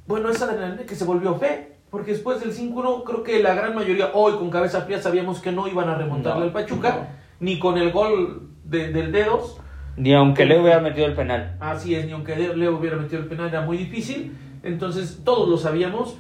bueno, 0.08 0.30
esa 0.30 0.46
adrenalina 0.46 0.84
que 0.86 0.96
se 0.96 1.06
volvió 1.06 1.36
fe, 1.36 1.78
porque 1.92 2.12
después 2.14 2.40
del 2.42 2.54
5-1 2.54 3.04
creo 3.06 3.22
que 3.24 3.42
la 3.44 3.54
gran 3.54 3.76
mayoría 3.76 4.10
hoy 4.16 4.34
con 4.34 4.50
cabeza 4.50 4.82
fría 4.82 5.00
sabíamos 5.00 5.40
que 5.42 5.52
no 5.52 5.68
iban 5.68 5.90
a 5.90 5.96
remontarle 5.96 6.40
No, 6.40 6.46
al 6.48 6.52
Pachuca, 6.52 6.90
no. 6.90 7.08
ni 7.40 7.60
con 7.60 7.78
el 7.78 7.92
gol 7.92 8.50
de- 8.64 8.92
del 8.92 9.12
dedos, 9.12 9.58
Ni 9.96 10.12
aunque 10.16 10.46
le 10.46 10.60
hubiera 10.60 10.80
metido 10.80 11.06
el 11.06 11.14
penal. 11.14 11.56
Así 11.60 11.94
es, 11.94 12.08
ni 12.08 12.14
aunque 12.14 12.36
Leo 12.36 12.76
hubiera 12.80 12.98
metido 12.98 13.22
el 13.22 13.28
penal 13.28 13.50
era 13.50 13.62
muy 13.62 13.78
difícil. 13.78 14.36
Entonces 14.64 15.22
todos 15.24 15.48
lo 15.48 15.58
sabíamos 15.58 16.18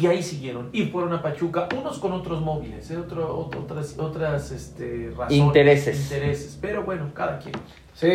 y 0.00 0.06
ahí 0.06 0.22
siguieron. 0.22 0.70
Y 0.72 0.86
fueron 0.86 1.12
a 1.12 1.22
Pachuca, 1.22 1.68
unos 1.78 1.98
con 1.98 2.12
otros 2.12 2.40
móviles, 2.40 2.90
¿eh? 2.90 2.96
Otro- 2.96 3.48
ot- 3.50 3.56
otras, 3.56 3.98
otras 3.98 4.50
este, 4.50 5.10
razones. 5.10 5.32
Intereses. 5.36 6.02
Intereses. 6.12 6.58
Pero 6.60 6.82
bueno, 6.84 7.10
cada 7.14 7.38
quien. 7.38 7.54
Sí. 7.94 8.10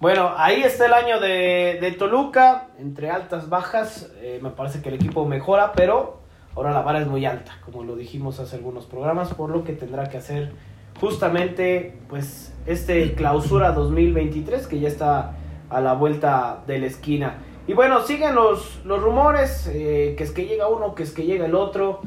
Bueno, 0.00 0.32
ahí 0.36 0.62
está 0.62 0.86
el 0.86 0.92
año 0.92 1.20
de, 1.20 1.78
de 1.80 1.92
Toluca, 1.92 2.68
entre 2.78 3.10
altas, 3.10 3.48
bajas. 3.48 4.10
eh, 4.20 4.40
me 4.42 4.50
parece 4.50 4.82
que 4.82 4.88
el 4.90 4.96
equipo 4.96 5.24
mejora, 5.24 5.72
pero 5.72 6.18
ahora 6.56 6.72
la 6.72 6.82
vara 6.82 7.00
es 7.00 7.06
muy 7.06 7.24
alta, 7.24 7.52
como 7.64 7.84
lo 7.84 7.96
dijimos 7.96 8.38
hace 8.40 8.56
algunos 8.56 8.84
programas, 8.86 9.32
por 9.32 9.50
lo 9.50 9.64
que 9.64 9.72
tendrá 9.72 10.08
que 10.08 10.18
hacer 10.18 10.52
justamente 11.00 11.96
pues 12.08 12.52
este 12.66 13.14
clausura 13.14 13.72
2023 13.72 14.66
que 14.66 14.80
ya 14.80 14.88
está 14.88 15.36
a 15.70 15.80
la 15.80 15.94
vuelta 15.94 16.62
de 16.66 16.78
la 16.78 16.86
esquina. 16.86 17.38
Y 17.66 17.72
bueno, 17.72 18.00
siguen 18.02 18.34
los, 18.34 18.84
los 18.84 19.02
rumores, 19.02 19.66
eh, 19.72 20.14
que 20.18 20.24
es 20.24 20.32
que 20.32 20.44
llega 20.46 20.68
uno, 20.68 20.94
que 20.94 21.02
es 21.02 21.12
que 21.12 21.24
llega 21.24 21.46
el 21.46 21.54
otro. 21.54 22.00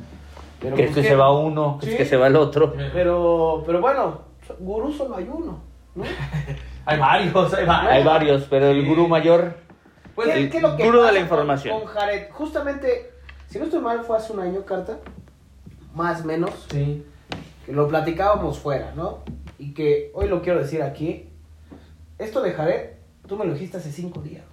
Pero 0.59 0.75
Que 0.75 0.83
es 0.85 0.91
pues, 0.91 1.03
que 1.03 1.09
se 1.09 1.15
va 1.15 1.31
uno, 1.37 1.77
que 1.79 1.85
Sí. 1.87 1.91
es 1.93 1.97
que 1.97 2.05
se 2.05 2.17
va 2.17 2.27
el 2.27 2.35
otro. 2.35 2.73
Pero, 2.93 3.63
pero 3.65 3.79
bueno, 3.81 4.21
gurú 4.59 4.91
solo 4.91 5.15
hay 5.17 5.29
uno, 5.31 5.59
¿no? 5.95 6.03
Hay 6.89 6.97
varios, 6.99 7.53
hay 7.53 7.65
varios. 7.65 7.91
Hay 7.93 8.03
varios, 8.05 8.43
pero 8.49 8.67
el 8.67 8.85
gurú 8.87 9.09
mayor. 9.09 9.55
Pues, 10.15 10.29
¿Qué, 10.29 10.33
el 10.43 10.49
qué 10.49 10.57
es 10.57 10.63
lo 10.63 10.77
que 10.77 10.85
duro 10.85 10.99
de 11.03 11.07
la 11.11 11.13
con- 11.15 11.21
información. 11.21 11.79
Con, 11.81 11.87
Jared, 11.89 12.31
justamente, 12.31 13.11
si 13.47 13.59
no 13.59 13.65
estoy 13.65 13.81
mal, 13.81 13.99
fue 14.05 14.15
hace 14.15 14.31
un 14.31 14.39
año, 14.39 14.63
Carta, 14.63 14.99
más 15.93 16.21
o 16.21 16.25
menos, 16.25 16.65
Sí. 16.71 17.05
que 17.65 17.73
lo 17.73 17.89
platicábamos 17.89 18.57
fuera, 18.59 18.93
¿no? 18.95 19.19
Y 19.59 19.73
que 19.73 20.11
hoy 20.13 20.29
lo 20.29 20.41
quiero 20.41 20.59
decir 20.59 20.81
aquí. 20.81 21.27
Esto 22.17 22.41
de 22.41 22.53
Jared, 22.53 22.91
tú 23.27 23.35
me 23.35 23.43
lo 23.43 23.53
dijiste 23.53 23.77
hace 23.77 23.91
cinco 23.91 24.21
días. 24.21 24.45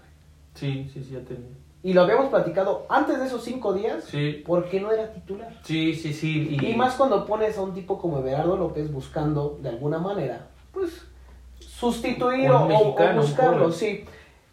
Sí, 0.55 0.89
sí, 0.93 1.03
sí, 1.05 1.13
ya 1.15 1.21
tenía. 1.21 1.51
Y 1.83 1.93
lo 1.93 2.01
habíamos 2.03 2.29
platicado 2.31 2.87
antes 2.89 3.19
de 3.19 3.27
esos 3.27 3.43
cinco 3.45 3.75
días, 3.75 4.05
Sí. 4.05 4.43
porque 4.47 4.81
no 4.81 4.91
era 4.91 5.13
titular. 5.13 5.53
Sí, 5.63 5.95
sí, 5.95 6.13
sí. 6.15 6.57
Y, 6.61 6.67
Y 6.71 6.77
más 6.77 6.95
cuando 6.95 7.27
pones 7.27 7.59
a 7.59 7.63
un 7.63 7.75
tipo 7.75 7.99
como 7.99 8.19
Everardo 8.21 8.57
López 8.57 8.91
buscando, 8.91 9.59
de 9.61 9.69
alguna 9.69 9.99
manera, 9.99 10.49
pues, 10.73 11.03
sustituir 11.59 12.51
o, 12.51 12.67
buscarlo, 13.17 13.71
sí. 13.71 14.05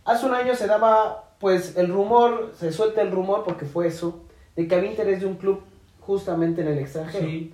Hace 0.04 0.26
un 0.26 0.34
año 0.34 0.56
se 0.56 0.68
daba, 0.68 1.32
pues, 1.39 1.78
el 1.78 1.88
rumor, 1.89 2.52
se 2.58 2.72
suelta 2.72 3.02
el 3.02 3.12
rumor, 3.12 3.43
porque 3.45 3.66
fue 3.66 3.88
eso, 3.88 4.24
de 4.56 4.68
que 4.68 4.76
había 4.76 4.89
interés 4.91 5.22
de 5.22 5.28
un 5.28 5.36
club 5.36 5.62
justamente 6.02 6.62
en 6.62 6.68
el 6.68 6.80
extranjero. 6.80 7.26
Sí. 7.28 7.54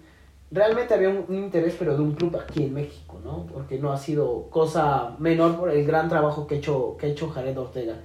Realmente 0.49 0.93
había 0.93 1.09
un, 1.09 1.25
un 1.27 1.35
interés, 1.35 1.75
pero 1.77 1.95
de 1.95 2.01
un 2.01 2.13
club 2.15 2.37
aquí 2.37 2.63
en 2.63 2.73
México, 2.73 3.19
¿no? 3.23 3.45
Porque 3.53 3.77
no 3.77 3.91
ha 3.91 3.97
sido 3.97 4.47
cosa 4.49 5.15
menor 5.19 5.57
por 5.57 5.69
el 5.69 5.85
gran 5.85 6.07
trabajo 6.07 6.47
que 6.47 6.55
ha 6.55 6.57
hecho, 6.59 6.95
que 6.97 7.07
ha 7.07 7.09
hecho 7.09 7.29
Jared 7.29 7.57
Ortega. 7.59 7.95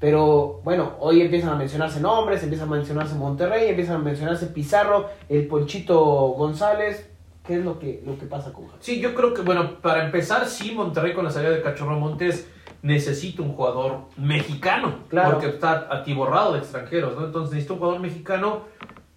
Pero 0.00 0.60
bueno, 0.64 0.96
hoy 1.00 1.22
empiezan 1.22 1.50
a 1.50 1.56
mencionarse 1.56 2.00
nombres, 2.00 2.42
empiezan 2.42 2.68
a 2.68 2.72
mencionarse 2.72 3.14
Monterrey, 3.14 3.68
empiezan 3.68 3.96
a 3.96 3.98
mencionarse 3.98 4.46
Pizarro, 4.46 5.08
el 5.28 5.46
Ponchito 5.46 5.98
González. 6.36 7.10
¿Qué 7.46 7.56
es 7.56 7.64
lo 7.64 7.78
que, 7.78 8.02
lo 8.06 8.18
que 8.18 8.26
pasa 8.26 8.52
con? 8.52 8.66
Sí, 8.80 9.00
yo 9.00 9.14
creo 9.14 9.34
que, 9.34 9.42
bueno, 9.42 9.80
para 9.82 10.04
empezar, 10.04 10.46
sí, 10.46 10.72
Monterrey 10.72 11.12
con 11.12 11.24
la 11.24 11.30
salida 11.30 11.50
de 11.50 11.62
Cachorro 11.62 11.98
Montes 11.98 12.48
necesita 12.84 13.42
un 13.42 13.54
jugador 13.54 14.02
mexicano. 14.16 15.00
Claro. 15.08 15.32
Porque 15.32 15.48
está 15.48 15.88
atiborrado 15.90 16.52
de 16.52 16.58
extranjeros, 16.60 17.16
¿no? 17.16 17.26
Entonces 17.26 17.52
necesita 17.52 17.74
un 17.74 17.78
jugador 17.80 18.00
mexicano 18.00 18.62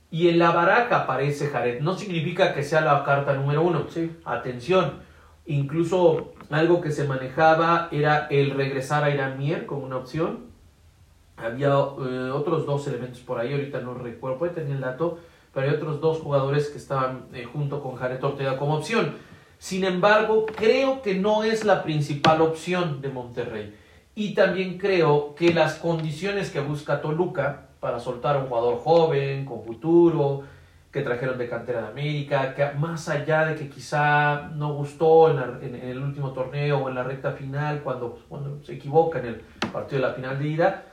y 0.09 0.29
en 0.29 0.39
la 0.39 0.51
baraja 0.51 1.03
aparece 1.03 1.47
Jared. 1.47 1.81
No 1.81 1.97
significa 1.97 2.53
que 2.53 2.63
sea 2.63 2.81
la 2.81 3.03
carta 3.03 3.33
número 3.33 3.61
uno. 3.61 3.85
Sí. 3.89 4.15
Atención. 4.23 5.05
Incluso 5.45 6.33
algo 6.49 6.79
que 6.81 6.91
se 6.91 7.05
manejaba 7.05 7.89
era 7.91 8.27
el 8.29 8.51
regresar 8.51 9.03
a 9.03 9.09
Irán 9.09 9.37
Mier 9.37 9.65
como 9.65 9.85
una 9.85 9.97
opción. 9.97 10.46
Había 11.37 11.67
eh, 11.69 12.31
otros 12.33 12.65
dos 12.65 12.87
elementos 12.87 13.19
por 13.21 13.39
ahí, 13.39 13.53
ahorita 13.53 13.79
no 13.81 13.93
recuerdo, 13.93 14.39
puede 14.39 14.53
tener 14.53 14.71
el 14.71 14.81
dato, 14.81 15.19
pero 15.53 15.67
hay 15.69 15.75
otros 15.75 16.01
dos 16.01 16.19
jugadores 16.19 16.69
que 16.69 16.77
estaban 16.77 17.25
eh, 17.33 17.43
junto 17.45 17.81
con 17.81 17.95
Jared 17.95 18.23
Ortega 18.23 18.57
como 18.57 18.75
opción. 18.75 19.15
Sin 19.59 19.83
embargo, 19.83 20.45
creo 20.55 21.01
que 21.01 21.15
no 21.15 21.43
es 21.43 21.63
la 21.63 21.83
principal 21.83 22.41
opción 22.41 23.01
de 23.01 23.09
Monterrey. 23.09 23.75
Y 24.15 24.33
también 24.33 24.77
creo 24.79 25.35
que 25.35 25.53
las 25.53 25.75
condiciones 25.75 26.49
que 26.49 26.59
busca 26.59 27.01
Toluca 27.01 27.67
para 27.79 27.99
soltar 27.99 28.35
a 28.35 28.39
un 28.39 28.47
jugador 28.47 28.79
joven, 28.79 29.45
con 29.45 29.63
futuro, 29.63 30.41
que 30.91 31.01
trajeron 31.01 31.37
de 31.37 31.47
cantera 31.47 31.81
de 31.81 31.87
América, 31.89 32.55
que 32.55 32.67
más 32.79 33.09
allá 33.09 33.45
de 33.45 33.55
que 33.55 33.69
quizá 33.69 34.49
no 34.55 34.73
gustó 34.73 35.29
en, 35.29 35.35
la- 35.35 35.59
en- 35.61 35.75
en 35.75 35.89
el 35.89 35.99
último 36.01 36.31
torneo 36.31 36.79
o 36.79 36.89
en 36.89 36.95
la 36.95 37.03
recta 37.03 37.31
final, 37.33 37.81
cuando, 37.83 38.19
cuando 38.27 38.63
se 38.63 38.73
equivoca 38.73 39.19
en 39.19 39.25
el 39.27 39.35
partido 39.71 40.01
de 40.01 40.07
la 40.07 40.13
final 40.15 40.39
de 40.39 40.47
ida, 40.47 40.83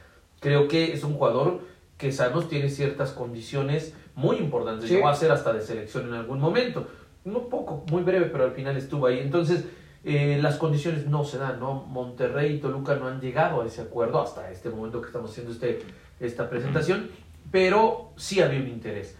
creo 0.45 0.68
que 0.68 0.92
es 0.92 1.03
un 1.05 1.14
jugador 1.14 1.62
que 1.97 2.12
sabemos 2.12 2.51
tiene 2.51 2.68
ciertas 2.68 3.12
condiciones 3.12 3.95
muy 4.14 4.36
importantes. 4.36 4.90
Sí. 4.90 4.97
Llegó 4.97 5.09
a 5.09 5.14
ser 5.14 5.32
hasta 5.32 5.55
de 5.55 5.62
selección 5.62 6.07
en 6.09 6.12
algún 6.12 6.38
momento. 6.38 6.86
No 7.24 7.49
poco, 7.49 7.82
muy 7.90 8.03
breve, 8.03 8.26
pero 8.26 8.45
al 8.45 8.53
final 8.53 8.76
estuvo 8.76 9.07
ahí. 9.07 9.20
Entonces, 9.20 9.64
eh, 10.05 10.38
las 10.42 10.57
condiciones 10.57 11.07
no 11.07 11.24
se 11.24 11.38
dan, 11.38 11.61
¿no? 11.61 11.86
Monterrey 11.86 12.57
y 12.57 12.59
Toluca 12.59 12.95
no 12.97 13.09
han 13.09 13.22
llegado 13.22 13.62
a 13.62 13.66
ese 13.66 13.80
acuerdo 13.80 14.20
hasta 14.20 14.51
este 14.51 14.68
momento 14.68 15.01
que 15.01 15.07
estamos 15.07 15.30
haciendo 15.30 15.51
este, 15.51 15.78
esta 16.20 16.51
presentación, 16.51 17.09
pero 17.51 18.12
sí 18.16 18.42
había 18.42 18.61
un 18.61 18.68
interés. 18.68 19.16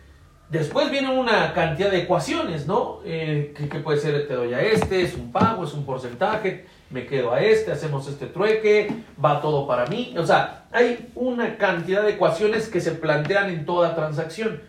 Después 0.49 0.91
viene 0.91 1.09
una 1.09 1.53
cantidad 1.53 1.91
de 1.91 2.03
ecuaciones, 2.03 2.67
¿no? 2.67 3.01
Eh, 3.05 3.55
que, 3.57 3.79
puede 3.81 3.99
ser, 3.99 4.29
te 4.29 4.35
doy 4.35 4.53
a 4.53 4.61
este, 4.61 5.03
es 5.03 5.15
un 5.15 5.33
pago, 5.33 5.65
es 5.65 5.73
un 5.73 5.85
porcentaje, 5.87 6.67
me 6.91 7.07
quedo 7.07 7.33
a 7.33 7.41
este, 7.41 7.73
hacemos 7.73 8.07
este 8.09 8.27
trueque, 8.27 9.05
va 9.23 9.41
todo 9.41 9.67
para 9.67 9.87
mí. 9.87 10.15
O 10.19 10.27
sea, 10.27 10.67
hay 10.71 11.11
una 11.15 11.57
cantidad 11.57 12.03
de 12.03 12.13
ecuaciones 12.13 12.69
que 12.69 12.81
se 12.81 12.93
plantean 12.93 13.51
en 13.51 13.65
toda 13.65 13.95
transacción. 13.95 14.61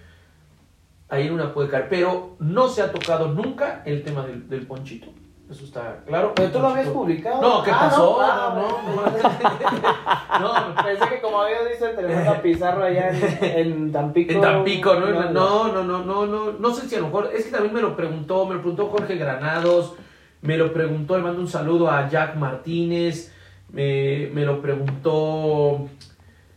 Ahí 1.09 1.29
una 1.29 1.53
puede 1.53 1.69
caer, 1.69 1.87
pero 1.89 2.35
no 2.39 2.69
se 2.69 2.81
ha 2.81 2.91
tocado 2.91 3.27
nunca 3.27 3.83
el 3.85 4.03
tema 4.03 4.25
del, 4.25 4.49
del 4.49 4.65
ponchito. 4.65 5.07
Eso 5.49 5.63
está 5.63 5.99
claro. 6.07 6.33
Pero 6.35 6.49
tú 6.51 6.59
lo 6.59 6.69
habías 6.69 6.87
publicado. 6.87 7.39
No, 7.39 7.63
¿qué 7.63 7.69
Ah, 7.71 7.79
pasó? 7.81 8.17
ah, 8.19 8.55
No, 8.55 10.39
no, 10.39 10.39
no. 10.75 10.83
Pensé 10.83 11.07
que 11.09 11.21
como 11.21 11.41
habías 11.41 11.69
dicho 11.71 11.85
el 11.85 11.95
teléfono 11.95 12.41
Pizarro 12.41 12.83
allá 12.83 13.09
en, 13.11 13.57
en 13.59 13.91
Tampico. 13.91 14.31
En 14.33 14.41
Tampico, 14.41 14.95
¿no? 14.95 15.05
No, 15.31 15.67
no, 15.71 15.83
no, 15.83 15.83
no, 15.83 16.03
no, 16.03 16.25
no, 16.25 16.51
no 16.53 16.73
sé 16.73 16.89
si 16.89 16.95
a 16.95 16.99
lo 16.99 17.05
mejor, 17.07 17.29
es 17.35 17.45
que 17.45 17.51
también 17.51 17.73
me 17.75 17.81
lo 17.81 17.95
preguntó, 17.95 18.45
me 18.47 18.55
lo 18.55 18.61
preguntó 18.61 18.87
Jorge 18.87 19.17
Granados, 19.17 19.93
me 20.41 20.57
lo 20.57 20.73
preguntó, 20.73 21.15
le 21.15 21.23
mando 21.23 21.41
un 21.41 21.47
saludo 21.47 21.91
a 21.91 22.09
Jack 22.09 22.35
Martínez, 22.37 23.31
me, 23.71 24.29
me 24.33 24.45
lo 24.45 24.61
preguntó 24.63 25.87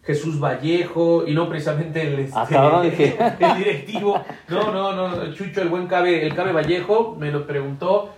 Jesús 0.03 0.41
Vallejo, 0.41 1.25
y 1.27 1.35
no 1.35 1.47
precisamente 1.51 2.01
el, 2.03 2.21
este, 2.21 3.17
el 3.45 3.57
directivo, 3.59 4.19
no, 4.49 4.73
no, 4.73 4.93
no, 4.93 5.35
Chucho, 5.35 5.61
el 5.61 5.69
buen 5.69 5.87
Cabe, 5.87 6.27
el 6.27 6.35
Cabe 6.35 6.53
Vallejo, 6.53 7.17
me 7.19 7.31
lo 7.31 7.47
preguntó, 7.47 8.15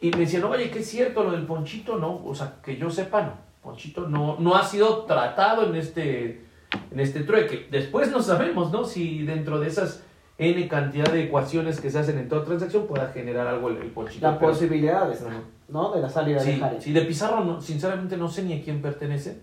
y 0.00 0.10
me 0.12 0.18
decía, 0.20 0.40
no, 0.40 0.50
oye, 0.50 0.70
¿qué 0.70 0.78
es 0.80 0.88
cierto 0.88 1.24
lo 1.24 1.32
del 1.32 1.46
Ponchito? 1.46 1.96
No, 1.98 2.22
o 2.24 2.34
sea, 2.34 2.54
que 2.64 2.76
yo 2.76 2.90
sepa, 2.90 3.22
no, 3.22 3.32
Ponchito 3.62 4.08
no, 4.08 4.36
no 4.38 4.54
ha 4.56 4.64
sido 4.64 5.04
tratado 5.04 5.66
en 5.66 5.76
este 5.76 6.44
en 6.92 7.00
este 7.00 7.20
trueque. 7.20 7.66
Después 7.70 8.10
no 8.12 8.22
sabemos, 8.22 8.70
¿no? 8.70 8.84
Si 8.84 9.22
dentro 9.24 9.58
de 9.58 9.66
esas 9.68 10.04
N 10.38 10.68
cantidad 10.68 11.10
de 11.12 11.24
ecuaciones 11.24 11.80
que 11.80 11.90
se 11.90 11.98
hacen 11.98 12.16
en 12.18 12.28
toda 12.28 12.44
transacción 12.44 12.86
pueda 12.86 13.08
generar 13.08 13.46
algo 13.48 13.68
el, 13.70 13.76
el 13.78 13.88
ponchito. 13.90 14.26
La 14.26 14.38
Pero- 14.38 14.52
posibilidad 14.52 15.06
de, 15.08 15.14
Ajá. 15.14 15.40
¿no? 15.68 15.92
de 15.92 16.00
la 16.00 16.08
salida 16.08 16.42
de 16.42 16.52
Sí, 16.54 16.60
Jared. 16.60 16.80
sí, 16.80 16.92
de 16.92 17.02
Pizarro, 17.02 17.44
no, 17.44 17.60
sinceramente 17.60 18.16
no 18.16 18.28
sé 18.28 18.44
ni 18.44 18.54
a 18.58 18.62
quién 18.62 18.80
pertenece. 18.80 19.40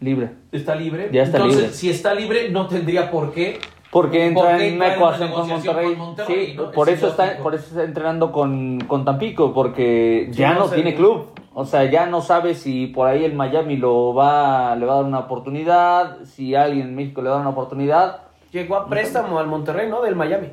Libre. 0.00 0.30
Está 0.52 0.74
libre. 0.74 1.08
Ya 1.12 1.22
está 1.22 1.38
Entonces, 1.38 1.60
libre. 1.62 1.74
si 1.74 1.88
está 1.90 2.12
libre, 2.14 2.50
no 2.50 2.66
tendría 2.66 3.10
por 3.10 3.32
qué. 3.32 3.58
Porque 3.96 4.26
entra 4.26 4.50
Porque 4.50 4.68
en 4.68 4.76
una 4.76 4.94
ecuación 4.94 5.30
con 5.30 5.48
Monterrey. 5.48 5.88
con 5.94 5.98
Monterrey, 5.98 6.46
sí, 6.48 6.54
¿no? 6.54 6.70
por 6.70 6.90
Es 6.90 6.98
eso 6.98 7.08
está, 7.08 7.38
por 7.42 7.54
eso 7.54 7.64
está 7.68 7.82
entrenando 7.82 8.30
con, 8.30 8.78
con 8.80 9.06
Tampico, 9.06 9.54
porque 9.54 10.28
Sí, 10.32 10.38
ya 10.38 10.52
no 10.52 10.68
tiene 10.68 10.94
club. 10.94 11.28
O 11.54 11.64
sea, 11.64 11.84
ya 11.84 12.04
no 12.04 12.20
sabe 12.20 12.54
si 12.54 12.88
por 12.88 13.08
ahí 13.08 13.24
el 13.24 13.32
Miami 13.32 13.78
lo 13.78 14.12
va, 14.12 14.76
le 14.76 14.84
va 14.84 14.92
a 14.92 14.96
dar 14.96 15.04
una 15.06 15.20
oportunidad, 15.20 16.18
si 16.24 16.54
alguien 16.54 16.88
en 16.88 16.94
México 16.94 17.22
le 17.22 17.30
va 17.30 17.36
a 17.36 17.38
dar 17.38 17.46
una 17.46 17.54
oportunidad. 17.56 18.20
Llegó 18.52 18.76
a 18.76 18.86
préstamo 18.86 19.38
al 19.38 19.46
Monterrey, 19.46 19.88
¿no? 19.88 20.02
Del 20.02 20.14
Miami. 20.14 20.48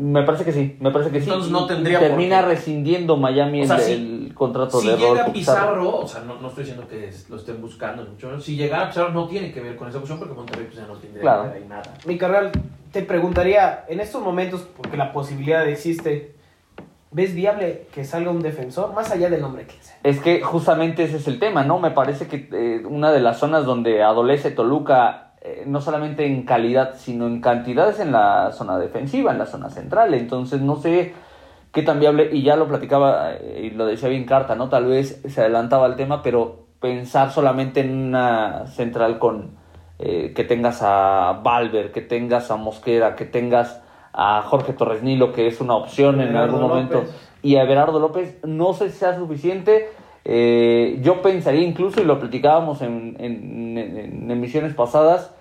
Me 0.00 0.22
parece 0.22 0.44
que 0.44 0.52
sí, 0.52 0.76
me 0.80 0.90
parece 0.90 1.10
que 1.10 1.20
sí. 1.20 1.24
Entonces 1.28 1.52
no 1.52 1.64
Y 1.64 1.68
tendría 1.68 1.98
por 1.98 2.08
Termina 2.08 2.40
qué. 2.40 2.46
rescindiendo 2.46 3.16
Miami 3.18 3.62
O 3.62 3.66
sea, 3.66 3.76
el, 3.76 3.82
si- 3.82 3.92
el 3.92 4.34
contrato 4.34 4.80
Si 4.80 4.88
de 4.88 4.96
llega 4.96 5.10
Rodolfo 5.10 5.32
Pizarro, 5.34 5.96
o 5.98 6.08
sea, 6.08 6.22
no, 6.22 6.40
no 6.40 6.48
estoy 6.48 6.64
diciendo 6.64 6.88
que 6.88 7.08
es- 7.08 7.28
lo 7.28 7.36
estén 7.36 7.60
buscando 7.60 8.02
mucho. 8.04 8.32
¿no? 8.32 8.40
Si 8.40 8.56
llegara 8.56 8.88
Pizarro, 8.88 9.10
no 9.10 9.28
tiene 9.28 9.52
que 9.52 9.60
ver 9.60 9.76
con 9.76 9.88
esa 9.88 9.98
cuestión 9.98 10.18
porque 10.18 10.34
Monterrey 10.34 10.64
pues, 10.64 10.78
ya 10.78 10.86
no 10.86 10.94
tendría 10.94 11.20
Claro. 11.20 11.42
que 11.42 11.48
ver 11.50 11.56
ahí 11.62 11.68
nada. 11.68 11.82
Mi 12.06 12.16
carnal, 12.16 12.50
te 12.90 13.02
preguntaría, 13.02 13.84
en 13.88 14.00
estos 14.00 14.22
momentos, 14.22 14.66
porque 14.76 14.96
la 14.96 15.12
posibilidad 15.12 15.68
existe, 15.68 16.34
¿ves 17.10 17.34
viable 17.34 17.86
que 17.92 18.04
salga 18.06 18.30
un 18.30 18.40
defensor? 18.40 18.94
Más 18.94 19.10
allá 19.10 19.28
del 19.28 19.42
nombre 19.42 19.66
que 19.66 19.74
sea. 19.82 19.98
Es 20.04 20.20
que 20.20 20.40
justamente 20.40 21.04
ese 21.04 21.18
es 21.18 21.28
el 21.28 21.38
tema, 21.38 21.64
¿no? 21.64 21.78
Me 21.78 21.90
parece 21.90 22.28
que 22.28 22.48
eh, 22.52 22.82
una 22.86 23.12
de 23.12 23.20
las 23.20 23.38
zonas 23.38 23.66
donde 23.66 24.02
adolece 24.02 24.50
Toluca, 24.50 25.31
no 25.66 25.80
solamente 25.80 26.26
en 26.26 26.42
calidad, 26.44 26.94
sino 26.96 27.26
en 27.26 27.40
cantidad, 27.40 27.88
es 27.88 28.00
en 28.00 28.12
la 28.12 28.50
zona 28.52 28.78
defensiva, 28.78 29.32
en 29.32 29.38
la 29.38 29.46
zona 29.46 29.70
central. 29.70 30.14
Entonces, 30.14 30.60
no 30.60 30.76
sé 30.76 31.12
qué 31.72 31.82
tan 31.82 32.00
viable, 32.00 32.28
y 32.32 32.42
ya 32.42 32.56
lo 32.56 32.68
platicaba 32.68 33.32
eh, 33.34 33.62
y 33.64 33.70
lo 33.76 33.86
decía 33.86 34.08
bien 34.08 34.24
Carta, 34.24 34.54
¿no? 34.54 34.68
Tal 34.68 34.86
vez 34.86 35.22
se 35.26 35.40
adelantaba 35.40 35.86
al 35.86 35.96
tema, 35.96 36.22
pero 36.22 36.66
pensar 36.80 37.30
solamente 37.30 37.80
en 37.80 38.08
una 38.08 38.66
central 38.66 39.18
con 39.18 39.52
eh, 39.98 40.32
que 40.34 40.44
tengas 40.44 40.80
a 40.82 41.40
Valver, 41.42 41.92
que 41.92 42.00
tengas 42.02 42.50
a 42.50 42.56
Mosquera, 42.56 43.14
que 43.16 43.24
tengas 43.24 43.80
a 44.12 44.42
Jorge 44.42 44.72
Torres 44.74 45.02
Nilo, 45.02 45.32
que 45.32 45.46
es 45.46 45.60
una 45.60 45.74
opción 45.76 46.20
en 46.20 46.28
Everardo 46.28 46.56
algún 46.56 46.68
momento 46.68 46.94
López. 46.98 47.14
y 47.42 47.56
a 47.56 47.62
Everardo 47.62 47.98
López 48.00 48.38
no 48.44 48.72
sé 48.74 48.90
si 48.90 48.98
sea 48.98 49.16
suficiente. 49.16 49.88
Eh, 50.24 51.00
yo 51.02 51.22
pensaría 51.22 51.62
incluso, 51.62 52.00
y 52.00 52.04
lo 52.04 52.18
platicábamos 52.20 52.80
en, 52.82 53.16
en- 53.18 53.78
en- 53.78 53.96
en 54.24 54.30
emisiones 54.30 54.74
pasadas, 54.74 55.34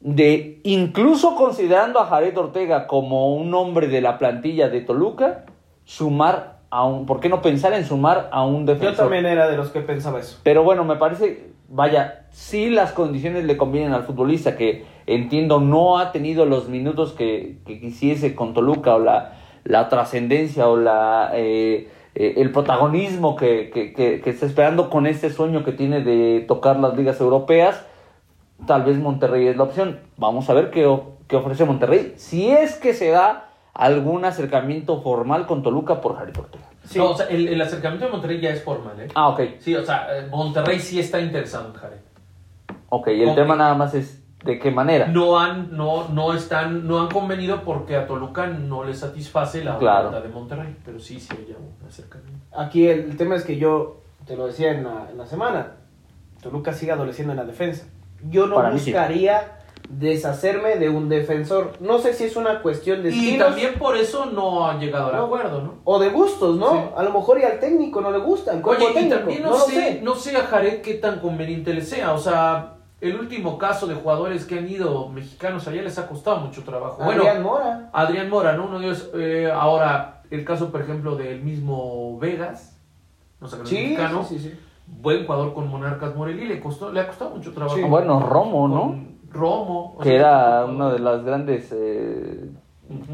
de 0.00 0.60
incluso 0.64 1.34
considerando 1.34 1.98
a 2.00 2.06
Jared 2.06 2.36
Ortega 2.36 2.86
como 2.86 3.34
un 3.34 3.54
hombre 3.54 3.88
de 3.88 4.00
la 4.00 4.18
plantilla 4.18 4.68
de 4.68 4.80
Toluca, 4.82 5.44
sumar 5.84 6.58
a 6.70 6.84
un, 6.84 7.06
¿por 7.06 7.20
qué 7.20 7.28
no 7.28 7.40
pensar 7.40 7.72
en 7.72 7.84
sumar 7.84 8.28
a 8.32 8.44
un 8.44 8.66
Yo 8.66 8.74
defensor? 8.74 9.04
también 9.06 9.26
era 9.26 9.48
de 9.48 9.56
los 9.56 9.70
que 9.70 9.80
pensaba 9.80 10.18
eso. 10.20 10.38
Pero 10.42 10.62
bueno, 10.64 10.84
me 10.84 10.96
parece, 10.96 11.50
vaya, 11.68 12.26
si 12.30 12.68
las 12.68 12.92
condiciones 12.92 13.44
le 13.44 13.56
convienen 13.56 13.92
al 13.92 14.02
futbolista, 14.04 14.56
que 14.56 14.84
entiendo 15.06 15.60
no 15.60 15.98
ha 15.98 16.10
tenido 16.12 16.44
los 16.46 16.68
minutos 16.68 17.12
que, 17.12 17.58
que 17.66 17.80
quisiese 17.80 18.34
con 18.34 18.54
Toluca, 18.54 18.96
o 18.96 18.98
la, 18.98 19.34
la 19.64 19.88
trascendencia, 19.88 20.68
o 20.68 20.76
la 20.76 21.30
eh, 21.34 21.88
eh, 22.16 22.34
el 22.38 22.50
protagonismo 22.50 23.36
que, 23.36 23.70
que, 23.72 23.92
que- 23.92 24.20
que 24.20 24.30
está 24.30 24.46
esperando 24.46 24.90
con 24.90 25.06
este 25.06 25.30
sueño 25.30 25.64
que 25.64 25.72
tiene 25.72 26.00
de 26.02 26.40
tocar 26.46 26.78
las 26.80 26.96
ligas 26.96 27.20
europeas, 27.20 27.86
tal 28.66 28.82
vez 28.84 28.98
Monterrey 28.98 29.48
es 29.48 29.56
la 29.56 29.64
opción. 29.64 30.00
Vamos 30.16 30.48
a 30.50 30.54
ver 30.54 30.70
qué, 30.70 30.98
qué 31.28 31.36
ofrece 31.36 31.64
Monterrey, 31.64 32.14
si 32.16 32.50
es 32.50 32.74
que 32.76 32.94
se 32.94 33.10
da 33.10 33.50
algún 33.72 34.24
acercamiento 34.24 35.02
formal 35.02 35.46
con 35.46 35.62
Toluca 35.62 36.00
por 36.00 36.16
Harry 36.16 36.32
Ortega. 36.38 36.64
Sí. 36.84 36.98
No, 36.98 37.10
o 37.10 37.16
sea, 37.16 37.26
el, 37.26 37.48
el 37.48 37.60
acercamiento 37.60 38.06
de 38.06 38.12
Monterrey 38.12 38.40
ya 38.40 38.50
es 38.50 38.62
formal, 38.62 39.00
¿eh? 39.00 39.08
Ah, 39.14 39.28
ok. 39.28 39.40
Sí, 39.58 39.74
o 39.74 39.84
sea, 39.84 40.06
eh, 40.16 40.28
Monterrey 40.30 40.78
sí 40.78 41.00
está 41.00 41.18
interesado 41.20 41.68
en 41.68 41.74
Jared. 41.74 41.96
Ok, 42.90 43.08
el 43.08 43.30
Ok. 43.30 43.34
tema 43.34 43.56
nada 43.56 43.74
más 43.74 43.94
es 43.94 44.22
de 44.44 44.58
qué 44.58 44.70
manera. 44.70 45.06
No 45.06 45.40
han, 45.40 45.74
no, 45.76 46.08
no 46.10 46.34
están, 46.34 46.86
no 46.86 47.00
han 47.00 47.08
convenido 47.08 47.62
porque 47.62 47.96
a 47.96 48.06
Toluca 48.06 48.46
no 48.46 48.84
le 48.84 48.94
satisface 48.94 49.64
la 49.64 49.78
Claro. 49.78 50.10
oferta 50.10 50.26
de 50.28 50.32
Monterrey, 50.34 50.76
pero 50.84 51.00
sí 51.00 51.18
sí 51.18 51.28
hay 51.32 51.56
un 51.58 51.88
acercamiento. 51.88 52.44
Aquí 52.56 52.86
el, 52.86 53.00
el 53.10 53.16
tema 53.16 53.34
es 53.36 53.44
que 53.44 53.56
yo, 53.56 54.02
te 54.26 54.36
lo 54.36 54.46
decía 54.46 54.70
en 54.72 54.84
la, 54.84 55.08
en 55.10 55.16
la 55.18 55.26
semana, 55.26 55.72
Toluca 56.42 56.72
sigue 56.74 56.92
adoleciendo 56.92 57.32
en 57.32 57.38
la 57.38 57.44
defensa. 57.46 57.86
Yo 58.28 58.46
no 58.46 58.56
Para 58.56 58.70
mí 58.70 58.78
sí. 58.78 58.90
buscaría 58.92 59.58
deshacerme 59.88 60.76
de 60.76 60.88
un 60.88 61.08
defensor. 61.08 61.72
No 61.80 61.98
sé 61.98 62.14
si 62.14 62.24
es 62.24 62.36
una 62.36 62.62
cuestión 62.62 63.02
de 63.02 63.10
Y 63.10 63.12
estilos 63.28 63.48
también 63.48 63.74
por 63.74 63.96
eso 63.96 64.26
no 64.26 64.66
han 64.68 64.80
llegado 64.80 65.08
al 65.08 65.16
No. 65.16 65.24
acuerdo, 65.24 65.60
¿no? 65.62 65.74
o 65.84 65.98
de 65.98 66.08
gustos, 66.10 66.56
¿no? 66.56 66.72
Sí. 66.72 66.78
A 66.96 67.02
lo 67.02 67.12
mejor 67.12 67.38
y 67.38 67.44
al 67.44 67.60
técnico 67.60 68.00
no 68.00 68.10
le 68.10 68.18
gusta, 68.18 68.52
al 68.52 68.62
cuerpo 68.62 68.84
Oye, 68.84 68.92
y 68.92 68.94
técnico, 68.94 69.16
también 69.18 69.42
no, 69.42 69.54
sé, 69.58 69.72
sé. 69.72 70.00
no 70.02 70.14
sé 70.14 70.36
a 70.36 70.42
Jared 70.42 70.80
qué 70.80 70.94
tan 70.94 71.20
conveniente 71.20 71.74
le 71.74 71.82
sea. 71.82 72.12
O 72.12 72.18
sea, 72.18 72.76
el 73.00 73.16
último 73.18 73.58
caso 73.58 73.86
de 73.86 73.94
jugadores 73.94 74.46
que 74.46 74.58
han 74.58 74.68
ido 74.68 75.08
mexicanos 75.10 75.68
allá 75.68 75.82
les 75.82 75.98
ha 75.98 76.06
costado 76.08 76.38
mucho 76.38 76.62
trabajo. 76.64 77.02
Adrián 77.02 77.42
bueno, 77.42 77.42
Mora. 77.42 77.90
Adrián 77.92 78.30
Mora, 78.30 78.52
¿no? 78.54 78.64
Uno 78.66 78.78
de 78.80 78.86
ellos, 78.86 79.10
eh, 79.14 79.50
ahora, 79.52 80.22
el 80.30 80.44
caso, 80.46 80.70
por 80.72 80.80
ejemplo, 80.80 81.14
del 81.16 81.42
mismo 81.42 82.18
Vegas, 82.18 82.78
no 83.40 83.48
sé, 83.48 83.58
Sí, 83.64 83.74
mexicano, 83.74 84.24
sí, 84.24 84.38
sí, 84.38 84.48
sí. 84.48 84.58
Buen 84.86 85.24
jugador 85.26 85.54
con 85.54 85.68
Monarcas 85.68 86.14
Morelia, 86.16 86.46
le 86.46 86.60
costó, 86.60 86.92
le 86.92 87.00
ha 87.00 87.06
costado 87.06 87.30
mucho 87.36 87.52
trabajo. 87.52 87.76
Sí. 87.76 87.82
Bueno, 87.82 88.20
Romo, 88.20 88.68
¿no? 88.68 89.04
Romo. 89.30 89.94
o 89.96 89.98
que 89.98 90.10
sea, 90.10 90.18
era 90.18 90.64
uno 90.66 90.92
de 90.92 90.98
los 91.00 91.24
grandes 91.24 91.72
eh, 91.76 92.50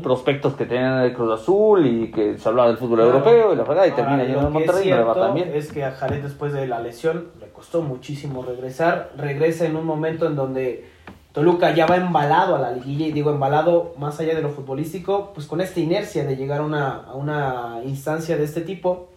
prospectos 0.03 0.55
que 0.55 0.67
tenían 0.67 0.99
el 1.03 1.15
Cruz 1.15 1.41
Azul 1.41 1.87
y 1.87 2.11
que 2.11 2.37
se 2.37 2.49
hablaba 2.49 2.69
del 2.69 2.77
fútbol 2.77 2.99
Claro. 2.99 3.11
europeo 3.19 3.53
y 3.53 3.57
la 3.57 3.63
verdad 3.65 3.87
y 3.87 3.93
termina 3.93 4.25
yendo 4.25 4.49
es 4.49 4.51
Monterrey 4.51 4.89
y 4.89 4.93
va 4.93 5.33
bien. 5.33 5.51
Es 5.55 5.73
que 5.73 5.85
a 5.85 5.93
Jared 5.93 6.23
después 6.23 6.53
de 6.53 6.67
la 6.67 6.81
lesión 6.81 7.29
le 7.41 7.49
costó 7.49 7.81
muchísimo 7.83 8.43
regresar. 8.43 9.13
Regresa 9.17 9.65
en 9.67 9.77
un 9.77 9.87
momento 9.87 10.27
en 10.27 10.37
donde 10.37 10.85
Toluca 11.33 11.73
ya 11.73 11.87
va 11.87 11.97
embalado 11.97 12.57
a 12.57 12.59
la 12.59 12.73
liguilla 12.73 13.07
y 13.07 13.13
digo 13.13 13.31
embalado 13.31 13.95
más 13.97 14.19
allá 14.21 14.35
de 14.35 14.43
lo 14.43 14.51
futbolístico, 14.51 15.31
pues 15.33 15.47
con 15.47 15.61
esta 15.61 15.79
inercia 15.81 16.25
de 16.25 16.37
llegar 16.37 16.61
a 16.61 16.65
una, 16.65 17.05
a 17.05 17.15
una 17.15 17.81
instancia 17.85 18.37
de 18.37 18.45
este 18.45 18.63
tipo. 18.63 19.09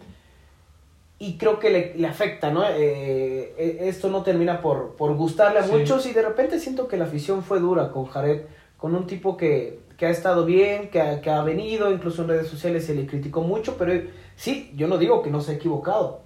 Y 1.26 1.38
creo 1.38 1.58
que 1.58 1.70
le, 1.70 1.94
le 1.96 2.06
afecta, 2.06 2.50
¿no? 2.50 2.64
Eh, 2.68 3.54
eh, 3.56 3.78
esto 3.82 4.08
no 4.10 4.22
termina 4.22 4.60
por, 4.60 4.94
por 4.96 5.14
gustarle 5.14 5.58
a 5.60 5.62
Sí. 5.62 5.72
muchos 5.72 6.04
y 6.06 6.12
de 6.12 6.22
repente 6.22 6.58
siento 6.58 6.86
que 6.86 6.96
la 6.98 7.04
afición 7.04 7.42
fue 7.42 7.60
dura 7.60 7.90
con 7.92 8.04
Jared, 8.06 8.42
con 8.76 8.94
un 8.94 9.06
tipo 9.06 9.36
que, 9.36 9.78
que 9.96 10.04
ha 10.06 10.10
estado 10.10 10.44
bien, 10.44 10.90
que 10.90 11.00
ha, 11.00 11.20
que 11.22 11.30
ha 11.30 11.42
venido, 11.42 11.90
incluso 11.90 12.22
en 12.22 12.28
redes 12.28 12.48
sociales 12.48 12.84
se 12.84 12.94
le 12.94 13.06
criticó 13.06 13.40
mucho, 13.40 13.76
pero 13.78 13.92
sí, 14.36 14.70
yo 14.76 14.86
no 14.86 14.98
digo 14.98 15.22
que 15.22 15.30
no 15.30 15.40
se 15.40 15.52
ha 15.52 15.54
equivocado, 15.54 16.20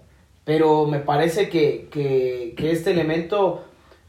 pero 0.44 0.86
me 0.86 0.99
parece 0.99 1.49
que, 1.49 1.88
que, 1.92 2.55
que 2.57 2.72
este 2.72 2.90
elemento 2.90 3.62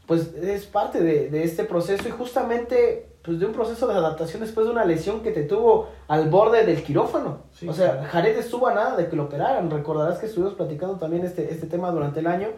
pues 0.06 0.34
es 0.34 0.66
parte 0.66 1.00
de, 1.00 1.28
de 1.30 1.44
este 1.44 1.62
proceso 1.62 2.08
y 2.08 2.10
justamente 2.10 3.06
pues 3.30 3.38
de 3.38 3.46
un 3.46 3.52
proceso 3.52 3.86
de 3.86 3.94
adaptación 3.94 4.42
después 4.42 4.66
de 4.66 4.72
una 4.72 4.84
lesión 4.84 5.20
que 5.22 5.30
te 5.30 5.44
tuvo 5.44 5.88
al 6.08 6.28
borde 6.28 6.64
del 6.66 6.82
quirófano. 6.82 7.44
Sí, 7.52 7.68
o 7.68 7.72
sea. 7.72 8.04
Jared 8.10 8.36
estuvo 8.36 8.66
a 8.66 8.74
nada 8.74 8.96
de 8.96 9.06
que 9.08 9.14
lo 9.14 9.24
operaran. 9.26 9.70
Recordarás 9.70 10.18
que 10.18 10.26
estuvimos 10.26 10.54
platicando 10.54 10.96
también 10.96 11.24
este, 11.24 11.48
este 11.52 11.68
tema 11.68 11.92
durante 11.92 12.18
el 12.18 12.26
año. 12.26 12.48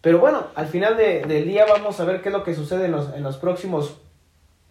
Pero 0.00 0.18
bueno, 0.18 0.42
al 0.56 0.66
final 0.66 0.96
de- 0.96 1.22
del 1.24 1.44
día 1.44 1.66
vamos 1.66 2.00
a 2.00 2.04
ver 2.04 2.20
qué 2.20 2.30
es 2.30 2.32
lo 2.32 2.42
que 2.42 2.52
sucede 2.56 2.86
en 2.86 2.92
los, 2.92 3.14
en 3.14 3.22
los 3.22 3.36
próximos, 3.36 3.98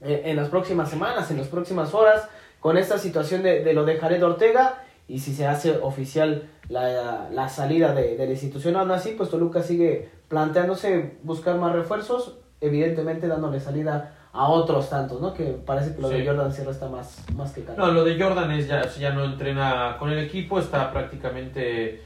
eh, 0.01 0.23
en 0.25 0.35
las 0.35 0.49
próximas 0.49 0.89
semanas, 0.89 1.31
en 1.31 1.37
las 1.37 1.47
próximas 1.47 1.93
horas. 1.93 2.27
con 2.59 2.77
esta 2.77 2.97
situación 2.97 3.43
de, 3.43 3.63
de 3.63 3.73
lo 3.73 3.85
de 3.85 3.97
Jared 3.97 4.21
Ortega 4.21 4.83
y 5.07 5.19
si 5.19 5.33
se 5.33 5.45
hace 5.47 5.77
oficial 5.77 6.49
la, 6.67 7.29
la 7.31 7.47
salida 7.47 7.93
de, 7.93 8.17
de 8.17 8.25
la 8.25 8.31
institución. 8.31 8.75
Aún 8.75 8.91
así, 8.91 9.11
pues 9.11 9.29
Toluca 9.29 9.61
sigue 9.63 10.09
planteándose 10.27 11.17
buscar 11.23 11.55
más 11.57 11.71
refuerzos, 11.73 12.35
evidentemente 12.59 13.27
dándole 13.27 13.59
salida 13.61 14.16
a 14.37 14.49
otros 14.49 14.89
tantos, 14.89 15.19
¿no? 15.19 15.33
Que 15.33 15.45
parece 15.45 15.95
que 15.95 16.01
lo 16.01 16.09
de 16.09 16.21
Sí. 16.21 16.27
Jordan 16.27 16.53
Sierra 16.53 16.71
está 16.71 16.87
más, 16.87 17.25
más 17.35 17.51
que 17.53 17.63
caro. 17.63 17.87
No, 17.87 17.91
lo 17.91 18.03
de 18.03 18.21
Jordan 18.21 18.51
es 18.51 18.67
ya, 18.67 18.87
ya 18.87 19.11
no 19.11 19.23
entrena 19.25 19.97
con 19.97 20.11
el 20.11 20.19
equipo, 20.19 20.59
está 20.59 20.91
prácticamente 20.91 22.03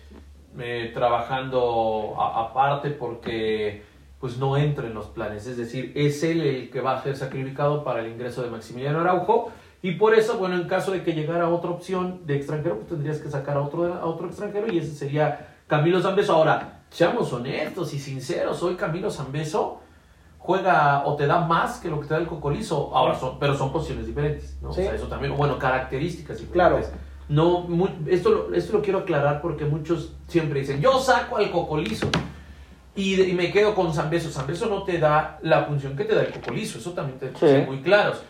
eh, 0.58 0.92
trabajando 0.94 2.16
aparte 2.18 2.92
porque 2.92 3.84
pues 4.20 4.38
no 4.38 4.56
entra 4.56 4.88
en 4.88 4.94
los 4.94 5.08
planes. 5.08 5.46
Es 5.48 5.58
decir, 5.58 5.92
es 5.96 6.24
él 6.24 6.42
el 6.42 6.70
que 6.70 6.80
va 6.80 6.94
a 6.94 7.04
ser 7.04 7.18
sacrificado 7.18 7.84
para 7.84 8.02
el 8.02 8.12
ingreso 8.12 8.44
de 8.44 8.50
Maximiliano 8.50 9.02
Araujo. 9.02 9.52
Y 9.82 9.94
por 9.94 10.14
eso, 10.14 10.38
bueno, 10.38 10.56
en 10.56 10.68
caso 10.68 10.92
de 10.92 11.04
que 11.04 11.14
llegara 11.14 11.50
otra 11.50 11.72
opción 11.72 12.22
de 12.28 12.36
extranjero, 12.36 12.76
pues 12.78 12.90
tendrías 12.90 13.18
que 13.18 13.30
sacar 13.30 13.58
a 13.58 13.62
otro, 13.62 13.94
a 13.94 14.06
otro 14.06 14.28
extranjero 14.28 14.72
y 14.72 14.78
ese 14.78 14.94
sería 14.94 15.56
Camilo 15.68 16.00
Zambeso. 16.02 16.34
Ahora, 16.36 16.84
seamos 16.92 17.34
honestos 17.34 17.94
y 17.94 18.00
sinceros, 18.00 18.62
hoy 18.62 18.76
Camilo 18.76 19.10
Zambeso 19.10 19.82
juega 20.44 21.06
o 21.06 21.16
te 21.16 21.28
da 21.28 21.42
más 21.46 21.78
que 21.80 21.88
lo 21.90 22.00
que 22.02 22.08
te 22.08 22.14
da 22.16 22.20
el 22.20 22.26
cocolizo. 22.28 22.92
Ahora 22.96 23.18
son, 23.18 23.38
pero 23.40 23.56
son 23.56 23.72
posiciones 23.72 24.08
diferentes, 24.08 24.58
¿no? 24.62 24.74
Sí. 24.74 24.82
O 24.82 24.84
sea, 24.86 24.96
eso 24.96 25.08
también, 25.08 25.38
bueno, 25.38 25.58
características 25.60 26.38
Claro. 26.52 26.78
diferentes. 26.78 27.08
No, 27.30 27.62
mu- 27.62 27.88
esto, 28.08 28.30
lo- 28.30 28.54
esto 28.54 28.74
lo 28.74 28.82
quiero 28.82 29.00
aclarar 29.00 29.42
porque 29.42 29.66
muchos 29.66 30.14
siempre 30.28 30.60
dicen, 30.62 30.82
yo 30.82 31.00
saco 31.00 31.38
al 31.38 31.50
cocolizo 31.52 32.10
y, 32.96 33.16
me 33.34 33.52
quedo 33.52 33.74
con 33.76 33.94
Zambeso. 33.94 34.30
Zambeso 34.32 34.66
no 34.66 34.84
te 34.84 34.98
da 34.98 35.40
la 35.44 35.64
función 35.66 35.96
que 35.96 36.04
te 36.06 36.16
da 36.16 36.22
el 36.24 36.34
cocolizo, 36.34 36.80
eso 36.80 36.92
también 36.92 37.20
te 37.20 37.30
Sí. 37.30 37.34
ser 37.40 37.68
muy 37.68 37.82
claros. 37.82 38.22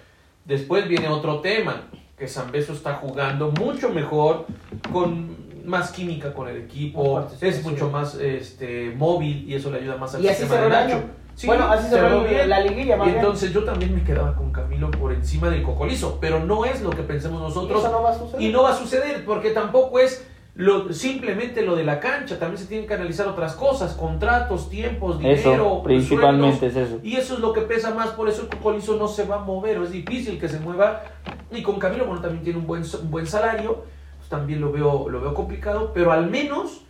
Después 0.45 0.87
viene 0.87 1.07
otro 1.07 1.39
tema, 1.39 1.83
que 2.17 2.27
Zambeso 2.27 2.73
está 2.73 2.95
jugando 2.95 3.51
mucho 3.51 3.89
mejor, 3.89 4.45
con 4.91 5.39
más 5.65 5.91
química 5.91 6.33
con 6.33 6.47
el 6.49 6.57
equipo, 6.57 7.25
es 7.39 7.63
mucho 7.63 7.89
más 7.89 8.15
este, 8.15 8.93
móvil 8.95 9.47
y 9.49 9.55
eso 9.55 9.71
le 9.71 9.77
ayuda 9.79 9.95
más 9.97 10.13
al 10.13 10.23
Y 10.23 10.27
así 10.27 10.41
sistema 10.41 10.61
de 10.61 10.69
Nacho. 10.69 11.01
Sí, 11.41 11.47
bueno, 11.47 11.71
así 11.71 11.89
cerró 11.89 12.23
el- 12.23 12.49
la 12.49 12.59
liguilla, 12.59 12.97
más 12.97 13.07
Y 13.07 13.11
bien. 13.13 13.19
entonces 13.23 13.51
yo 13.51 13.63
también 13.63 13.95
me 13.95 14.03
quedaba 14.03 14.35
con 14.35 14.51
Camilo 14.51 14.91
por 14.91 15.11
encima 15.11 15.49
del 15.49 15.63
cocolizo, 15.63 16.19
pero 16.21 16.39
no 16.45 16.65
es 16.65 16.83
lo 16.83 16.91
que 16.91 17.01
pensemos 17.01 17.39
Y 17.41 17.43
nosotros. 17.45 17.79
eso 17.83 17.91
no 17.91 18.03
va 18.03 18.11
a 18.11 18.13
suceder. 18.13 18.41
Y 18.43 18.51
no 18.51 18.61
va 18.61 18.69
a 18.69 18.75
suceder, 18.77 19.25
porque 19.25 19.49
tampoco 19.49 19.97
es 19.97 20.23
lo, 20.53 20.93
simplemente 20.93 21.63
lo 21.63 21.75
de 21.75 21.83
la 21.83 21.99
cancha, 21.99 22.37
también 22.37 22.59
se 22.59 22.67
tienen 22.67 22.85
que 22.85 22.93
analizar 22.93 23.27
otras 23.27 23.53
cosas, 23.55 23.95
contratos, 23.95 24.69
tiempos, 24.69 25.17
dinero. 25.17 25.35
Eso, 25.55 25.81
principalmente 25.83 26.59
sueldos, 26.69 26.77
es 26.83 26.89
eso. 26.89 26.99
Y 27.01 27.15
eso 27.15 27.33
es 27.33 27.39
lo 27.39 27.53
que 27.53 27.61
pesa 27.61 27.91
más, 27.95 28.09
por 28.11 28.29
eso 28.29 28.43
el 28.43 28.47
Cocolizo 28.49 28.97
no 28.97 29.07
se 29.07 29.25
va 29.25 29.37
a 29.37 29.39
mover, 29.39 29.79
o 29.79 29.83
es 29.83 29.91
difícil 29.91 30.39
que 30.39 30.47
se 30.47 30.59
mueva. 30.59 31.01
Y 31.49 31.63
con 31.63 31.79
Camilo, 31.79 32.05
bueno, 32.05 32.21
también 32.21 32.43
tiene 32.43 32.59
un 32.59 32.67
buen, 32.67 32.83
un 32.83 33.09
buen 33.09 33.25
salario, 33.25 33.85
pues 34.19 34.29
también 34.29 34.61
lo 34.61 34.71
veo, 34.71 35.09
lo 35.09 35.19
veo 35.21 35.33
complicado, 35.33 35.89
pero 35.91 36.11
al 36.11 36.29
menos 36.29 36.81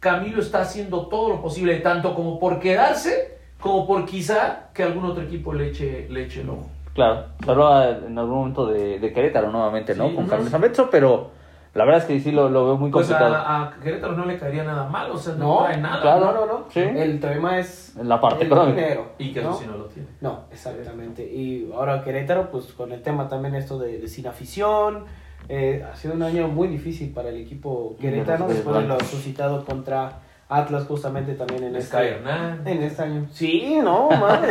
Camilo 0.00 0.40
está 0.40 0.62
haciendo 0.62 1.08
todo 1.08 1.28
lo 1.28 1.42
posible, 1.42 1.74
tanto 1.80 2.14
como 2.14 2.38
por 2.40 2.58
quedarse, 2.58 3.36
como 3.60 3.86
por 3.86 4.04
quizá 4.04 4.68
que 4.72 4.82
algún 4.82 5.04
otro 5.04 5.22
equipo 5.22 5.52
le 5.52 5.68
eche, 5.68 6.06
le 6.10 6.24
eche 6.24 6.40
el 6.42 6.50
ojo. 6.50 6.68
Claro, 6.94 7.26
se 7.44 7.50
hablaba 7.50 7.88
en 7.90 8.18
algún 8.18 8.38
momento 8.38 8.66
de, 8.66 8.98
de 8.98 9.12
Querétaro 9.12 9.50
nuevamente, 9.52 9.94
¿no? 9.94 10.08
Sí, 10.08 10.14
Con 10.14 10.24
ujú. 10.24 10.30
Carlos 10.30 10.48
Zambeso, 10.50 10.88
pero 10.90 11.30
la 11.74 11.84
verdad 11.84 12.00
es 12.00 12.06
que 12.06 12.18
sí 12.20 12.32
lo, 12.32 12.48
lo 12.48 12.64
veo 12.66 12.76
muy 12.76 12.90
Pues 12.90 13.06
complicado. 13.06 13.36
a, 13.36 13.62
a 13.68 13.70
Querétaro 13.80 14.14
no 14.14 14.24
le 14.24 14.36
caería 14.36 14.64
nada 14.64 14.88
mal, 14.88 15.10
o 15.12 15.16
sea, 15.16 15.34
no, 15.34 15.60
No, 15.60 15.64
trae 15.66 15.76
nada. 15.80 16.00
claro. 16.02 16.24
No, 16.24 16.32
no, 16.32 16.46
no. 16.46 16.64
Sí. 16.70 16.80
El 16.80 17.20
tema 17.20 17.58
es 17.58 17.94
la 18.02 18.20
parte 18.20 18.40
el 18.42 18.46
económica. 18.48 18.80
dinero. 18.80 19.12
Y 19.18 19.32
que 19.32 19.42
¿no? 19.42 19.50
eso 19.50 19.60
sí 19.60 19.66
no 19.68 19.76
lo 19.76 19.84
tiene. 19.84 20.08
No, 20.20 20.40
exactamente. 20.50 21.22
Y 21.24 21.70
ahora 21.72 22.02
Querétaro, 22.02 22.50
pues 22.50 22.66
con 22.72 22.90
el 22.90 23.00
tema 23.02 23.28
también 23.28 23.54
esto 23.54 23.78
de, 23.78 23.98
de 23.98 24.08
sin 24.08 24.26
afición, 24.26 25.04
eh, 25.48 25.84
ha 25.90 25.94
sido 25.94 26.14
un 26.14 26.22
año 26.24 26.48
muy 26.48 26.66
difícil 26.68 27.12
para 27.12 27.28
el 27.28 27.36
equipo 27.36 27.94
queretano 28.00 28.46
los 28.46 28.54
después 28.54 28.76
de 28.76 28.82
lo 28.88 28.98
suscitado 29.00 29.64
contra 29.64 30.18
Atlas 30.48 30.86
justamente 30.86 31.34
también 31.34 31.64
en 31.64 31.76
este, 31.76 31.96
Hernández. 31.96 32.74
en 32.76 32.82
este 32.82 33.02
año. 33.02 33.26
Sí, 33.32 33.78
no, 33.82 34.08
madre. 34.10 34.50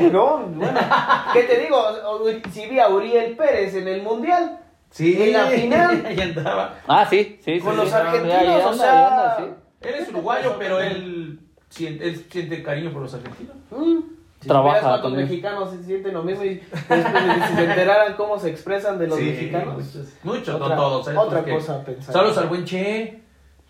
no, 0.12 0.38
bueno. 0.38 0.80
¿Qué 1.32 1.42
te 1.42 1.58
digo? 1.58 1.76
Si 2.52 2.66
vi 2.66 2.78
a 2.78 2.88
Uriel 2.88 3.36
Pérez 3.36 3.74
en 3.74 3.88
el 3.88 4.02
Mundial, 4.02 4.58
Sí, 4.90 5.16
En 5.22 5.32
la 5.32 5.46
final. 5.46 6.04
ahí 6.06 6.20
andaba. 6.20 6.74
Ah, 6.86 7.06
sí, 7.08 7.38
sí, 7.42 7.54
sí. 7.54 7.60
con 7.60 7.72
sí, 7.72 7.76
los 7.78 7.88
sí. 7.88 7.94
argentinos, 7.94 8.42
ya 8.44 8.58
o 8.58 8.70
anda, 8.72 8.74
sea... 8.84 9.08
anda, 9.08 9.36
sí. 9.38 9.88
Él 9.88 9.94
es 9.94 10.08
uruguayo, 10.10 10.56
pero 10.58 10.80
él 10.80 11.40
siente, 11.70 12.06
él 12.08 12.26
siente 12.30 12.62
cariño 12.62 12.92
por 12.92 13.00
los 13.02 13.14
argentinos. 13.14 13.56
Mm. 13.70 14.00
Si 14.40 14.48
Trabaja 14.48 14.80
cuántos 14.80 15.02
también. 15.04 15.28
mexicanos 15.28 15.70
se 15.70 15.82
sienten 15.84 16.12
lo 16.14 16.22
mismo 16.24 16.44
y 16.44 16.56
si 16.60 17.56
se 17.56 17.64
enteraran 17.64 18.14
cómo 18.16 18.38
se 18.38 18.50
expresan 18.50 18.98
de 18.98 19.06
los 19.06 19.16
Sí, 19.18 19.24
mexicanos. 19.24 19.74
muchos, 19.76 20.08
muchos, 20.24 20.54
Otra- 20.60 20.76
no 20.76 20.82
todos. 20.82 21.08
hay 21.08 21.16
otra 21.16 21.42
cosa 21.44 21.74
a 21.76 21.84
pensar. 21.84 22.12
Saludos 22.12 22.38
al 22.38 22.48
buen 22.48 22.64
Che. 22.66 23.22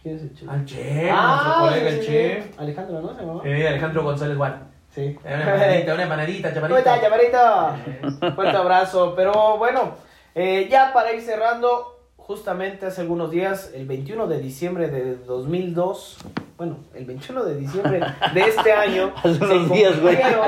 ¿Quién 0.02 0.16
es 0.16 0.22
el 0.22 0.34
chico? 0.34 0.50
Al 0.50 0.64
Che, 0.64 1.10
Ah, 1.10 1.42
nuestro 1.44 1.64
colega 1.68 1.90
sí, 2.02 2.16
el 2.16 2.42
sí. 2.42 2.50
Alejandro, 2.58 3.00
¿no? 3.00 3.14
¿Se 3.14 3.20
llamaba? 3.20 3.40
Eh, 3.48 3.68
Alejandro 3.68 4.02
González 4.04 4.36
Juan. 4.36 4.68
Sí. 4.90 5.18
Una 5.24 5.40
empanadita, 5.40 5.94
una 5.94 6.02
empanadita, 6.02 6.54
¿Cómo 6.60 6.76
está, 6.76 7.00
chaparrito. 7.00 7.38
llamarito? 7.38 8.34
Fuerte 8.34 8.56
abrazo. 8.56 9.14
Pero 9.16 9.56
bueno, 9.58 9.94
eh, 10.34 10.68
ya 10.70 10.92
para 10.92 11.12
ir 11.12 11.22
cerrando, 11.22 12.00
justamente 12.16 12.86
hace 12.86 13.00
algunos 13.00 13.30
días, 13.30 13.70
el 13.74 13.86
21 13.86 14.26
de 14.26 14.38
diciembre 14.40 14.88
de 14.88 15.16
2002, 15.16 16.18
bueno, 16.58 16.76
el 16.94 17.04
21 17.04 17.44
de 17.44 17.54
diciembre 17.56 18.00
de 18.34 18.40
este 18.40 18.72
año, 18.72 19.12
Hace 19.16 19.34
se 19.34 19.58
días, 19.74 20.00
güey. 20.00 20.16
cumplieron 20.16 20.46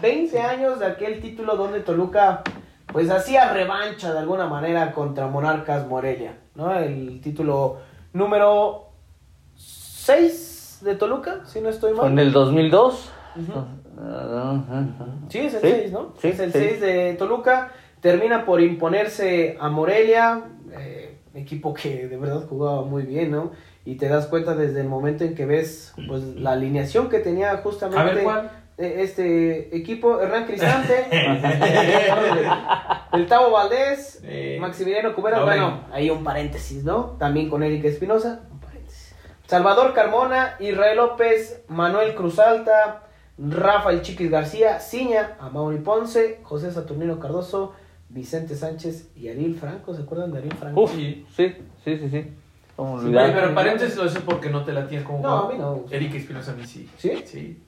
20 0.00 0.40
años 0.40 0.78
de 0.80 0.86
aquel 0.86 1.20
título 1.20 1.56
donde 1.56 1.80
Toluca 1.80 2.42
pues 2.92 3.10
hacía 3.10 3.52
revancha 3.52 4.12
de 4.14 4.18
alguna 4.20 4.46
manera 4.46 4.92
contra 4.92 5.26
Monarcas 5.26 5.86
Morelia, 5.86 6.32
¿no? 6.54 6.74
El 6.74 7.20
título 7.20 7.78
número 8.18 8.88
6 9.56 10.80
de 10.82 10.94
Toluca, 10.96 11.42
si 11.46 11.60
no 11.60 11.68
estoy 11.70 11.92
mal. 11.92 12.00
Con 12.02 12.18
el 12.18 12.32
2002. 12.32 13.10
Ujú. 13.36 13.52
Ah. 14.00 14.62
Sí, 15.28 15.38
es 15.38 15.54
el 15.54 15.60
Sí, 15.60 15.68
6, 15.70 15.92
¿no? 15.92 16.12
sí, 16.20 16.28
es 16.28 16.40
el 16.40 16.52
sí. 16.52 16.58
6 16.58 16.80
de 16.80 17.14
Toluca. 17.14 17.72
Termina 18.00 18.44
por 18.44 18.60
imponerse 18.60 19.56
a 19.60 19.68
Morelia, 19.70 20.44
eh, 20.78 21.18
equipo 21.34 21.74
que 21.74 22.06
de 22.06 22.16
verdad 22.16 22.46
jugaba 22.48 22.82
muy 22.82 23.02
bien, 23.04 23.30
¿no? 23.32 23.50
Y 23.84 23.96
te 23.96 24.08
das 24.08 24.26
cuenta 24.26 24.54
desde 24.54 24.80
el 24.82 24.88
momento 24.88 25.24
en 25.24 25.34
que 25.34 25.46
ves 25.46 25.94
pues 26.06 26.22
la 26.36 26.52
alineación 26.52 27.08
que 27.08 27.18
tenía 27.20 27.56
justamente 27.58 28.00
A 28.00 28.14
ver, 28.14 28.22
¿cuál? 28.22 28.50
Eh, 28.78 28.96
este 29.02 29.76
equipo, 29.76 30.20
Hernán 30.20 30.46
Cristante, 30.46 31.06
el 33.12 33.26
Tavo 33.26 33.50
Valdés, 33.50 34.20
Eh, 34.24 34.58
Maximiliano 34.60 35.14
Cubero, 35.14 35.36
ahora 35.38 35.46
bueno, 35.46 35.80
ahí 35.92 36.10
un 36.10 36.24
paréntesis, 36.24 36.84
¿no? 36.84 37.16
También 37.18 37.48
con 37.48 37.62
Eric 37.62 37.84
Espinosa, 37.84 38.42
un 38.52 38.60
paréntesis. 38.60 39.14
Salvador 39.46 39.94
Carmona, 39.94 40.56
Israel 40.60 40.98
López, 40.98 41.62
Manuel 41.68 42.14
Cruzalta, 42.14 43.04
Rafael 43.38 44.02
Chiquis 44.02 44.30
García, 44.30 44.80
Ciña, 44.80 45.36
Amaury 45.40 45.78
Ponce, 45.78 46.40
José 46.42 46.70
Saturnino 46.72 47.18
Cardoso, 47.18 47.74
Vicente 48.10 48.56
Sánchez 48.56 49.10
y 49.16 49.28
Ariel 49.28 49.54
Franco, 49.54 49.94
¿se 49.94 50.02
acuerdan 50.02 50.32
de 50.32 50.38
Ariel 50.38 50.54
Franco? 50.54 50.82
Uf, 50.82 50.92
sí, 50.94 51.26
sí, 51.36 51.54
sí, 51.84 52.08
sí. 52.10 52.26
Pero 52.76 53.54
paréntesis 53.54 53.96
lo 53.96 54.06
hice 54.06 54.20
porque 54.20 54.50
no 54.50 54.64
te 54.64 54.72
la 54.72 54.86
tienes 54.86 55.04
como 55.06 55.20
No, 55.20 55.48
a 55.48 55.52
mí 55.52 55.58
no. 55.58 55.84
Eric 55.90 56.14
Espinosa 56.14 56.52
a 56.52 56.54
mí 56.54 56.64
sí. 56.64 56.88
¿Sí? 56.96 57.22
Sí. 57.24 57.58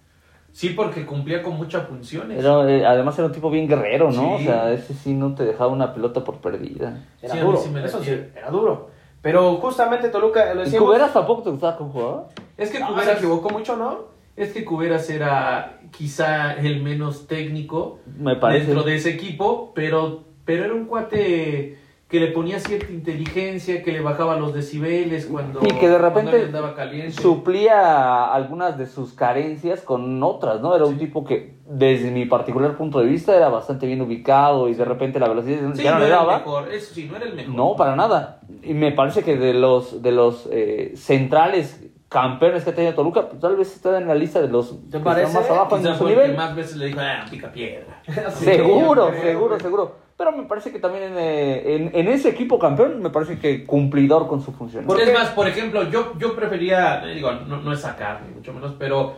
Sí, 0.52 0.70
porque 0.70 1.06
cumplía 1.06 1.42
con 1.42 1.56
muchas 1.56 1.86
funciones. 1.86 2.38
Era, 2.38 2.68
eh, 2.70 2.84
además 2.84 3.16
era 3.18 3.26
un 3.28 3.32
tipo 3.32 3.50
bien 3.50 3.68
guerrero, 3.68 4.10
¿no? 4.10 4.38
Sí. 4.38 4.44
O 4.44 4.50
sea, 4.50 4.72
ese 4.72 4.94
sí 4.94 5.14
no 5.14 5.34
te 5.34 5.44
dejaba 5.44 5.70
una 5.70 5.94
pelota 5.94 6.24
por 6.24 6.38
perdida. 6.38 6.98
Era 7.22 7.34
Sí, 7.34 7.40
duro, 7.40 7.56
sí 7.58 7.70
me 7.70 7.80
la 7.80 7.86
eso 7.86 8.02
sí, 8.02 8.10
era 8.34 8.50
duro. 8.50 8.90
Pero 9.22 9.56
justamente 9.56 10.08
Toluca, 10.08 10.52
lo 10.54 10.62
¿Y 10.62 10.64
decíamos... 10.64 10.88
Cuberas 10.88 11.12
tampoco 11.12 11.42
te 11.42 11.50
gustaba 11.50 11.76
como 11.76 11.92
jugador? 11.92 12.26
Es 12.56 12.70
que 12.70 12.80
No, 12.80 12.86
se 12.88 12.92
Cuberas, 12.94 13.16
equivocó 13.18 13.50
mucho, 13.50 13.76
¿no? 13.76 14.10
es 14.36 14.52
que 14.54 14.64
Cuberas 14.64 15.10
era 15.10 15.80
quizá 15.90 16.54
el 16.54 16.82
menos 16.82 17.26
técnico 17.26 17.98
Me 18.18 18.36
parece. 18.36 18.66
dentro 18.66 18.82
de 18.84 18.96
ese 18.96 19.10
equipo, 19.10 19.72
pero, 19.74 20.24
pero 20.46 20.64
era 20.64 20.72
un 20.74 20.86
cuate 20.86 21.76
que 22.10 22.18
le 22.18 22.26
ponía 22.32 22.58
cierta 22.58 22.92
inteligencia, 22.92 23.84
que 23.84 23.92
le 23.92 24.00
bajaba 24.00 24.36
los 24.36 24.52
decibeles 24.52 25.26
cuando, 25.26 25.60
Y 25.62 25.68
que 25.74 25.88
de 25.88 25.96
repente 25.96 26.42
andaba 26.46 26.74
caliente. 26.74 27.12
suplía 27.12 28.32
algunas 28.32 28.76
de 28.76 28.86
sus 28.86 29.12
carencias 29.12 29.82
con 29.82 30.20
otras, 30.22 30.60
¿no? 30.60 30.74
Era 30.74 30.86
un 30.86 30.98
tipo 30.98 31.24
que, 31.24 31.54
desde 31.66 32.10
mi 32.10 32.26
particular 32.26 32.76
punto 32.76 32.98
de 32.98 33.06
vista, 33.06 33.36
era 33.36 33.48
bastante 33.48 33.86
bien 33.86 34.00
ubicado 34.02 34.68
y 34.68 34.74
de 34.74 34.84
repente 34.84 35.20
la 35.20 35.28
velocidad 35.28 35.72
Sí, 35.74 35.84
ya 35.84 35.92
no, 35.92 35.98
no 36.00 36.04
le 36.04 36.10
daba. 36.10 36.38
mejor, 36.38 36.72
eso 36.72 36.92
sí, 36.92 37.06
no 37.08 37.16
era 37.16 37.26
el 37.26 37.34
mejor. 37.34 37.54
No, 37.54 37.76
para 37.76 37.94
nada. 37.94 38.40
Y 38.64 38.74
me 38.74 38.90
parece 38.90 39.22
que 39.22 39.36
de 39.36 39.54
los 39.54 40.02
de 40.02 40.10
los 40.10 40.48
eh, 40.50 40.92
centrales 40.96 41.86
campeones 42.08 42.64
que 42.64 42.70
ha 42.70 42.74
tenido 42.74 42.92
Toluca, 42.94 43.28
pues, 43.28 43.40
tal 43.40 43.54
vez 43.54 43.72
está 43.72 43.96
en 43.96 44.08
la 44.08 44.16
lista 44.16 44.40
de 44.42 44.48
los 44.48 44.70
que 44.70 44.86
están 44.86 45.04
parece? 45.04 45.32
más 45.32 45.48
abajo 45.48 45.76
en 45.76 45.94
su 45.94 46.08
nivel. 46.08 46.34
más 46.34 46.56
veces 46.56 46.76
le 46.76 46.86
dijo, 46.86 46.98
ah, 47.00 47.24
pica 47.30 47.52
piedra. 47.52 48.02
Seguro, 48.30 49.12
seguro, 49.22 49.60
seguro. 49.60 50.09
Pero 50.20 50.32
me 50.32 50.42
parece 50.42 50.70
que 50.70 50.78
también 50.78 51.04
en, 51.04 51.14
eh, 51.16 51.76
en, 51.76 51.90
en 51.94 52.08
ese 52.08 52.28
equipo 52.28 52.58
campeón, 52.58 53.00
me 53.00 53.08
parece 53.08 53.38
que 53.38 53.64
cumplidor 53.64 54.28
con 54.28 54.42
su 54.42 54.52
función. 54.52 54.84
¿Por 54.84 55.00
es 55.00 55.10
más, 55.14 55.30
por 55.30 55.48
ejemplo, 55.48 55.84
yo, 55.84 56.12
yo 56.18 56.36
prefería, 56.36 57.02
eh, 57.08 57.14
digo, 57.14 57.32
no, 57.32 57.62
no 57.62 57.72
es 57.72 57.80
sacar, 57.80 58.20
ni 58.28 58.34
mucho 58.34 58.52
menos, 58.52 58.74
pero 58.78 59.14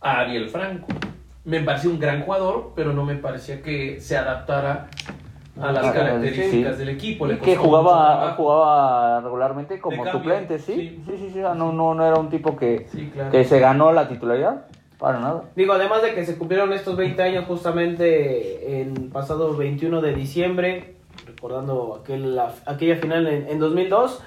a 0.00 0.18
Ariel 0.18 0.48
Franco. 0.48 0.88
Me 1.44 1.60
parecía 1.60 1.88
un 1.88 2.00
gran 2.00 2.22
jugador, 2.22 2.72
pero 2.74 2.92
no 2.92 3.04
me 3.04 3.14
parecía 3.14 3.62
que 3.62 4.00
se 4.00 4.16
adaptara 4.16 4.88
a 5.62 5.70
las 5.70 5.92
características 5.92 6.72
sí. 6.72 6.78
del 6.80 6.88
equipo. 6.88 7.28
Le 7.28 7.38
que 7.38 7.54
jugaba, 7.54 8.34
jugaba 8.36 9.20
regularmente 9.20 9.78
como 9.78 10.04
suplente, 10.10 10.58
sí. 10.58 10.74
sí. 10.74 11.02
Sí, 11.06 11.16
sí, 11.16 11.30
sí. 11.32 11.38
no, 11.38 11.54
no, 11.54 11.94
no 11.94 12.04
era 12.04 12.16
un 12.16 12.28
tipo 12.28 12.56
que, 12.56 12.88
Sí, 12.90 13.08
claro. 13.14 13.30
que 13.30 13.44
se 13.44 13.60
ganó 13.60 13.92
la 13.92 14.08
titularidad. 14.08 14.64
Para 15.00 15.18
nada. 15.18 15.42
Digo, 15.56 15.72
además 15.72 16.02
de 16.02 16.14
que 16.14 16.24
se 16.26 16.36
cumplieron 16.36 16.72
estos 16.74 16.94
20 16.96 17.22
años 17.22 17.46
justamente 17.46 18.82
el 18.82 19.08
pasado 19.10 19.56
21 19.56 20.00
de 20.02 20.14
diciembre, 20.14 20.96
recordando 21.26 21.98
aquel, 22.02 22.36
la- 22.36 22.52
aquella 22.66 22.96
final 22.96 23.26
en, 23.26 23.48
en 23.48 23.58
2002, 23.58 24.20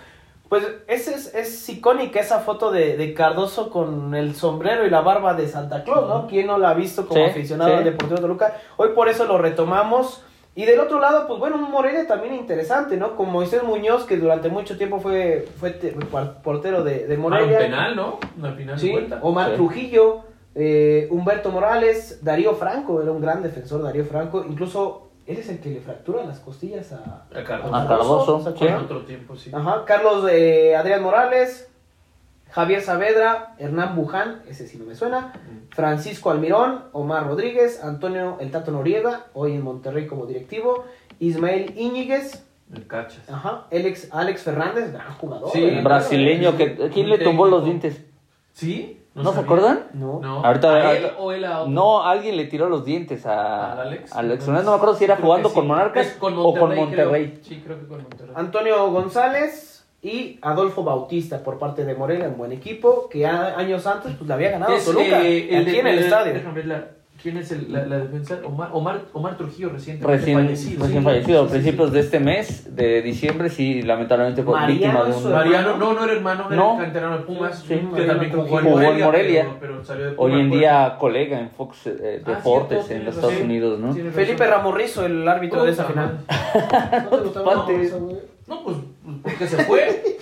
pues 0.50 0.68
es, 0.88 1.08
es, 1.08 1.34
es 1.36 1.70
icónica 1.70 2.20
esa 2.20 2.40
foto 2.40 2.72
de, 2.72 2.98
de 2.98 3.14
Cardoso 3.14 3.70
con 3.70 4.14
el 4.16 4.36
sombrero 4.36 4.86
y 4.86 4.90
la 4.90 5.02
barba 5.02 5.34
de 5.34 5.48
Santa 5.48 5.84
Claus, 5.84 6.08
¿no? 6.10 6.28
¿Quién 6.28 6.48
no 6.48 6.58
la 6.58 6.72
ha 6.72 6.74
visto 6.74 7.08
como 7.08 7.24
Sí, 7.24 7.30
aficionado 7.32 7.72
sí. 7.72 7.78
al 7.78 7.84
Deportivo 7.84 8.20
Toluca? 8.22 8.58
Hoy 8.78 8.90
por 8.96 9.10
eso 9.10 9.26
lo 9.26 9.38
retomamos. 9.38 10.24
Y 10.56 10.66
del 10.66 10.80
otro 10.80 11.00
lado, 11.00 11.26
pues 11.28 11.40
bueno, 11.40 11.56
un 11.56 11.72
Morelia 11.72 12.06
también 12.08 12.36
interesante, 12.36 12.96
¿no? 12.98 13.16
Con 13.16 13.32
Moisés 13.32 13.64
Muñoz, 13.64 14.04
que 14.06 14.18
durante 14.18 14.50
mucho 14.50 14.78
tiempo 14.78 15.00
fue, 15.00 15.48
fue 15.60 15.72
te- 15.72 15.96
portero 16.44 16.84
de, 16.84 17.08
de 17.08 17.14
Ah, 17.14 17.18
un 17.18 17.22
Morelia. 17.24 17.58
penal, 17.58 17.96
¿no? 17.96 18.20
Una 18.38 18.52
final 18.54 18.76
de 18.76 18.82
Sí, 18.82 18.92
vuelta. 18.92 19.18
Omar 19.24 19.50
Sí. 19.50 19.56
Trujillo, 19.56 20.22
eh, 20.56 21.08
Humberto 21.12 21.52
Morales, 21.52 22.20
Darío 22.24 22.54
Franco, 22.56 23.02
era 23.02 23.12
un 23.12 23.22
gran 23.22 23.42
defensor 23.42 23.82
Darío 23.82 24.06
Franco, 24.06 24.46
incluso 24.48 25.10
él 25.26 25.38
es 25.38 25.50
el 25.50 25.60
que 25.60 25.70
le 25.70 25.80
fractura 25.80 26.24
las 26.26 26.40
costillas 26.40 26.92
a, 26.92 27.26
A 27.34 27.44
Cardoso. 27.88 28.38
Otro 28.38 29.02
tiempo, 29.06 29.36
sí. 29.36 29.52
Ajá, 29.54 29.84
Carlos 29.86 30.28
eh, 30.30 30.76
Adrián 30.76 31.02
Morales, 31.02 31.70
Javier 32.52 32.82
Saavedra, 32.82 33.56
Hernán 33.58 33.96
Buján, 33.96 34.44
ese 34.48 34.68
sí 34.68 34.78
no 34.78 34.86
me 34.86 34.96
suena, 34.96 35.34
Francisco 35.72 36.30
Almirón, 36.30 36.84
Omar 36.92 37.26
Rodríguez, 37.26 37.84
Antonio 37.84 38.38
El 38.40 38.52
Tato 38.52 38.72
Noriega, 38.72 39.28
hoy 39.34 39.54
en 39.54 39.64
Monterrey 39.64 40.06
como 40.06 40.28
directivo, 40.28 40.84
Ismael 41.20 41.74
Íñiguez, 41.78 42.46
El 42.72 42.86
cachas. 42.86 43.28
ajá, 43.28 43.66
Alex, 43.72 44.10
Alex 44.12 44.44
Fernández, 44.44 44.92
gran 44.92 45.14
jugador. 45.14 45.50
Sí, 45.52 45.62
¿verdad? 45.62 45.78
El 45.78 45.84
brasileño 45.84 46.58
que 46.58 46.90
¿quién 46.94 47.10
le 47.10 47.18
tumbó 47.18 47.48
los 47.48 47.66
dientes? 47.66 48.04
¿Sí? 48.52 49.00
¿No, 49.16 49.24
se 49.30 49.36
sabía. 49.36 49.42
acuerdan? 49.44 49.80
No. 49.94 50.20
No. 50.22 50.44
Ahorita- 50.46 50.74
¿A 50.74 50.80
él 50.80 51.04
ahorita- 51.06 51.20
o 51.22 51.32
él 51.32 51.46
a 51.46 51.60
otro? 51.62 51.72
No, 51.72 52.04
alguien 52.04 52.36
le 52.36 52.46
tiró 52.46 52.68
los 52.70 52.84
dientes 52.84 53.26
a 53.28 53.74
¿Al 53.74 53.80
Alex? 53.88 54.12
Alex 54.16 54.44
Fernández. 54.46 54.66
No 54.66 54.72
me 54.72 54.78
acuerdo 54.78 54.96
si 54.96 55.04
era 55.04 55.16
Creo 55.16 55.26
jugando 55.28 55.50
que 55.50 55.56
con 55.56 55.64
sí. 55.64 55.68
Monarcas 55.68 56.08
con 56.20 56.34
o 56.38 56.54
con 56.56 56.76
Monterrey, 56.76 57.32
creo. 57.34 57.44
Sí, 57.44 57.62
creo 57.64 57.80
que 57.80 57.88
con 57.88 58.02
Monterrey. 58.02 58.34
Antonio 58.36 58.92
González 58.92 59.86
y 60.02 60.40
Adolfo 60.42 60.84
Bautista 60.84 61.44
por 61.44 61.60
parte 61.60 61.86
de 61.86 61.94
Morelia, 61.96 62.28
un 62.28 62.38
buen 62.38 62.52
equipo 62.52 63.08
que 63.10 63.26
a- 63.26 63.56
años 63.58 63.86
antes 63.88 64.14
pues 64.16 64.28
le 64.28 64.34
había 64.34 64.50
ganado 64.52 64.74
Es, 64.74 64.84
Toluca 64.86 65.22
eh, 65.22 65.58
aquí 65.58 65.72
de- 65.72 65.80
en 65.80 65.88
el 65.88 65.96
de- 66.00 66.04
estadio. 66.06 66.34
déjame 66.34 66.56
ver 66.56 66.66
la- 66.66 66.88
¿Quién 67.24 67.38
es 67.38 67.52
el- 67.54 67.72
la, 67.72 67.86
la 67.86 68.00
defensa? 68.00 68.40
Omar, 68.44 68.70
Omar, 68.74 69.02
Omar 69.14 69.38
Trujillo 69.38 69.70
Recién 69.70 69.98
fallecido. 70.00 70.40
recién 70.40 70.58
Sí, 70.58 70.76
fallecido. 70.76 70.86
sí, 70.86 71.46
a 71.46 71.48
sí, 71.48 71.52
principios 71.54 71.88
sí. 71.90 71.94
de 71.94 72.00
este 72.02 72.20
mes, 72.20 72.76
de 72.76 73.02
diciembre, 73.02 73.50
sí, 73.50 73.82
lamentablemente 73.82 74.44
fue 74.44 74.54
Mariano 74.60 74.74
víctima 74.82 75.04
de 75.06 75.12
un... 75.28 75.32
Mariano, 75.32 75.78
no, 75.78 75.94
no 75.94 76.04
era 76.04 76.14
hermano, 76.14 76.48
era 76.48 76.56
No. 76.58 76.78
canterano 76.78 77.18
de 77.20 77.24
Pumas, 77.24 77.60
Sí, 77.60 77.80
que 77.96 78.02
también 78.04 78.32
jugó 78.32 78.44
en 78.44 78.50
Trujillo. 78.50 78.60
Jugó 78.60 78.60
en 78.82 78.84
Morelia, 78.84 79.06
Morelia. 79.06 79.42
Pero, 79.44 79.60
pero 79.62 79.86
salió 79.86 80.06
de 80.08 80.14
Hoy 80.18 80.34
en 80.40 80.50
por- 80.50 80.58
día 80.60 80.98
colega 81.00 81.40
en 81.40 81.50
Fox 81.52 81.88
eh, 81.88 82.22
Ah, 82.26 82.30
Deportes 82.32 82.78
cierto, 82.88 82.94
en 82.94 83.06
los 83.06 83.16
Estados. 83.16 83.40
Unidos, 83.40 83.80
¿no? 83.80 83.94
Felipe. 84.12 84.46
Ramorrizo, 84.46 85.06
el 85.06 85.26
árbitro 85.26 85.64
de 85.64 85.72
esa 85.72 85.86
final. 85.86 86.20
¿No 87.10 87.10
te 87.18 87.24
gustaba? 87.24 87.66
No, 88.48 88.64
pues, 88.66 88.78
porque 89.24 89.48
se 89.48 89.64
fue. 89.64 90.18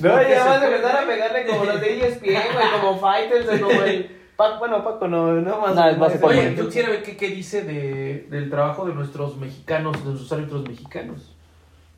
No, 0.00 0.22
ya 0.22 0.44
vas 0.44 0.62
a 0.62 0.66
empezar 0.66 1.02
a 1.02 1.06
pegarle 1.06 1.46
como 1.46 1.64
los 1.64 1.80
de 1.80 1.98
ESPN, 2.06 2.22
güey, 2.54 2.66
como 2.80 2.98
Fighters, 2.98 3.60
como 3.60 3.82
el... 3.82 4.17
Pac- 4.38 4.58
bueno, 4.60 4.84
Paco 4.84 5.08
no, 5.08 5.32
no 5.32 5.60
más. 5.60 5.76
Es 6.14 6.22
Oye, 6.22 6.54
yo 6.56 6.66
quisiera 6.66 6.90
ver 6.90 7.02
qué, 7.02 7.16
qué 7.16 7.28
dice 7.28 7.62
de, 7.64 8.28
del 8.30 8.48
trabajo 8.48 8.86
de 8.86 8.94
nuestros 8.94 9.36
mexicanos, 9.36 9.98
de 9.98 10.04
nuestros 10.10 10.32
árbitros 10.32 10.62
mexicanos. 10.68 11.34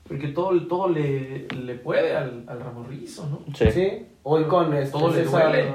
Porque 0.08 0.28
todo, 0.28 0.58
todo 0.66 0.88
le, 0.88 1.46
le 1.48 1.74
puede 1.74 2.16
al, 2.16 2.44
al 2.48 2.60
Ramorrizo, 2.60 3.26
¿no? 3.28 3.40
Sí. 3.54 3.70
Sí, 3.70 4.06
hoy 4.22 4.44
con 4.44 4.74
este, 4.74 4.98
Todo 4.98 5.10
le 5.10 5.24
duele. 5.24 5.68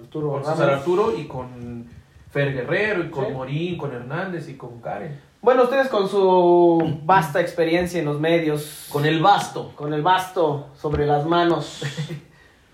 Arturo 0.00 0.30
Con 0.30 0.42
Ramos. 0.44 0.56
César 0.58 0.70
Arturo 0.74 1.18
y 1.18 1.24
con 1.26 1.84
Fer 2.30 2.54
Guerrero 2.54 3.02
y 3.04 3.10
con 3.10 3.26
Sí. 3.26 3.32
Morín, 3.32 3.76
con 3.76 3.92
Hernández 3.92 4.48
y 4.48 4.54
con 4.54 4.80
Karen. 4.80 5.18
Bueno, 5.42 5.64
ustedes 5.64 5.88
con 5.88 6.08
su 6.08 7.00
vasta 7.04 7.40
experiencia 7.40 7.98
en 8.00 8.06
los 8.06 8.18
medios, 8.20 8.86
Con 8.90 9.04
el 9.04 9.20
basto. 9.20 9.72
con 9.76 9.92
el 9.92 10.02
basto 10.02 10.68
sobre 10.80 11.04
las 11.06 11.26
manos, 11.26 11.82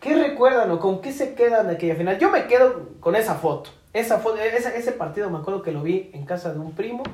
¿qué 0.03 0.17
recuerdan 0.17 0.71
o 0.71 0.81
con 0.81 1.01
qué 1.01 1.13
se 1.13 1.35
quedan 1.35 1.69
de 1.69 1.75
aquella 1.75 1.95
final? 1.95 2.19
Yo 2.19 2.31
me 2.31 2.47
quedo 2.47 2.91
con 3.01 3.17
esa 3.17 3.37
foto. 3.37 3.71
Esa 3.95 4.19
foto, 4.19 4.37
ese, 4.39 4.77
ese 4.77 4.93
partido 4.93 5.31
me 5.31 5.39
acuerdo 5.39 5.63
que 5.63 5.73
lo 5.73 5.83
vi 5.83 6.11
en 6.13 6.27
casa 6.27 6.53
de 6.53 6.59
un 6.59 6.73
primo. 6.73 7.05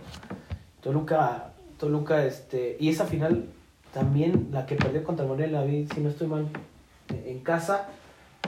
Toluca, 0.80 1.50
Toluca, 1.78 2.24
este, 2.24 2.76
y 2.80 2.88
esa 2.88 3.04
final 3.04 3.46
también, 3.92 4.48
la 4.52 4.66
que 4.66 4.76
perdió 4.76 5.04
contra 5.04 5.26
Morelia, 5.26 5.60
la 5.60 5.66
vi, 5.66 5.86
si 5.92 6.00
no 6.00 6.08
estoy 6.08 6.26
mal, 6.26 6.46
en 7.08 7.40
casa. 7.40 7.88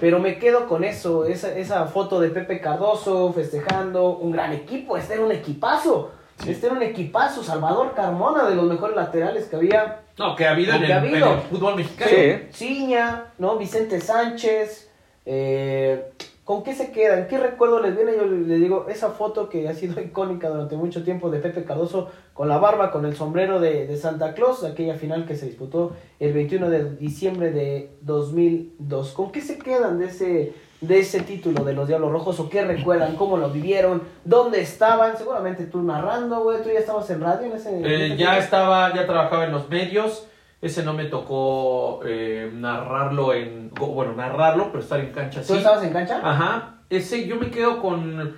Pero 0.01 0.19
me 0.19 0.39
quedo 0.39 0.67
con 0.67 0.85
eso, 0.85 1.27
esa, 1.27 1.55
esa 1.57 1.87
foto 1.87 2.21
de 2.21 2.31
Pepe 2.31 2.61
Cardoso 2.61 3.33
festejando, 3.33 4.17
un 4.17 4.33
gran 4.33 4.53
equipo, 4.53 4.97
este 4.97 5.15
era 5.15 5.25
un 5.25 5.33
equipazo. 5.33 6.13
Este 6.47 6.67
era 6.67 6.75
un 6.75 6.83
equipazo, 6.83 7.43
Salvador 7.43 7.93
Carmona, 7.95 8.49
de 8.49 8.55
los 8.55 8.65
mejores 8.65 8.97
laterales 8.97 9.45
que 9.47 9.57
había. 9.57 10.01
No, 10.21 10.37
que 10.37 10.45
ha 10.47 10.51
habido, 10.51 10.73
Lo 10.73 10.77
en, 10.77 10.81
que 10.83 10.87
el, 10.87 10.93
ha 10.93 11.01
habido. 11.01 11.27
en 11.33 11.33
el 11.33 11.41
fútbol 11.47 11.77
mexicano. 11.77 12.11
Sí. 12.11 12.35
Ciña, 12.53 13.33
¿no? 13.39 13.57
Vicente 13.57 14.01
Sánchez. 14.01 14.91
eh, 15.25 16.11
¿Con 16.45 16.65
qué 16.65 16.75
se 16.75 16.91
quedan? 16.91 17.29
¿Qué 17.29 17.39
recuerdo 17.39 17.81
les 17.81 17.95
viene? 17.95 18.17
Yo 18.17 18.27
les 18.27 18.61
digo, 18.61 18.87
esa 18.89 19.11
foto 19.11 19.49
que 19.49 19.69
ha 19.69 19.73
sido 19.75 20.01
icónica 20.09 20.49
durante 20.49 20.77
mucho 20.77 21.05
tiempo 21.05 21.31
de 21.31 21.39
Pepe 21.39 21.63
Cardoso 21.65 22.11
con 22.35 22.49
la 22.49 22.59
barba, 22.59 22.91
con 22.91 23.07
el 23.07 23.15
sombrero 23.17 23.61
de, 23.61 23.87
de 23.87 23.97
Santa 23.97 24.35
Claus, 24.35 24.65
aquella 24.65 24.95
final 24.97 25.27
que 25.27 25.37
se 25.37 25.47
disputó 25.47 25.93
el 26.19 26.33
21 26.33 26.69
de 26.69 26.97
diciembre 26.97 27.53
de 27.53 27.91
2002. 28.03 29.13
¿Con 29.13 29.31
qué 29.33 29.41
se 29.41 29.59
quedan 29.59 29.99
de 30.01 30.07
ese, 30.07 30.53
de 30.81 30.99
ese 31.01 31.21
título 31.21 31.63
de 31.65 31.75
los 31.75 31.87
Diablos 31.89 32.11
Rojos? 32.13 32.41
¿O 32.41 32.49
qué 32.49 32.65
recuerdan? 32.65 33.17
¿Cómo 33.17 33.37
lo 33.37 33.51
vivieron? 33.51 34.03
¿Dónde 34.25 34.61
estaban? 34.61 35.17
Seguramente 35.19 35.65
tú 35.67 35.83
narrando, 35.83 36.43
güey. 36.43 36.63
Tú 36.63 36.71
ya 36.73 36.79
estabas 36.79 37.09
en 37.11 37.21
radio 37.21 37.47
en 37.47 37.53
ese... 37.53 37.77
en 37.79 37.85
Eh, 37.85 37.95
ese 38.07 38.09
ya 38.11 38.17
tiempo? 38.17 38.39
estaba, 38.39 38.95
ya 38.95 39.07
trabajaba 39.07 39.45
en 39.45 39.53
los 39.53 39.69
medios. 39.69 40.27
Ese 40.63 40.83
no 40.83 40.93
me 40.93 41.05
tocó 41.07 42.01
eh, 42.05 42.51
narrarlo 42.55 43.33
en. 43.33 43.71
Bueno, 43.71 44.13
narrarlo, 44.15 44.67
pero 44.71 44.81
estar 44.83 45.01
en 45.01 45.11
cancha 45.11 45.41
¿Tú 45.41 45.53
sí. 45.55 45.57
estabas 45.59 45.83
en 45.85 45.93
cancha? 45.93 46.21
Ajá. 46.23 46.75
Ese 46.91 47.27
yo 47.27 47.37
me 47.37 47.51
quedo 47.51 47.81
con. 47.81 48.37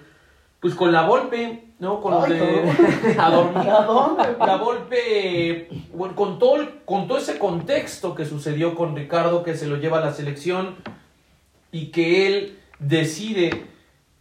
Pues 0.60 0.76
con 0.76 0.92
la 0.92 1.02
Volpe, 1.02 1.72
¿no? 1.80 2.00
Con 2.00 2.12
los 2.14 2.28
de. 2.28 3.16
a 3.18 3.28
dormir. 3.30 3.68
¿A 3.68 3.82
dónde? 3.82 4.22
La 4.38 4.56
Volpe, 4.56 5.68
bueno, 5.92 6.14
con 6.14 6.38
todo, 6.38 6.58
con 6.84 7.08
todo 7.08 7.18
ese 7.18 7.38
contexto 7.40 8.14
que 8.14 8.24
sucedió 8.24 8.76
con 8.76 8.94
Ricardo, 8.94 9.42
que 9.42 9.56
se 9.56 9.66
lo 9.66 9.76
lleva 9.78 9.98
a 9.98 10.02
la 10.02 10.12
selección 10.12 10.76
y 11.72 11.86
que 11.86 12.26
él 12.28 12.58
decide 12.78 13.64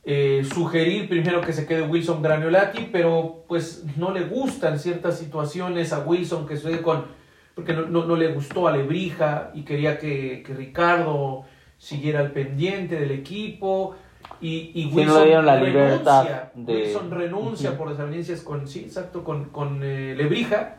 eh, 0.03 0.43
sugerir 0.51 1.07
primero 1.07 1.41
que 1.41 1.53
se 1.53 1.67
quede 1.67 1.83
Wilson 1.83 2.21
Graniolati, 2.23 2.89
pero 2.91 3.43
pues 3.47 3.83
no 3.97 4.11
le 4.11 4.21
gustan 4.23 4.79
ciertas 4.79 5.19
situaciones 5.19 5.93
a 5.93 5.99
Wilson 5.99 6.47
que 6.47 6.57
sucede 6.57 6.81
con, 6.81 7.05
porque 7.53 7.73
no, 7.73 7.83
no- 7.85 8.05
no 8.05 8.15
le 8.15 8.29
gustó 8.29 8.67
a 8.67 8.75
Lebrija 8.75 9.51
y 9.53 9.61
quería 9.61 9.99
que, 9.99 10.41
que 10.45 10.53
Ricardo 10.55 11.43
siguiera 11.77 12.19
al 12.21 12.31
pendiente 12.31 12.95
del 12.99 13.11
equipo. 13.11 13.95
Y, 14.39 14.71
y 14.73 14.83
Sí, 14.83 14.89
no 14.89 14.95
Wilson 14.95 15.23
dieron 15.25 15.45
la 15.45 15.59
renuncia, 15.59 16.51
de- 16.55 16.73
Wilson 16.73 17.11
renuncia 17.11 17.77
por 17.77 17.89
desavenencias 17.89 18.41
con, 18.41 18.67
sí, 18.67 18.79
exacto, 18.79 19.23
con, 19.23 19.45
con 19.45 19.81
eh, 19.83 20.15
Lebrija 20.15 20.77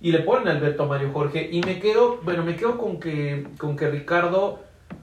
y 0.00 0.12
le 0.12 0.18
ponen 0.20 0.48
a 0.48 0.50
Alberto 0.52 0.84
Mario 0.86 1.10
Jorge 1.12 1.48
y 1.50 1.60
me 1.62 1.78
quedo, 1.80 2.20
bueno, 2.22 2.44
me 2.44 2.54
quedo 2.56 2.76
con 2.76 2.98
que, 3.00 3.46
con 3.58 3.76
que 3.76 3.88
Ricardo, 3.88 4.60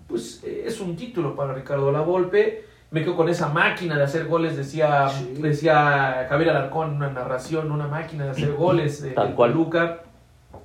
pues 0.08 0.44
eh, 0.44 0.64
es 0.66 0.80
un 0.80 0.96
título 0.96 1.36
para 1.36 1.54
Ricardo 1.54 1.92
Lavolpe, 1.92 2.66
me 2.92 3.04
quedo 3.04 3.16
con 3.16 3.28
esa 3.30 3.50
máquina 3.50 3.98
de 3.98 4.04
hacer 4.04 4.26
goles, 4.28 4.56
decía, 4.56 5.10
Sí. 5.10 5.34
decía 5.42 6.28
Javier 6.30 6.52
Alarcón 6.52 6.96
una 6.96 7.10
narración, 7.10 7.72
una 7.72 7.88
máquina 7.88 8.26
de 8.26 8.32
hacer 8.32 8.54
goles 8.58 9.02
de, 9.02 9.12
Tal 9.12 9.28
del 9.28 9.36
cual. 9.36 9.52
Toluca, 9.52 10.00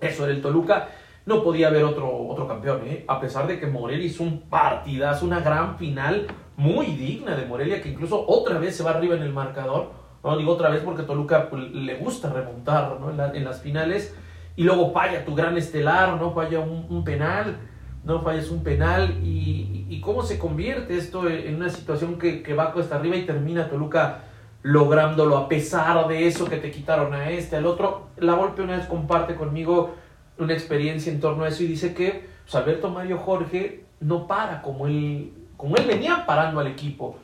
eso 0.01 0.25
era 0.25 0.33
el 0.35 0.43
Toluca, 0.43 0.89
no 1.27 1.43
podía 1.43 1.69
haber 1.69 1.85
otro, 1.85 2.11
otro 2.29 2.47
campeón, 2.47 2.83
¿eh? 2.87 3.05
a 3.09 3.21
pesar 3.21 3.47
de 3.47 3.59
que 3.59 3.67
Morelia 3.67 4.07
hizo 4.07 4.23
un 4.23 4.43
partidazo, 4.43 5.27
una 5.27 5.41
gran 5.41 5.77
final 5.79 6.27
muy 6.57 6.87
digna 6.87 7.35
de 7.37 7.47
Morelia, 7.47 7.81
que 7.81 7.89
incluso 7.89 8.25
otra 8.27 8.59
vez 8.59 8.77
se 8.77 8.83
va 8.83 8.91
arriba 8.91 9.17
en 9.17 9.23
el 9.23 9.33
marcador, 9.33 9.91
no 10.23 10.37
digo 10.37 10.53
otra 10.53 10.69
vez 10.69 10.83
porque 10.83 11.03
Toluca 11.05 11.49
pues, 11.49 11.71
le 11.73 11.97
gusta 11.97 12.31
remontar 12.31 12.99
¿no? 13.01 13.11
en, 13.11 13.17
la- 13.17 13.33
en 13.33 13.45
las 13.45 13.61
finales, 13.61 14.15
y 14.57 14.65
luego 14.65 14.93
falla 14.93 15.25
tu 15.25 15.35
gran 15.35 15.57
estelar, 15.57 16.21
no 16.21 16.35
un, 16.61 16.87
un 16.91 17.05
penal, 17.05 17.57
no 18.05 18.21
fallas 18.23 18.51
un 18.51 18.63
penal, 18.63 19.19
y, 19.23 19.87
y- 19.89 20.01
cómo 20.01 20.23
se 20.23 20.39
convierte 20.39 20.97
esto 20.97 21.29
en 21.29 21.49
en 21.49 21.57
una 21.57 21.69
situación 21.69 22.19
que, 22.19 22.43
que 22.43 22.55
va 22.55 22.73
cuesta 22.73 22.97
arriba 22.97 23.17
y 23.17 23.27
termina 23.27 23.69
Toluca 23.69 24.23
lográndolo 24.63 25.37
a 25.37 25.49
pesar 25.49 26.07
de 26.09 26.27
eso 26.27 26.47
que 26.47 26.57
te 26.57 26.71
quitaron 26.71 27.13
a 27.15 27.31
este, 27.31 27.57
al 27.57 27.67
otro. 27.67 28.09
La 28.17 28.35
Volpe 28.35 28.63
una 28.63 28.77
vez 28.77 28.87
comparte 28.87 29.35
conmigo 29.35 29.95
una 30.39 30.53
experiencia 30.55 31.13
en 31.13 31.21
torno 31.21 31.45
a 31.45 31.49
eso 31.49 31.63
y 31.63 31.67
dice 31.67 31.95
que 31.95 32.27
pues, 32.45 32.55
Alberto 32.55 32.91
Mario 32.91 33.19
Jorge 33.19 33.85
no 34.01 34.27
para 34.27 34.63
como 34.63 34.87
él, 34.87 35.33
como 35.57 35.77
él 35.77 35.87
venía 35.87 36.25
parando 36.27 36.61
al 36.61 36.67
equipo. 36.67 37.17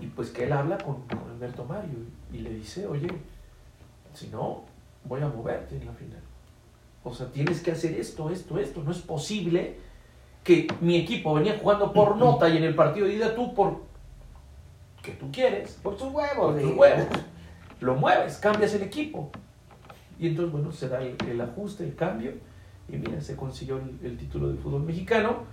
Y 0.00 0.06
pues 0.06 0.30
que 0.30 0.44
él 0.44 0.52
habla 0.52 0.78
con, 0.78 1.02
con 1.02 1.30
Alberto 1.30 1.64
Mario 1.64 1.98
y 2.32 2.38
le 2.38 2.50
dice, 2.50 2.86
oye, 2.86 3.08
si 4.14 4.28
no, 4.28 4.64
voy 5.04 5.20
a 5.20 5.28
moverte 5.28 5.76
en 5.76 5.86
la 5.86 5.92
final. 5.92 6.20
O 7.04 7.14
sea, 7.14 7.26
tienes 7.26 7.62
que 7.62 7.70
hacer 7.70 7.92
esto, 7.94 8.30
esto, 8.30 8.58
esto. 8.58 8.82
No 8.82 8.90
es 8.90 8.98
posible 8.98 9.78
que 10.46 10.68
mi 10.80 10.96
equipo 10.96 11.34
venía 11.34 11.58
jugando 11.60 11.92
por 11.92 12.16
nota 12.16 12.48
y 12.48 12.56
en 12.56 12.62
el 12.62 12.74
partido 12.76 13.06
de 13.06 13.14
ida 13.14 13.34
tú 13.34 13.52
por 13.52 13.84
que 15.02 15.12
tú 15.12 15.30
quieres, 15.32 15.78
Por 15.82 15.96
tus 15.96 16.12
huevos. 16.12 16.54
por 16.54 16.60
tus 16.60 16.76
huevos, 16.76 17.06
lo 17.80 17.94
mueves, 17.96 18.38
cambias 18.38 18.72
el 18.74 18.82
equipo. 18.82 19.30
Y 20.18 20.28
entonces, 20.28 20.52
bueno, 20.52 20.72
se 20.72 20.88
da 20.88 21.00
el, 21.02 21.16
el 21.28 21.40
ajuste, 21.40 21.84
el 21.84 21.94
cambio. 21.94 22.32
Y 22.88 22.96
mira, 22.96 23.20
se 23.20 23.36
consiguió 23.36 23.76
el, 23.78 23.98
el 24.04 24.16
título 24.16 24.48
del 24.48 24.58
fútbol 24.58 24.82
mexicano. 24.82 25.44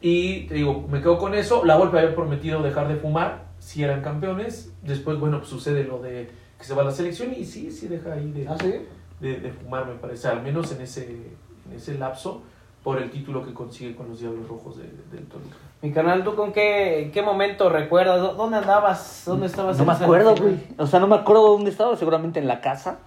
Y 0.00 0.46
te 0.46 0.54
digo, 0.54 0.86
me 0.88 1.00
quedo 1.00 1.18
con 1.18 1.34
eso. 1.34 1.64
La 1.64 1.76
Volpe 1.76 1.98
había 1.98 2.14
prometido 2.14 2.62
dejar 2.62 2.88
de 2.88 2.96
fumar 2.96 3.44
si 3.58 3.82
eran 3.82 4.02
campeones. 4.02 4.72
Después, 4.82 5.18
bueno, 5.18 5.38
pues 5.38 5.48
sucede 5.50 5.84
lo 5.84 6.00
de 6.00 6.30
que 6.58 6.64
se 6.64 6.74
va 6.74 6.82
a 6.82 6.84
la 6.84 6.90
selección 6.92 7.32
y 7.36 7.44
sí, 7.44 7.70
sí 7.70 7.88
deja 7.88 8.12
ahí 8.12 8.30
de, 8.32 8.46
¿Ah, 8.46 8.56
sí? 8.60 8.74
de, 9.20 9.40
de 9.40 9.50
fumar, 9.52 9.86
me 9.86 9.94
parece, 9.94 10.28
al 10.28 10.42
menos 10.42 10.70
en 10.72 10.82
ese, 10.82 11.06
en 11.10 11.74
ese 11.74 11.96
lapso, 11.96 12.42
por 12.82 12.98
el 12.98 13.10
título 13.10 13.44
que 13.44 13.52
consigue 13.52 13.94
con 13.94 14.08
los 14.08 14.20
Diablos 14.20 14.48
Rojos 14.48 14.78
de, 14.78 14.84
del 15.14 15.26
Toluca. 15.26 15.56
Mi 15.82 15.92
canal, 15.92 16.24
¿tú 16.24 16.34
con 16.34 16.52
qué, 16.52 17.10
qué 17.12 17.22
momento 17.22 17.68
recuerdas? 17.70 18.20
¿Dó- 18.20 18.34
¿Dónde 18.34 18.58
andabas? 18.58 19.22
¿Dónde 19.26 19.46
estabas? 19.46 19.78
No 19.78 19.84
me 19.84 19.92
acuerdo, 19.92 20.34
güey. 20.36 20.56
O 20.78 20.86
sea, 20.86 21.00
no 21.00 21.06
me 21.06 21.16
acuerdo 21.16 21.48
dónde 21.52 21.70
estaba, 21.70 21.96
seguramente 21.96 22.38
en 22.38 22.46
la 22.48 22.60
casa. 22.60 22.98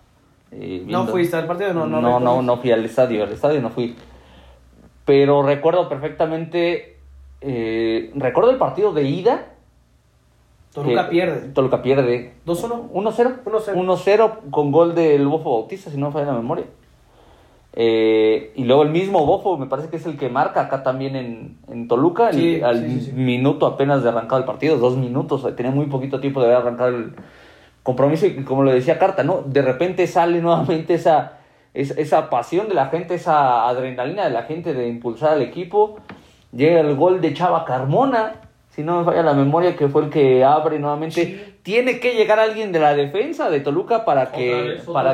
eh, 0.52 0.84
¿No 0.88 1.06
fuiste 1.08 1.36
al 1.38 1.48
partido? 1.48 1.74
No, 1.74 1.86
no, 1.88 2.02
no, 2.02 2.20
no, 2.20 2.42
no 2.42 2.58
fui 2.58 2.72
al 2.72 2.84
estadio, 2.86 3.24
al 3.24 3.32
estadio 3.32 3.62
no 3.62 3.70
fui. 3.70 3.96
Pero 5.06 5.44
recuerdo 5.44 5.90
perfectamente, 5.90 6.98
eh, 7.42 8.12
recuerdo 8.16 8.52
el 8.52 8.58
partido 8.58 8.94
de 8.94 9.04
ida. 9.04 9.48
Toluca 10.74 11.06
que- 11.06 11.12
pierde. 11.12 11.50
Toluca 11.50 11.82
pierde. 11.82 12.34
2-1. 12.46 12.90
1-0. 12.92 13.44
1-0. 13.46 13.74
1-0 13.76 14.32
con 14.50 14.72
gol 14.72 14.96
del 14.96 15.28
Bofo 15.28 15.52
Bautista, 15.60 15.92
si 15.92 15.98
no 15.98 16.08
me 16.08 16.14
falla 16.14 16.28
la 16.28 16.34
memoria. 16.34 16.66
Eh, 17.76 18.52
y 18.56 18.66
luego 18.66 18.84
el 18.84 18.90
mismo 18.90 19.26
Bofo, 19.26 19.58
me 19.58 19.66
parece 19.66 19.90
que 19.90 19.96
es 19.98 20.06
el 20.06 20.16
que 20.18 20.30
marca 20.30 20.62
acá 20.62 20.84
también 20.84 21.16
en, 21.16 21.58
en 21.72 21.88
Toluca, 21.88 22.30
el- 22.30 22.64
al 22.64 22.78
sí, 22.88 23.00
sí, 23.00 23.06
sí. 23.08 23.12
minuto 23.14 23.66
apenas 23.66 24.04
de 24.04 24.10
arrancado 24.10 24.40
el 24.40 24.46
partido, 24.46 24.78
dos 24.78 24.96
minutos, 24.96 25.44
tenía 25.56 25.72
muy 25.72 25.88
poquito 25.88 26.20
tiempo 26.20 26.40
de 26.40 26.48
haber 26.48 26.58
arrancado 26.60 26.90
el 26.90 27.14
compromiso 27.82 28.28
y 28.28 28.44
como 28.44 28.64
lo 28.64 28.72
decía 28.72 29.00
Carta, 29.00 29.24
¿no? 29.24 29.42
De 29.46 29.62
repente 29.64 30.06
sale 30.08 30.40
nuevamente 30.44 30.94
esa, 30.94 31.40
esa, 31.74 32.00
esa 32.00 32.30
pasión 32.30 32.68
de 32.70 32.76
la 32.76 32.88
gente, 32.88 33.16
esa 33.16 33.68
adrenalina 33.68 34.24
de 34.26 34.30
la 34.32 34.44
gente 34.44 34.74
de 34.76 34.88
impulsar 34.88 35.32
al 35.34 35.42
equipo. 35.42 35.98
Llega 36.52 36.80
el 36.82 36.96
gol 36.96 37.20
de 37.22 37.34
Chava 37.34 37.66
Carmona, 37.66 38.34
si 38.76 38.82
no 38.84 39.00
me 39.00 39.06
falla 39.06 39.22
la 39.24 39.34
memoria, 39.34 39.76
que 39.76 39.88
fue 39.88 40.04
el 40.04 40.10
que 40.10 40.44
abre 40.44 40.80
nuevamente. 40.80 41.24
Sí. 41.26 41.44
Tiene 41.64 42.00
que 42.00 42.16
llegar 42.16 42.40
alguien 42.40 42.72
de 42.72 42.80
la 42.80 42.94
defensa 42.96 43.50
de 43.50 43.60
Toluca 43.60 44.04
para 44.06 44.32
que... 44.32 44.52
vez, 44.64 44.82
para, 44.94 45.14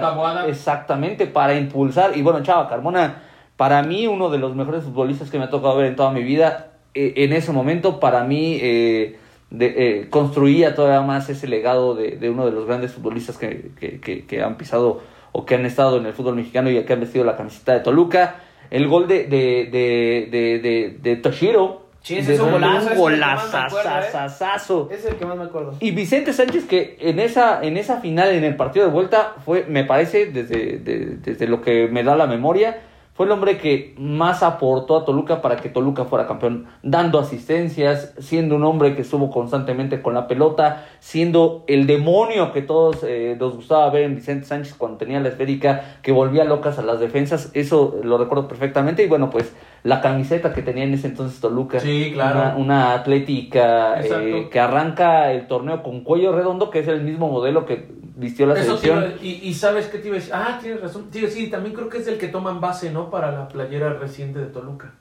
exactamente, 0.49 1.27
para 1.27 1.55
impulsar. 1.57 2.17
Y 2.17 2.21
bueno, 2.21 2.41
Chava 2.41 2.67
Carmona, 2.69 3.21
para 3.57 3.83
mí, 3.83 4.07
uno 4.07 4.29
de 4.29 4.37
los 4.39 4.55
mejores 4.55 4.83
futbolistas 4.83 5.29
que 5.29 5.37
me 5.37 5.43
ha 5.45 5.49
tocado 5.49 5.75
ver 5.77 5.87
en 5.87 5.95
toda 5.95 6.11
mi 6.11 6.23
vida. 6.23 6.67
Eh, 6.93 7.13
en 7.17 7.33
ese 7.33 7.51
momento, 7.51 7.99
para 7.99 8.23
mí, 8.23 8.57
eh, 8.61 9.17
de- 9.51 9.73
eh, 10.01 10.09
construía 10.09 10.73
todavía 10.73 11.01
más 11.05 11.29
ese 11.29 11.47
legado 11.47 11.95
de, 11.95 12.11
de 12.17 12.29
uno 12.29 12.45
de 12.45 12.51
los 12.51 12.65
grandes 12.65 12.93
futbolistas 12.93 13.37
que, 13.37 13.71
que- 13.79 13.99
que- 13.99 14.25
que 14.25 14.41
han 14.41 14.57
pisado 14.57 15.01
o 15.31 15.45
que 15.45 15.55
han 15.55 15.65
estado 15.65 15.97
en 15.97 16.05
el 16.05 16.13
fútbol 16.13 16.35
mexicano 16.35 16.69
y 16.71 16.81
que 16.83 16.93
han 16.93 16.99
vestido 17.01 17.25
la 17.25 17.35
camiseta 17.35 17.73
de 17.73 17.81
Toluca. 17.81 18.37
El 18.71 18.87
gol 18.87 19.07
de, 19.07 19.25
de, 19.25 19.67
de, 19.71 20.29
de, 20.31 20.59
de- 20.59 20.97
de 21.01 21.15
Toshiro. 21.17 21.88
Sí, 22.01 22.17
ese 22.17 22.35
es 22.35 22.39
un 22.39 22.51
golazo, 22.51 22.77
ese 22.77 22.87
es 22.87 22.91
el 22.91 22.95
que 22.97 23.03
Un 23.03 23.09
más 23.09 23.53
me 23.53 23.57
acuerdo, 23.59 23.89
¿eh? 23.89 24.09
golazazazazo. 24.13 24.89
Es 24.91 25.05
el 25.05 25.15
que 25.15 25.25
más 25.25 25.37
me 25.37 25.43
acuerdo. 25.43 25.73
Y 25.79 25.91
Vicente 25.91 26.33
Sánchez, 26.33 26.65
que 26.65 26.97
en 27.01 27.19
esa, 27.19 27.61
en 27.61 27.77
esa 27.77 27.99
final, 27.99 28.29
en 28.31 28.43
el 28.43 28.55
partido 28.55 28.85
de 28.85 28.91
vuelta, 28.91 29.33
fue, 29.45 29.65
me 29.67 29.83
parece, 29.83 30.27
desde, 30.27 30.77
de- 30.79 31.17
desde 31.21 31.47
lo 31.47 31.61
que 31.61 31.87
me 31.87 32.03
da 32.03 32.15
la 32.15 32.25
memoria, 32.27 32.81
fue 33.13 33.25
el 33.25 33.33
hombre 33.33 33.57
que 33.57 33.93
más 33.97 34.43
aportó 34.43 34.95
a 34.95 35.03
Toluca 35.03 35.41
para 35.41 35.57
que 35.57 35.67
Toluca 35.67 36.05
fuera 36.05 36.25
campeón, 36.25 36.67
dando 36.83 37.19
asistencias, 37.19 38.13
siendo 38.19 38.55
un 38.55 38.63
hombre 38.63 38.95
que 38.95 39.01
estuvo 39.01 39.29
constantemente 39.29 40.01
con 40.01 40.13
la 40.13 40.25
pelota, 40.25 40.85
siendo 41.01 41.65
el 41.67 41.85
demonio 41.85 42.53
que 42.53 42.61
todos 42.61 43.03
eh, 43.03 43.35
nos 43.37 43.57
gustaba 43.57 43.89
ver 43.89 44.03
en 44.03 44.15
Vicente 44.15 44.45
Sánchez 44.45 44.73
cuando 44.75 44.97
tenía 44.99 45.19
la 45.19 45.27
esférica, 45.27 45.97
que 46.01 46.13
volvía 46.13 46.45
locas 46.45 46.79
a 46.79 46.81
las 46.81 47.01
defensas, 47.01 47.51
eso 47.55 47.99
lo 48.03 48.17
recuerdo 48.17 48.47
perfectamente, 48.47 49.03
y 49.03 49.07
bueno, 49.07 49.29
pues 49.29 49.53
la 49.83 50.01
camiseta 50.01 50.53
que 50.53 50.61
tenía 50.61 50.83
en 50.83 50.93
ese 50.93 51.07
entonces 51.07 51.39
Toluca, 51.39 51.79
Sí, 51.79 52.11
claro. 52.13 52.39
una, 52.39 52.55
una 52.57 52.93
atlética 52.93 54.01
eh, 54.01 54.47
que 54.51 54.59
arranca 54.59 55.31
el 55.31 55.47
torneo 55.47 55.81
con 55.83 56.01
cuello 56.01 56.31
redondo, 56.33 56.69
que 56.69 56.79
es 56.79 56.87
el 56.87 57.01
mismo 57.01 57.29
modelo 57.29 57.65
que 57.65 57.87
vistió 58.15 58.45
la 58.45 58.53
Eso 58.59 58.77
selección. 58.77 59.13
y, 59.21 59.29
y 59.47 59.53
sabes 59.53 59.87
qué 59.87 59.99
te 59.99 60.07
iba 60.07 60.17
a 60.17 60.19
decir. 60.19 60.33
Ah, 60.35 60.59
tienes 60.61 60.81
razón. 60.81 61.05
Sí, 61.11 61.25
sí, 61.27 61.49
también 61.49 61.73
creo 61.73 61.87
que 61.87 61.99
es 61.99 62.07
el 62.07 62.17
que 62.17 62.27
toman 62.27 62.59
base, 62.59 62.91
¿no? 62.91 63.09
Para 63.09 63.31
la 63.31 63.47
playera 63.47 63.93
reciente 63.93 64.39
de 64.39 64.47
Toluca. 64.47 64.91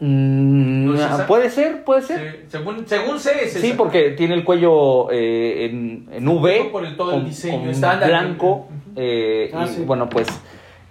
Mm, 0.00 0.86
¿No 0.86 0.94
es 0.96 1.02
ah, 1.02 1.24
puede 1.28 1.48
ser, 1.48 1.84
puede 1.84 2.02
ser. 2.02 2.40
Sí, 2.42 2.46
según, 2.48 2.86
según 2.88 3.20
sé, 3.20 3.44
es 3.44 3.52
Sí, 3.52 3.68
esa. 3.68 3.76
porque 3.76 4.10
tiene 4.10 4.34
el 4.34 4.42
cuello 4.42 5.08
eh, 5.12 5.66
en, 5.66 6.08
en 6.10 6.26
V, 6.26 6.70
Por 6.72 6.84
el- 6.84 6.96
todo 6.96 7.12
el 7.12 7.18
con- 7.18 7.28
diseño 7.28 7.70
con 7.70 8.00
blanco, 8.08 8.68
eh, 8.96 9.52
Ah, 9.54 9.64
y 9.64 9.68
sí. 9.74 9.84
bueno, 9.86 10.08
pues 10.08 10.26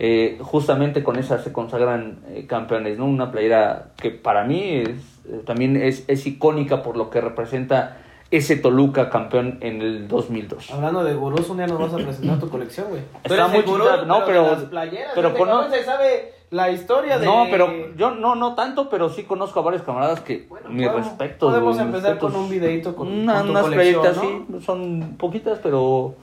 eh, 0.03 0.39
justamente 0.41 1.03
con 1.03 1.19
esa 1.19 1.37
se 1.37 1.53
consagran 1.53 2.21
eh, 2.29 2.47
campeones, 2.47 2.97
¿no? 2.97 3.05
Una 3.05 3.31
playera 3.31 3.89
que 3.97 4.09
para 4.09 4.43
mí 4.45 4.59
es, 4.77 4.89
eh, 5.29 5.43
también 5.45 5.77
es, 5.77 6.05
es 6.07 6.25
icónica 6.25 6.81
por 6.81 6.97
lo 6.97 7.11
que 7.11 7.21
representa 7.21 7.97
ese 8.31 8.55
Toluca 8.55 9.11
campeón 9.11 9.59
en 9.61 9.79
el 9.83 10.07
2002. 10.07 10.71
Hablando 10.71 11.03
de 11.03 11.13
gurús, 11.13 11.47
un 11.49 11.57
día 11.57 11.67
nos 11.67 11.77
vas 11.79 11.93
a 11.93 11.97
presentar 11.97 12.39
tu 12.39 12.49
colección, 12.49 12.87
güey. 12.89 13.01
Está 13.23 13.47
muy 13.47 13.63
chida, 13.63 14.05
no, 14.05 14.25
pero- 14.25 14.47
las 14.53 14.63
playeras, 14.63 15.11
pero 15.13 15.35
cabrón 15.35 15.69
se 15.69 15.83
sabe 15.83 16.33
la 16.49 16.71
historia 16.71 17.19
de... 17.19 17.25
No, 17.27 17.45
pero 17.51 17.69
yo 17.95 18.09
no, 18.15 18.33
no 18.35 18.55
tanto, 18.55 18.89
pero 18.89 19.07
sí 19.09 19.23
conozco 19.23 19.59
a 19.59 19.63
varios 19.63 19.83
camaradas 19.83 20.21
que 20.21 20.47
Bueno, 20.49 20.69
mi 20.71 20.83
podemos- 20.83 21.05
respeto. 21.09 21.47
Podemos 21.47 21.77
empezar 21.77 22.11
respetos. 22.13 22.31
con 22.33 22.41
un 22.41 22.49
videito 22.49 22.95
con, 22.95 23.07
Una- 23.07 23.33
con 23.35 23.43
tu 23.45 23.51
unas 23.51 23.63
colección, 23.65 24.01
playeras, 24.01 24.23
¿no? 24.23 24.59
sí, 24.59 24.65
son 24.65 25.15
poquitas, 25.19 25.59
pero, 25.61 26.15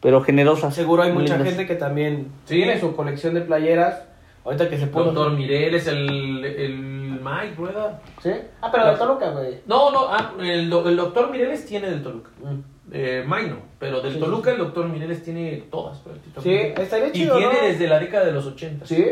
pero 0.00 0.20
generosas. 0.22 0.74
Seguro 0.74 1.02
hay 1.02 1.12
mucha 1.12 1.34
lindas. 1.36 1.48
gente 1.54 1.66
que 1.66 1.74
también 1.74 2.28
Sí. 2.44 2.56
tiene 2.56 2.78
su 2.80 2.94
colección 2.94 3.34
de 3.34 3.40
playeras. 3.42 4.02
Ahorita 4.44 4.68
que 4.70 4.78
se 4.78 4.86
pudo... 4.86 5.06
Doctor 5.06 5.32
Mireles, 5.32 5.86
el, 5.88 6.42
el 6.44 6.78
Mike 7.22 7.54
Rueda. 7.56 8.00
¿Sí? 8.22 8.30
Ah, 8.62 8.70
pero 8.72 8.86
de 8.92 8.96
Toluca, 8.96 9.30
güey. 9.30 9.58
No, 9.66 9.90
no, 9.90 10.06
ah, 10.08 10.32
el, 10.40 10.70
do- 10.70 10.88
el 10.88 10.96
doctor 10.96 11.30
Mireles 11.30 11.66
tiene 11.66 11.90
del 11.90 12.02
Toluca. 12.02 12.30
Mm. 12.42 12.60
Eh, 12.90 13.24
Mike 13.28 13.48
no, 13.50 13.56
pero 13.78 14.00
del 14.00 14.14
Sí, 14.14 14.18
Toluca 14.20 14.50
sí. 14.50 14.56
el 14.56 14.62
doctor 14.64 14.88
Mireles 14.88 15.22
tiene 15.22 15.64
todas. 15.70 16.00
Sí, 16.42 16.54
estaría 16.54 17.08
Y 17.08 17.12
chido, 17.12 17.36
tiene 17.36 17.52
¿no? 17.52 17.60
desde 17.66 17.86
la 17.88 17.98
década 17.98 18.24
de 18.24 18.32
los 18.32 18.46
80. 18.46 18.86
Sí. 18.86 19.04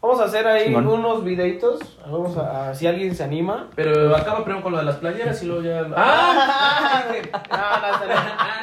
Vamos 0.00 0.20
a 0.20 0.24
hacer 0.26 0.46
ahí 0.46 0.64
Simón. 0.66 0.86
unos 0.86 1.24
videitos. 1.24 1.80
Vamos 2.08 2.36
a, 2.36 2.70
a- 2.70 2.74
si 2.74 2.86
alguien 2.86 3.14
se 3.16 3.24
anima. 3.24 3.66
Pero 3.74 4.14
acaba 4.16 4.44
primero 4.44 4.62
con 4.62 4.72
lo 4.72 4.78
de 4.78 4.84
las 4.84 4.96
playeras 4.96 5.42
y 5.42 5.46
luego 5.46 5.62
ya... 5.62 5.84
¡Ah! 5.96 7.04
no, 7.50 7.56
no, 8.06 8.14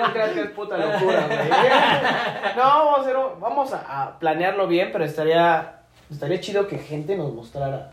no, 0.02 0.08
no 0.08 0.14
creas 0.14 0.32
que 0.32 0.42
es 0.42 0.50
puta 0.52 0.78
locura, 0.78 1.26
güey. 1.28 1.50
No, 2.56 2.62
vamos 2.64 2.98
a 2.98 3.02
hacer 3.02 3.18
un- 3.18 3.40
vamos 3.42 3.74
a, 3.74 4.04
a 4.04 4.18
planearlo 4.20 4.68
bien, 4.68 4.90
pero 4.94 5.04
estaría 5.04 5.74
estaría 6.10 6.40
chido 6.40 6.68
que 6.68 6.78
gente 6.78 7.18
nos 7.18 7.34
mostrara 7.34 7.92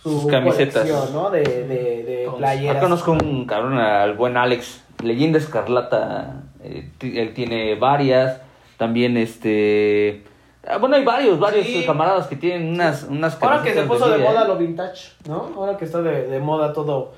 su 0.00 0.20
Sus 0.20 0.30
camisetas. 0.30 0.82
colección, 0.88 1.12
¿no? 1.14 1.30
De, 1.30 1.42
de, 1.42 2.04
de 2.04 2.22
Todos. 2.26 2.38
playeras. 2.38 2.76
Acá 2.76 2.84
conozco 2.84 3.10
un 3.12 3.44
cabrón, 3.46 3.76
al 3.78 4.12
buen 4.14 4.36
Alex, 4.36 4.84
Leyenda 5.02 5.38
Escarlata, 5.38 6.42
eh, 6.62 6.90
él 7.00 7.34
tiene 7.34 7.74
varias, 7.74 8.40
también 8.76 9.16
este... 9.16 10.22
ah, 10.68 10.78
Bueno, 10.78 10.96
hay 10.96 11.04
varios, 11.04 11.38
varios 11.38 11.66
Sí. 11.66 11.84
camaradas 11.86 12.26
que 12.26 12.36
tienen 12.36 12.74
unas, 12.74 13.04
unas 13.04 13.40
Ahora 13.42 13.62
que 13.62 13.74
se 13.74 13.82
puso 13.82 14.08
de 14.08 14.18
moda 14.18 14.44
¿eh? 14.44 14.48
lo 14.48 14.56
vintage, 14.56 15.12
¿no? 15.28 15.52
Ahora 15.56 15.76
que 15.76 15.84
está 15.84 16.02
de, 16.02 16.26
de 16.26 16.38
moda 16.40 16.72
todo, 16.72 17.12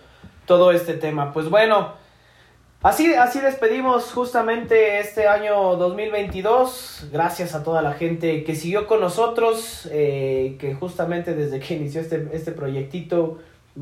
todo 0.46 0.70
este 0.72 0.94
tema. 0.94 1.32
Pues 1.32 1.48
bueno, 1.50 1.92
así, 2.82 3.14
así 3.14 3.40
despedimos 3.40 4.12
justamente 4.12 5.00
este 5.00 5.26
año 5.28 5.76
2022. 5.76 7.08
Gracias 7.12 7.54
a 7.54 7.62
toda 7.62 7.82
la 7.82 7.92
gente 7.92 8.44
que 8.44 8.54
siguió 8.54 8.86
con 8.86 9.00
nosotros, 9.00 9.88
eh, 9.90 10.56
que 10.58 10.74
justamente 10.74 11.34
desde 11.34 11.60
que 11.60 11.74
inició 11.74 12.00
este, 12.00 12.28
este 12.32 12.52
proyectito, 12.52 13.38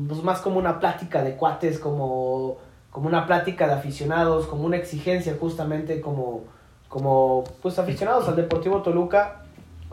pues 0.07 0.23
más 0.23 0.41
como 0.41 0.59
una 0.59 0.79
plática 0.79 1.23
de 1.23 1.35
cuates, 1.35 1.79
como, 1.79 2.57
como 2.91 3.07
una 3.07 3.25
plática 3.27 3.67
de 3.67 3.73
aficionados, 3.73 4.45
como 4.47 4.65
una 4.65 4.77
exigencia 4.77 5.35
justamente 5.39 6.01
como, 6.01 6.43
como 6.89 7.43
pues 7.61 7.79
aficionados 7.79 8.27
al 8.27 8.35
Deportivo 8.35 8.81
Toluca 8.81 9.44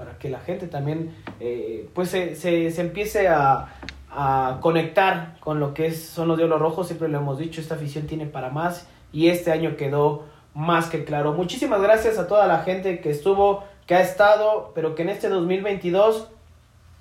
para 0.03 0.19
que 0.19 0.29
la 0.29 0.41
gente 0.41 0.67
también 0.67 1.15
eh, 1.39 1.89
pues 1.95 2.09
se, 2.09 2.35
se, 2.35 2.73
se 2.73 2.81
empiece 2.81 3.29
a, 3.29 3.69
a 4.11 4.59
conectar 4.61 5.37
con 5.39 5.61
lo 5.61 5.75
que 5.75 5.87
es, 5.87 6.05
son 6.09 6.27
los 6.27 6.37
Diablos 6.37 6.61
Rojos, 6.61 6.89
siempre 6.89 7.09
lo 7.09 7.19
hemos 7.19 7.39
dicho, 7.39 7.61
esta 7.61 7.77
afición 7.77 8.09
tiene 8.09 8.27
para 8.27 8.51
más 8.51 8.89
y 9.13 9.29
este 9.29 9.53
año 9.53 9.77
quedó 9.77 10.25
más 10.55 10.89
que 10.89 11.05
claro. 11.05 11.35
Muchísimas 11.35 11.81
gracias 11.81 12.19
a 12.19 12.27
toda 12.27 12.49
la 12.49 12.59
gente 12.65 12.99
que 13.01 13.11
estuvo, 13.11 13.63
que 13.87 13.95
ha 13.95 14.01
estado, 14.01 14.73
pero 14.75 14.97
que 14.97 15.03
en 15.03 15.11
este 15.11 15.29
2022 15.29 16.27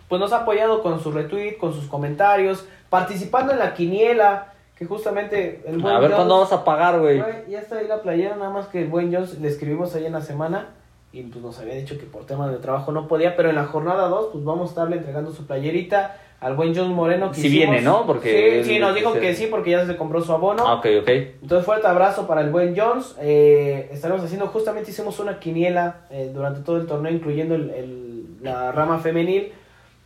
pues 0.07 0.19
nos 0.21 0.31
ha 0.31 0.41
apoyado 0.41 0.83
con 0.83 0.99
su 1.01 1.11
retweet, 1.11 1.57
con 1.57 1.73
sus 1.73 1.87
comentarios, 1.87 2.65
participando 2.91 3.51
en 3.51 3.57
la 3.59 3.73
quiniela, 3.73 4.53
que 4.77 4.85
justamente 4.85 5.63
el 5.65 5.79
buen 5.79 5.95
A 5.95 5.99
ver 5.99 6.09
Jones- 6.11 6.15
cuándo 6.17 6.39
vas 6.39 6.53
a 6.53 6.63
pagar. 6.63 6.99
Güey, 6.99 7.23
ya 7.49 7.59
está 7.61 7.77
ahí 7.77 7.87
la 7.87 8.03
playera, 8.03 8.35
nada 8.35 8.51
más 8.51 8.67
que 8.67 8.83
el 8.83 8.89
buen 8.89 9.11
Jones 9.11 9.39
le 9.39 9.47
escribimos 9.47 9.95
ahí 9.95 10.05
en 10.05 10.13
la 10.13 10.21
semana 10.21 10.67
y 11.13 11.23
pues 11.23 11.43
nos 11.43 11.59
había 11.59 11.75
dicho 11.75 11.97
que 11.97 12.05
por 12.05 12.25
temas 12.25 12.51
de 12.51 12.57
trabajo 12.57 12.91
no 12.91 13.07
podía, 13.07 13.35
pero 13.35 13.49
en 13.49 13.55
la 13.55 13.65
jornada 13.65 14.07
2 14.07 14.29
pues 14.31 14.43
vamos 14.43 14.67
a 14.67 14.69
estarle 14.71 14.97
entregando 14.97 15.31
su 15.31 15.45
playerita 15.45 16.17
al 16.39 16.55
buen 16.55 16.75
John 16.75 16.93
Moreno. 16.93 17.29
Que 17.31 17.41
Si 17.41 17.49
viene, 17.49 17.81
¿no? 17.81 18.05
Porque 18.07 18.61
sí, 18.63 18.79
nos 18.79 18.95
dijo 18.95 19.13
que 19.21 19.35
sí, 19.35 19.47
porque 19.47 19.71
ya 19.71 19.85
se 19.85 19.95
compró 19.97 20.21
su 20.21 20.31
abono. 20.31 20.67
Ah, 20.67 20.75
ok, 20.75 20.85
ok. 21.01 21.09
Entonces, 21.43 21.65
fuerte 21.65 21.85
abrazo 21.87 22.25
para 22.25 22.41
el 22.41 22.49
buen 22.49 22.75
Jones. 22.75 23.15
Eh, 23.21 23.89
estaremos 23.91 24.23
haciendo, 24.23 24.47
justamente 24.47 24.89
hicimos 24.89 25.19
una 25.19 25.39
quiniela 25.39 26.07
eh, 26.09 26.31
durante 26.33 26.61
todo 26.61 26.77
el 26.77 26.87
torneo, 26.87 27.11
incluyendo 27.11 27.53
el- 27.55 27.69
el- 27.69 28.25
la 28.41 28.71
rama 28.71 28.97
femenil. 28.99 29.51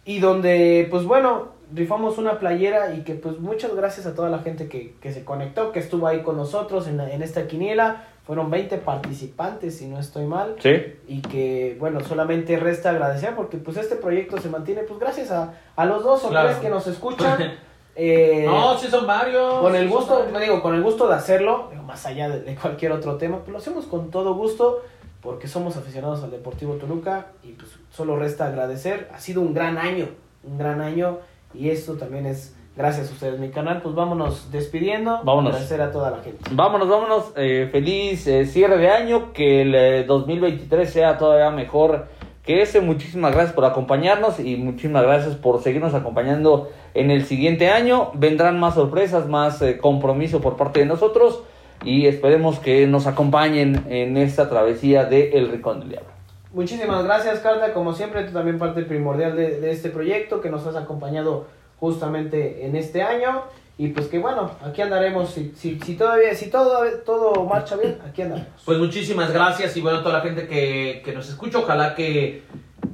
Y 0.04 0.20
donde, 0.20 0.88
pues 0.92 1.06
bueno, 1.06 1.50
rifamos 1.74 2.18
una 2.18 2.38
playera 2.38 2.94
y 2.96 3.04
que 3.04 3.14
pues 3.16 3.40
muchas 3.40 3.74
gracias 3.74 4.06
a 4.06 4.14
toda 4.14 4.30
la 4.30 4.40
gente 4.40 4.68
que, 4.68 4.94
que 5.02 5.14
se 5.14 5.24
conectó, 5.24 5.72
que 5.72 5.80
estuvo 5.80 6.06
ahí 6.06 6.22
con 6.22 6.36
nosotros 6.36 6.88
en, 6.88 7.00
en 7.00 7.22
esta 7.24 7.48
quiniela. 7.48 8.04
Fueron 8.26 8.50
20 8.50 8.78
participantes, 8.80 9.78
si 9.78 9.86
no 9.88 10.00
estoy 10.00 10.26
mal 10.26 10.56
Sí. 10.60 10.96
y 11.08 11.22
que 11.22 11.76
bueno 11.80 12.00
solamente 12.00 12.58
resta 12.58 12.90
agradecer 12.90 13.36
porque 13.36 13.58
pues 13.58 13.78
este 13.78 13.96
proyecto 13.96 14.38
se 14.40 14.50
mantiene 14.50 14.82
pues 14.82 15.00
gracias 15.00 15.30
a, 15.32 15.54
a 15.76 15.86
los 15.86 16.04
dos 16.04 16.24
o 16.24 16.30
Claro. 16.30 16.48
tres 16.50 16.60
que 16.60 16.70
nos 16.70 16.88
escuchan 16.88 17.54
eh, 17.96 18.46
No, 18.48 18.78
sí 18.80 18.88
son 18.88 19.06
varios. 19.06 19.60
con 19.62 19.76
el 19.76 19.88
sí 19.88 19.94
gusto 19.94 20.26
me 20.34 20.40
digo 20.42 20.62
con 20.64 20.74
el 20.74 20.82
gusto 20.82 21.08
de 21.08 21.14
hacerlo 21.16 21.68
digo, 21.72 21.84
más 21.84 22.06
allá 22.08 22.28
de, 22.30 22.42
de 22.42 22.56
cualquier 22.56 22.92
otro 22.94 23.18
tema 23.18 23.38
pues 23.40 23.50
lo 23.52 23.58
hacemos 23.60 23.86
con 23.86 24.10
todo 24.10 24.34
gusto 24.34 24.82
porque 25.22 25.48
somos 25.48 25.78
aficionados 25.78 26.24
al 26.24 26.32
Deportivo 26.32 26.74
Toluca 26.76 27.28
y 27.44 27.52
pues 27.52 27.70
solo 27.92 28.18
resta 28.18 28.48
agradecer 28.48 29.08
ha 29.14 29.20
sido 29.20 29.42
un 29.42 29.54
gran 29.54 29.78
año 29.78 30.08
un 30.44 30.58
gran 30.58 30.82
año 30.82 31.20
y 31.54 31.70
esto 31.70 31.94
también 31.94 32.26
es 32.26 32.56
gracias 32.78 33.10
a 33.10 33.14
ustedes 33.14 33.40
mi 33.40 33.50
canal 33.50 33.82
pues 33.82 33.96
vámonos 33.96 34.52
despidiendo 34.52 35.22
Vámonos. 35.24 35.52
agradecer 35.52 35.82
a 35.82 35.92
toda 35.92 36.12
la 36.12 36.18
gente 36.18 36.40
Vámonos, 36.52 36.88
vámonos. 36.90 37.34
eh, 37.36 37.70
feliz 37.72 38.28
eh, 38.28 38.46
cierre 38.46 38.78
de 38.78 38.90
año. 38.90 39.32
Que 39.34 39.62
el 39.62 39.76
eh, 39.76 40.04
2023 40.06 40.90
sea 40.90 41.18
todavía 41.18 41.50
mejor 41.52 42.08
que 42.44 42.62
ese. 42.62 42.82
Muchísimas 42.82 43.34
gracias 43.34 43.54
por 43.54 43.66
acompañarnos 43.66 44.40
y 44.40 44.56
muchísimas 44.58 45.04
gracias 45.04 45.36
por 45.36 45.62
seguirnos 45.62 45.94
acompañando 45.94 46.70
en 46.94 47.12
el 47.12 47.26
siguiente 47.26 47.70
año. 47.70 48.12
Vendrán 48.14 48.60
más 48.60 48.76
sorpresas, 48.76 49.28
más 49.28 49.62
eh, 49.62 49.78
compromiso 49.78 50.42
por 50.42 50.56
parte 50.58 50.82
de 50.82 50.86
nosotros 50.86 51.42
y 51.84 52.08
esperemos 52.08 52.60
que 52.60 52.88
nos 52.88 53.06
acompañen 53.08 53.86
en 53.90 54.18
esta 54.18 54.50
travesía 54.50 55.06
de 55.06 55.32
El 55.38 55.50
Rincón 55.52 55.80
del 55.82 55.90
Diablo. 55.90 56.10
Muchísimas 56.54 57.04
gracias, 57.04 57.40
Carta. 57.40 57.74
Como 57.74 57.92
siempre, 57.94 58.24
tú 58.24 58.32
también 58.32 58.58
parte 58.58 58.84
primordial 58.84 59.36
de, 59.36 59.60
de 59.60 59.72
este 59.72 59.90
proyecto 59.90 60.40
que 60.40 60.50
nos 60.50 60.66
has 60.66 60.76
acompañado 60.78 61.48
justamente 61.80 62.66
en 62.66 62.76
este 62.76 63.02
año. 63.02 63.44
Y 63.78 63.90
pues 63.90 64.08
que 64.08 64.20
bueno, 64.20 64.52
aquí 64.64 64.82
andaremos. 64.82 65.32
Si, 65.32 65.52
si, 65.56 65.80
si 65.80 65.96
todavía, 65.96 66.34
si 66.34 66.50
todo, 66.50 66.80
todo 67.06 67.44
marcha 67.44 67.76
bien, 67.76 68.00
aquí 68.08 68.22
andaremos. 68.22 68.62
Pues 68.64 68.78
muchísimas 68.78 69.34
gracias 69.34 69.76
y 69.76 69.82
bueno, 69.82 70.00
a 70.00 70.04
toda 70.04 70.20
la 70.20 70.22
gente 70.22 70.48
que, 70.48 71.02
que 71.04 71.12
nos 71.14 71.28
escucha, 71.28 71.60
ojalá 71.60 71.94
que 71.94 72.44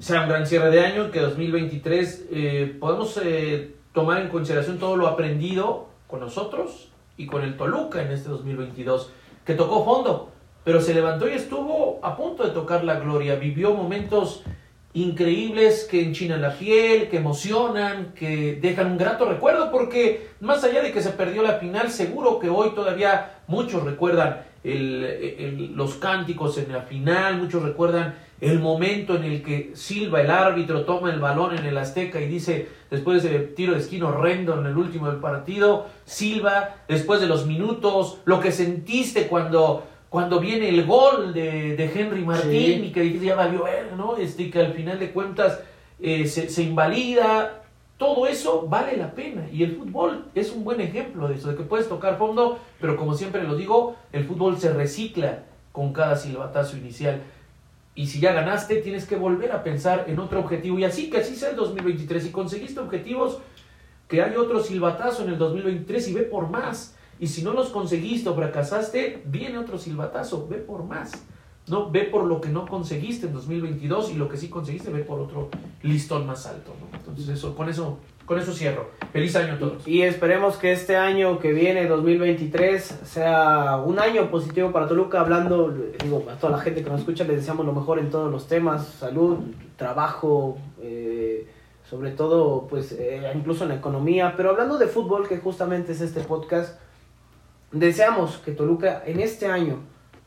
sea 0.01 0.23
un 0.23 0.29
gran 0.29 0.47
cierre 0.47 0.71
de 0.71 0.79
año, 0.79 1.11
que 1.11 1.19
2023 1.19 2.25
eh, 2.31 2.77
podamos 2.79 3.19
eh, 3.23 3.75
tomar 3.93 4.21
en 4.21 4.29
consideración 4.29 4.79
todo 4.79 4.95
lo 4.95 5.07
aprendido 5.07 5.89
con 6.07 6.19
nosotros 6.19 6.89
y 7.17 7.27
con 7.27 7.43
el 7.43 7.55
Toluca 7.55 8.01
en 8.01 8.11
este 8.11 8.29
2022, 8.29 9.11
que 9.45 9.53
tocó 9.53 9.85
fondo, 9.85 10.31
pero 10.63 10.81
se 10.81 10.95
levantó 10.95 11.29
y 11.29 11.33
estuvo 11.33 11.99
a 12.01 12.17
punto 12.17 12.43
de 12.43 12.49
tocar 12.49 12.83
la 12.83 12.99
gloria, 12.99 13.35
vivió 13.35 13.75
momentos 13.75 14.43
increíbles 14.93 15.87
que 15.89 16.03
enchinan 16.03 16.41
la 16.41 16.57
piel, 16.57 17.07
que 17.09 17.17
emocionan, 17.17 18.13
que 18.13 18.57
dejan 18.61 18.91
un 18.91 18.97
grato 18.97 19.25
recuerdo, 19.25 19.71
porque 19.71 20.27
más 20.41 20.63
allá 20.63 20.81
de 20.81 20.91
que 20.91 21.01
se 21.01 21.11
perdió 21.11 21.41
la 21.43 21.53
final, 21.53 21.89
seguro 21.89 22.39
que 22.39 22.49
hoy 22.49 22.71
todavía 22.75 23.39
muchos 23.47 23.83
recuerdan 23.83 24.43
el- 24.63 25.03
el- 25.39 25.73
los 25.75 25.95
cánticos 25.95 26.57
en 26.57 26.71
la 26.71 26.81
final, 26.81 27.37
muchos 27.37 27.63
recuerdan 27.63 28.15
el 28.41 28.59
momento 28.59 29.15
en 29.15 29.23
el 29.23 29.41
que 29.43 29.71
Silva, 29.75 30.21
el 30.21 30.29
árbitro, 30.29 30.83
toma 30.83 31.11
el 31.11 31.19
balón 31.19 31.57
en 31.57 31.65
el 31.65 31.77
Azteca 31.77 32.19
y 32.19 32.27
dice, 32.27 32.67
después 32.89 33.23
de 33.23 33.29
ese 33.29 33.39
tiro 33.47 33.73
de 33.73 33.79
esquina 33.79 34.07
horrendo 34.07 34.59
en 34.59 34.65
el 34.65 34.77
último 34.77 35.07
del 35.09 35.19
partido, 35.19 35.87
Silva, 36.05 36.75
después 36.87 37.21
de 37.21 37.27
los 37.27 37.45
minutos, 37.47 38.17
lo 38.25 38.39
que 38.39 38.51
sentiste 38.51 39.27
cuando, 39.27 39.83
cuando 40.11 40.41
viene 40.41 40.67
el 40.67 40.85
gol 40.85 41.33
de, 41.33 41.77
de 41.77 41.85
Henry 41.85 42.25
Martín 42.25 42.51
Sí. 42.81 42.85
y 42.87 42.91
que 42.91 43.17
ya 43.17 43.33
valió 43.33 43.63
ver, 43.63 43.93
¿no? 43.95 44.17
Este, 44.17 44.51
que 44.51 44.59
al 44.59 44.73
final 44.73 44.99
de 44.99 45.11
cuentas 45.13 45.61
eh, 46.01 46.27
se, 46.27 46.49
se 46.49 46.63
invalida. 46.63 47.63
Todo 47.97 48.27
eso 48.27 48.67
vale 48.67 48.97
la 48.97 49.13
pena 49.13 49.47
y 49.53 49.63
el 49.63 49.77
fútbol 49.77 50.25
es 50.35 50.51
un 50.51 50.65
buen 50.65 50.81
ejemplo 50.81 51.29
de 51.29 51.35
eso, 51.35 51.49
de 51.51 51.55
que 51.55 51.63
puedes 51.63 51.87
tocar 51.87 52.17
fondo, 52.17 52.59
pero 52.81 52.97
como 52.97 53.13
siempre 53.13 53.43
lo 53.43 53.55
digo, 53.55 53.95
el 54.11 54.25
fútbol 54.25 54.57
se 54.57 54.73
recicla 54.73 55.43
con 55.71 55.93
cada 55.93 56.17
silbatazo 56.17 56.75
inicial. 56.75 57.21
Y 57.95 58.07
si 58.07 58.19
ya 58.19 58.33
ganaste, 58.33 58.77
tienes 58.77 59.05
que 59.05 59.15
volver 59.15 59.53
a 59.53 59.63
pensar 59.63 60.05
en 60.09 60.19
otro 60.19 60.41
objetivo. 60.41 60.77
Y 60.77 60.83
así 60.83 61.09
que 61.09 61.19
así 61.19 61.37
sea 61.37 61.51
el 61.51 61.55
2023. 61.55 62.21
Si 62.23 62.31
conseguiste 62.31 62.81
objetivos, 62.81 63.39
que 64.09 64.21
hay 64.21 64.35
otro 64.35 64.61
silbatazo 64.61 65.23
en 65.23 65.29
el 65.29 65.37
2023 65.37 66.07
y 66.09 66.13
ve 66.13 66.21
por 66.23 66.49
más. 66.49 66.97
Y 67.21 67.27
si 67.27 67.43
no 67.43 67.53
los 67.53 67.69
conseguiste 67.69 68.29
o 68.29 68.35
fracasaste, 68.35 69.21
viene 69.25 69.59
otro 69.59 69.77
silbatazo, 69.77 70.47
ve 70.49 70.57
por 70.57 70.83
más. 70.83 71.11
No, 71.67 71.91
ve 71.91 72.01
por 72.05 72.25
lo 72.25 72.41
que 72.41 72.49
no 72.49 72.65
conseguiste 72.65 73.27
en 73.27 73.33
2022 73.33 74.09
y 74.09 74.15
lo 74.15 74.27
que 74.27 74.37
sí 74.37 74.49
conseguiste, 74.49 74.89
ve 74.89 75.03
por 75.03 75.19
otro 75.19 75.49
listón 75.83 76.25
más 76.25 76.47
alto. 76.47 76.73
¿no? 76.81 76.97
Entonces 76.97 77.29
eso, 77.29 77.55
con 77.55 77.69
eso, 77.69 77.99
con 78.25 78.39
eso 78.39 78.51
cierro. 78.53 78.89
Feliz 79.13 79.35
año 79.35 79.53
a 79.53 79.59
todos. 79.59 79.87
Y 79.87 80.01
esperemos 80.01 80.57
que 80.57 80.71
este 80.71 80.97
año 80.97 81.37
que 81.37 81.53
viene, 81.53 81.85
2023, 81.85 83.01
sea 83.03 83.77
un 83.77 83.99
año 83.99 84.31
positivo 84.31 84.71
para 84.71 84.87
Toluca. 84.87 85.19
Hablando, 85.21 85.71
digo, 86.03 86.25
a 86.27 86.39
toda 86.39 86.57
la 86.57 86.63
gente 86.63 86.83
que 86.83 86.89
nos 86.89 87.01
escucha, 87.01 87.23
les 87.25 87.35
deseamos 87.35 87.67
lo 87.67 87.73
mejor 87.73 87.99
en 87.99 88.09
todos 88.09 88.31
los 88.31 88.47
temas: 88.47 88.87
salud, 88.87 89.37
trabajo, 89.77 90.57
eh, 90.81 91.47
sobre 91.87 92.09
todo, 92.09 92.65
pues, 92.67 92.93
eh, 92.93 93.31
incluso 93.35 93.65
en 93.65 93.69
la 93.69 93.75
economía. 93.75 94.33
Pero 94.35 94.49
hablando 94.49 94.79
de 94.79 94.87
fútbol, 94.87 95.27
que 95.27 95.37
justamente 95.37 95.91
es 95.91 96.01
este 96.01 96.21
podcast, 96.21 96.79
deseamos 97.71 98.37
que 98.37 98.51
Toluca 98.51 99.03
en 99.05 99.19
este 99.19 99.47
año 99.47 99.79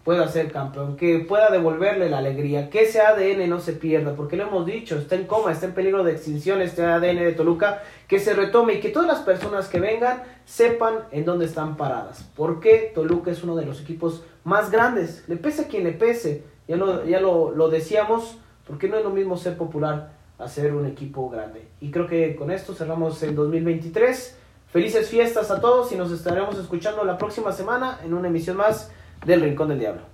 pueda 0.04 0.28
ser 0.28 0.52
campeón, 0.52 0.96
que 0.96 1.20
pueda 1.20 1.50
devolverle 1.50 2.10
la 2.10 2.18
alegría, 2.18 2.68
que 2.68 2.82
ese 2.82 3.00
ADN 3.00 3.48
no 3.48 3.58
se 3.58 3.72
pierda, 3.72 4.14
porque 4.14 4.36
lo 4.36 4.44
hemos 4.44 4.66
dicho, 4.66 4.98
está 4.98 5.14
en 5.14 5.26
coma, 5.26 5.50
está 5.50 5.64
en 5.66 5.72
peligro 5.72 6.04
de 6.04 6.12
extinción 6.12 6.60
este 6.60 6.84
ADN 6.84 7.16
de 7.16 7.32
Toluca, 7.32 7.82
que 8.06 8.18
se 8.18 8.34
retome 8.34 8.74
y 8.74 8.80
que 8.80 8.90
todas 8.90 9.08
las 9.08 9.20
personas 9.20 9.68
que 9.68 9.80
vengan 9.80 10.22
sepan 10.44 11.04
en 11.10 11.24
dónde 11.24 11.46
están 11.46 11.78
paradas, 11.78 12.30
porque 12.36 12.92
Toluca 12.94 13.30
es 13.30 13.42
uno 13.42 13.56
de 13.56 13.64
los 13.64 13.80
equipos 13.80 14.24
más 14.44 14.70
grandes, 14.70 15.24
le 15.26 15.36
pese 15.36 15.62
a 15.62 15.68
quien 15.68 15.84
le 15.84 15.92
pese, 15.92 16.44
ya 16.68 16.76
lo, 16.76 17.04
ya 17.06 17.20
lo, 17.20 17.50
lo 17.52 17.70
decíamos, 17.70 18.36
porque 18.66 18.88
no 18.88 18.98
es 18.98 19.04
lo 19.04 19.10
mismo 19.10 19.38
ser 19.38 19.56
popular 19.56 20.12
a 20.38 20.48
ser 20.48 20.74
un 20.74 20.86
equipo 20.86 21.30
grande. 21.30 21.68
Y 21.80 21.90
creo 21.90 22.06
que 22.06 22.34
con 22.36 22.50
esto 22.50 22.74
cerramos 22.74 23.22
el 23.22 23.34
2023. 23.34 24.38
Felices 24.74 25.08
fiestas 25.08 25.52
a 25.52 25.60
todos 25.60 25.92
y 25.92 25.94
nos 25.94 26.10
estaremos 26.10 26.58
escuchando 26.58 27.04
la 27.04 27.16
próxima 27.16 27.52
semana 27.52 28.00
en 28.02 28.12
una 28.12 28.26
emisión 28.26 28.56
más 28.56 28.90
del 29.24 29.40
Rincón 29.40 29.68
del 29.68 29.78
Diablo. 29.78 30.13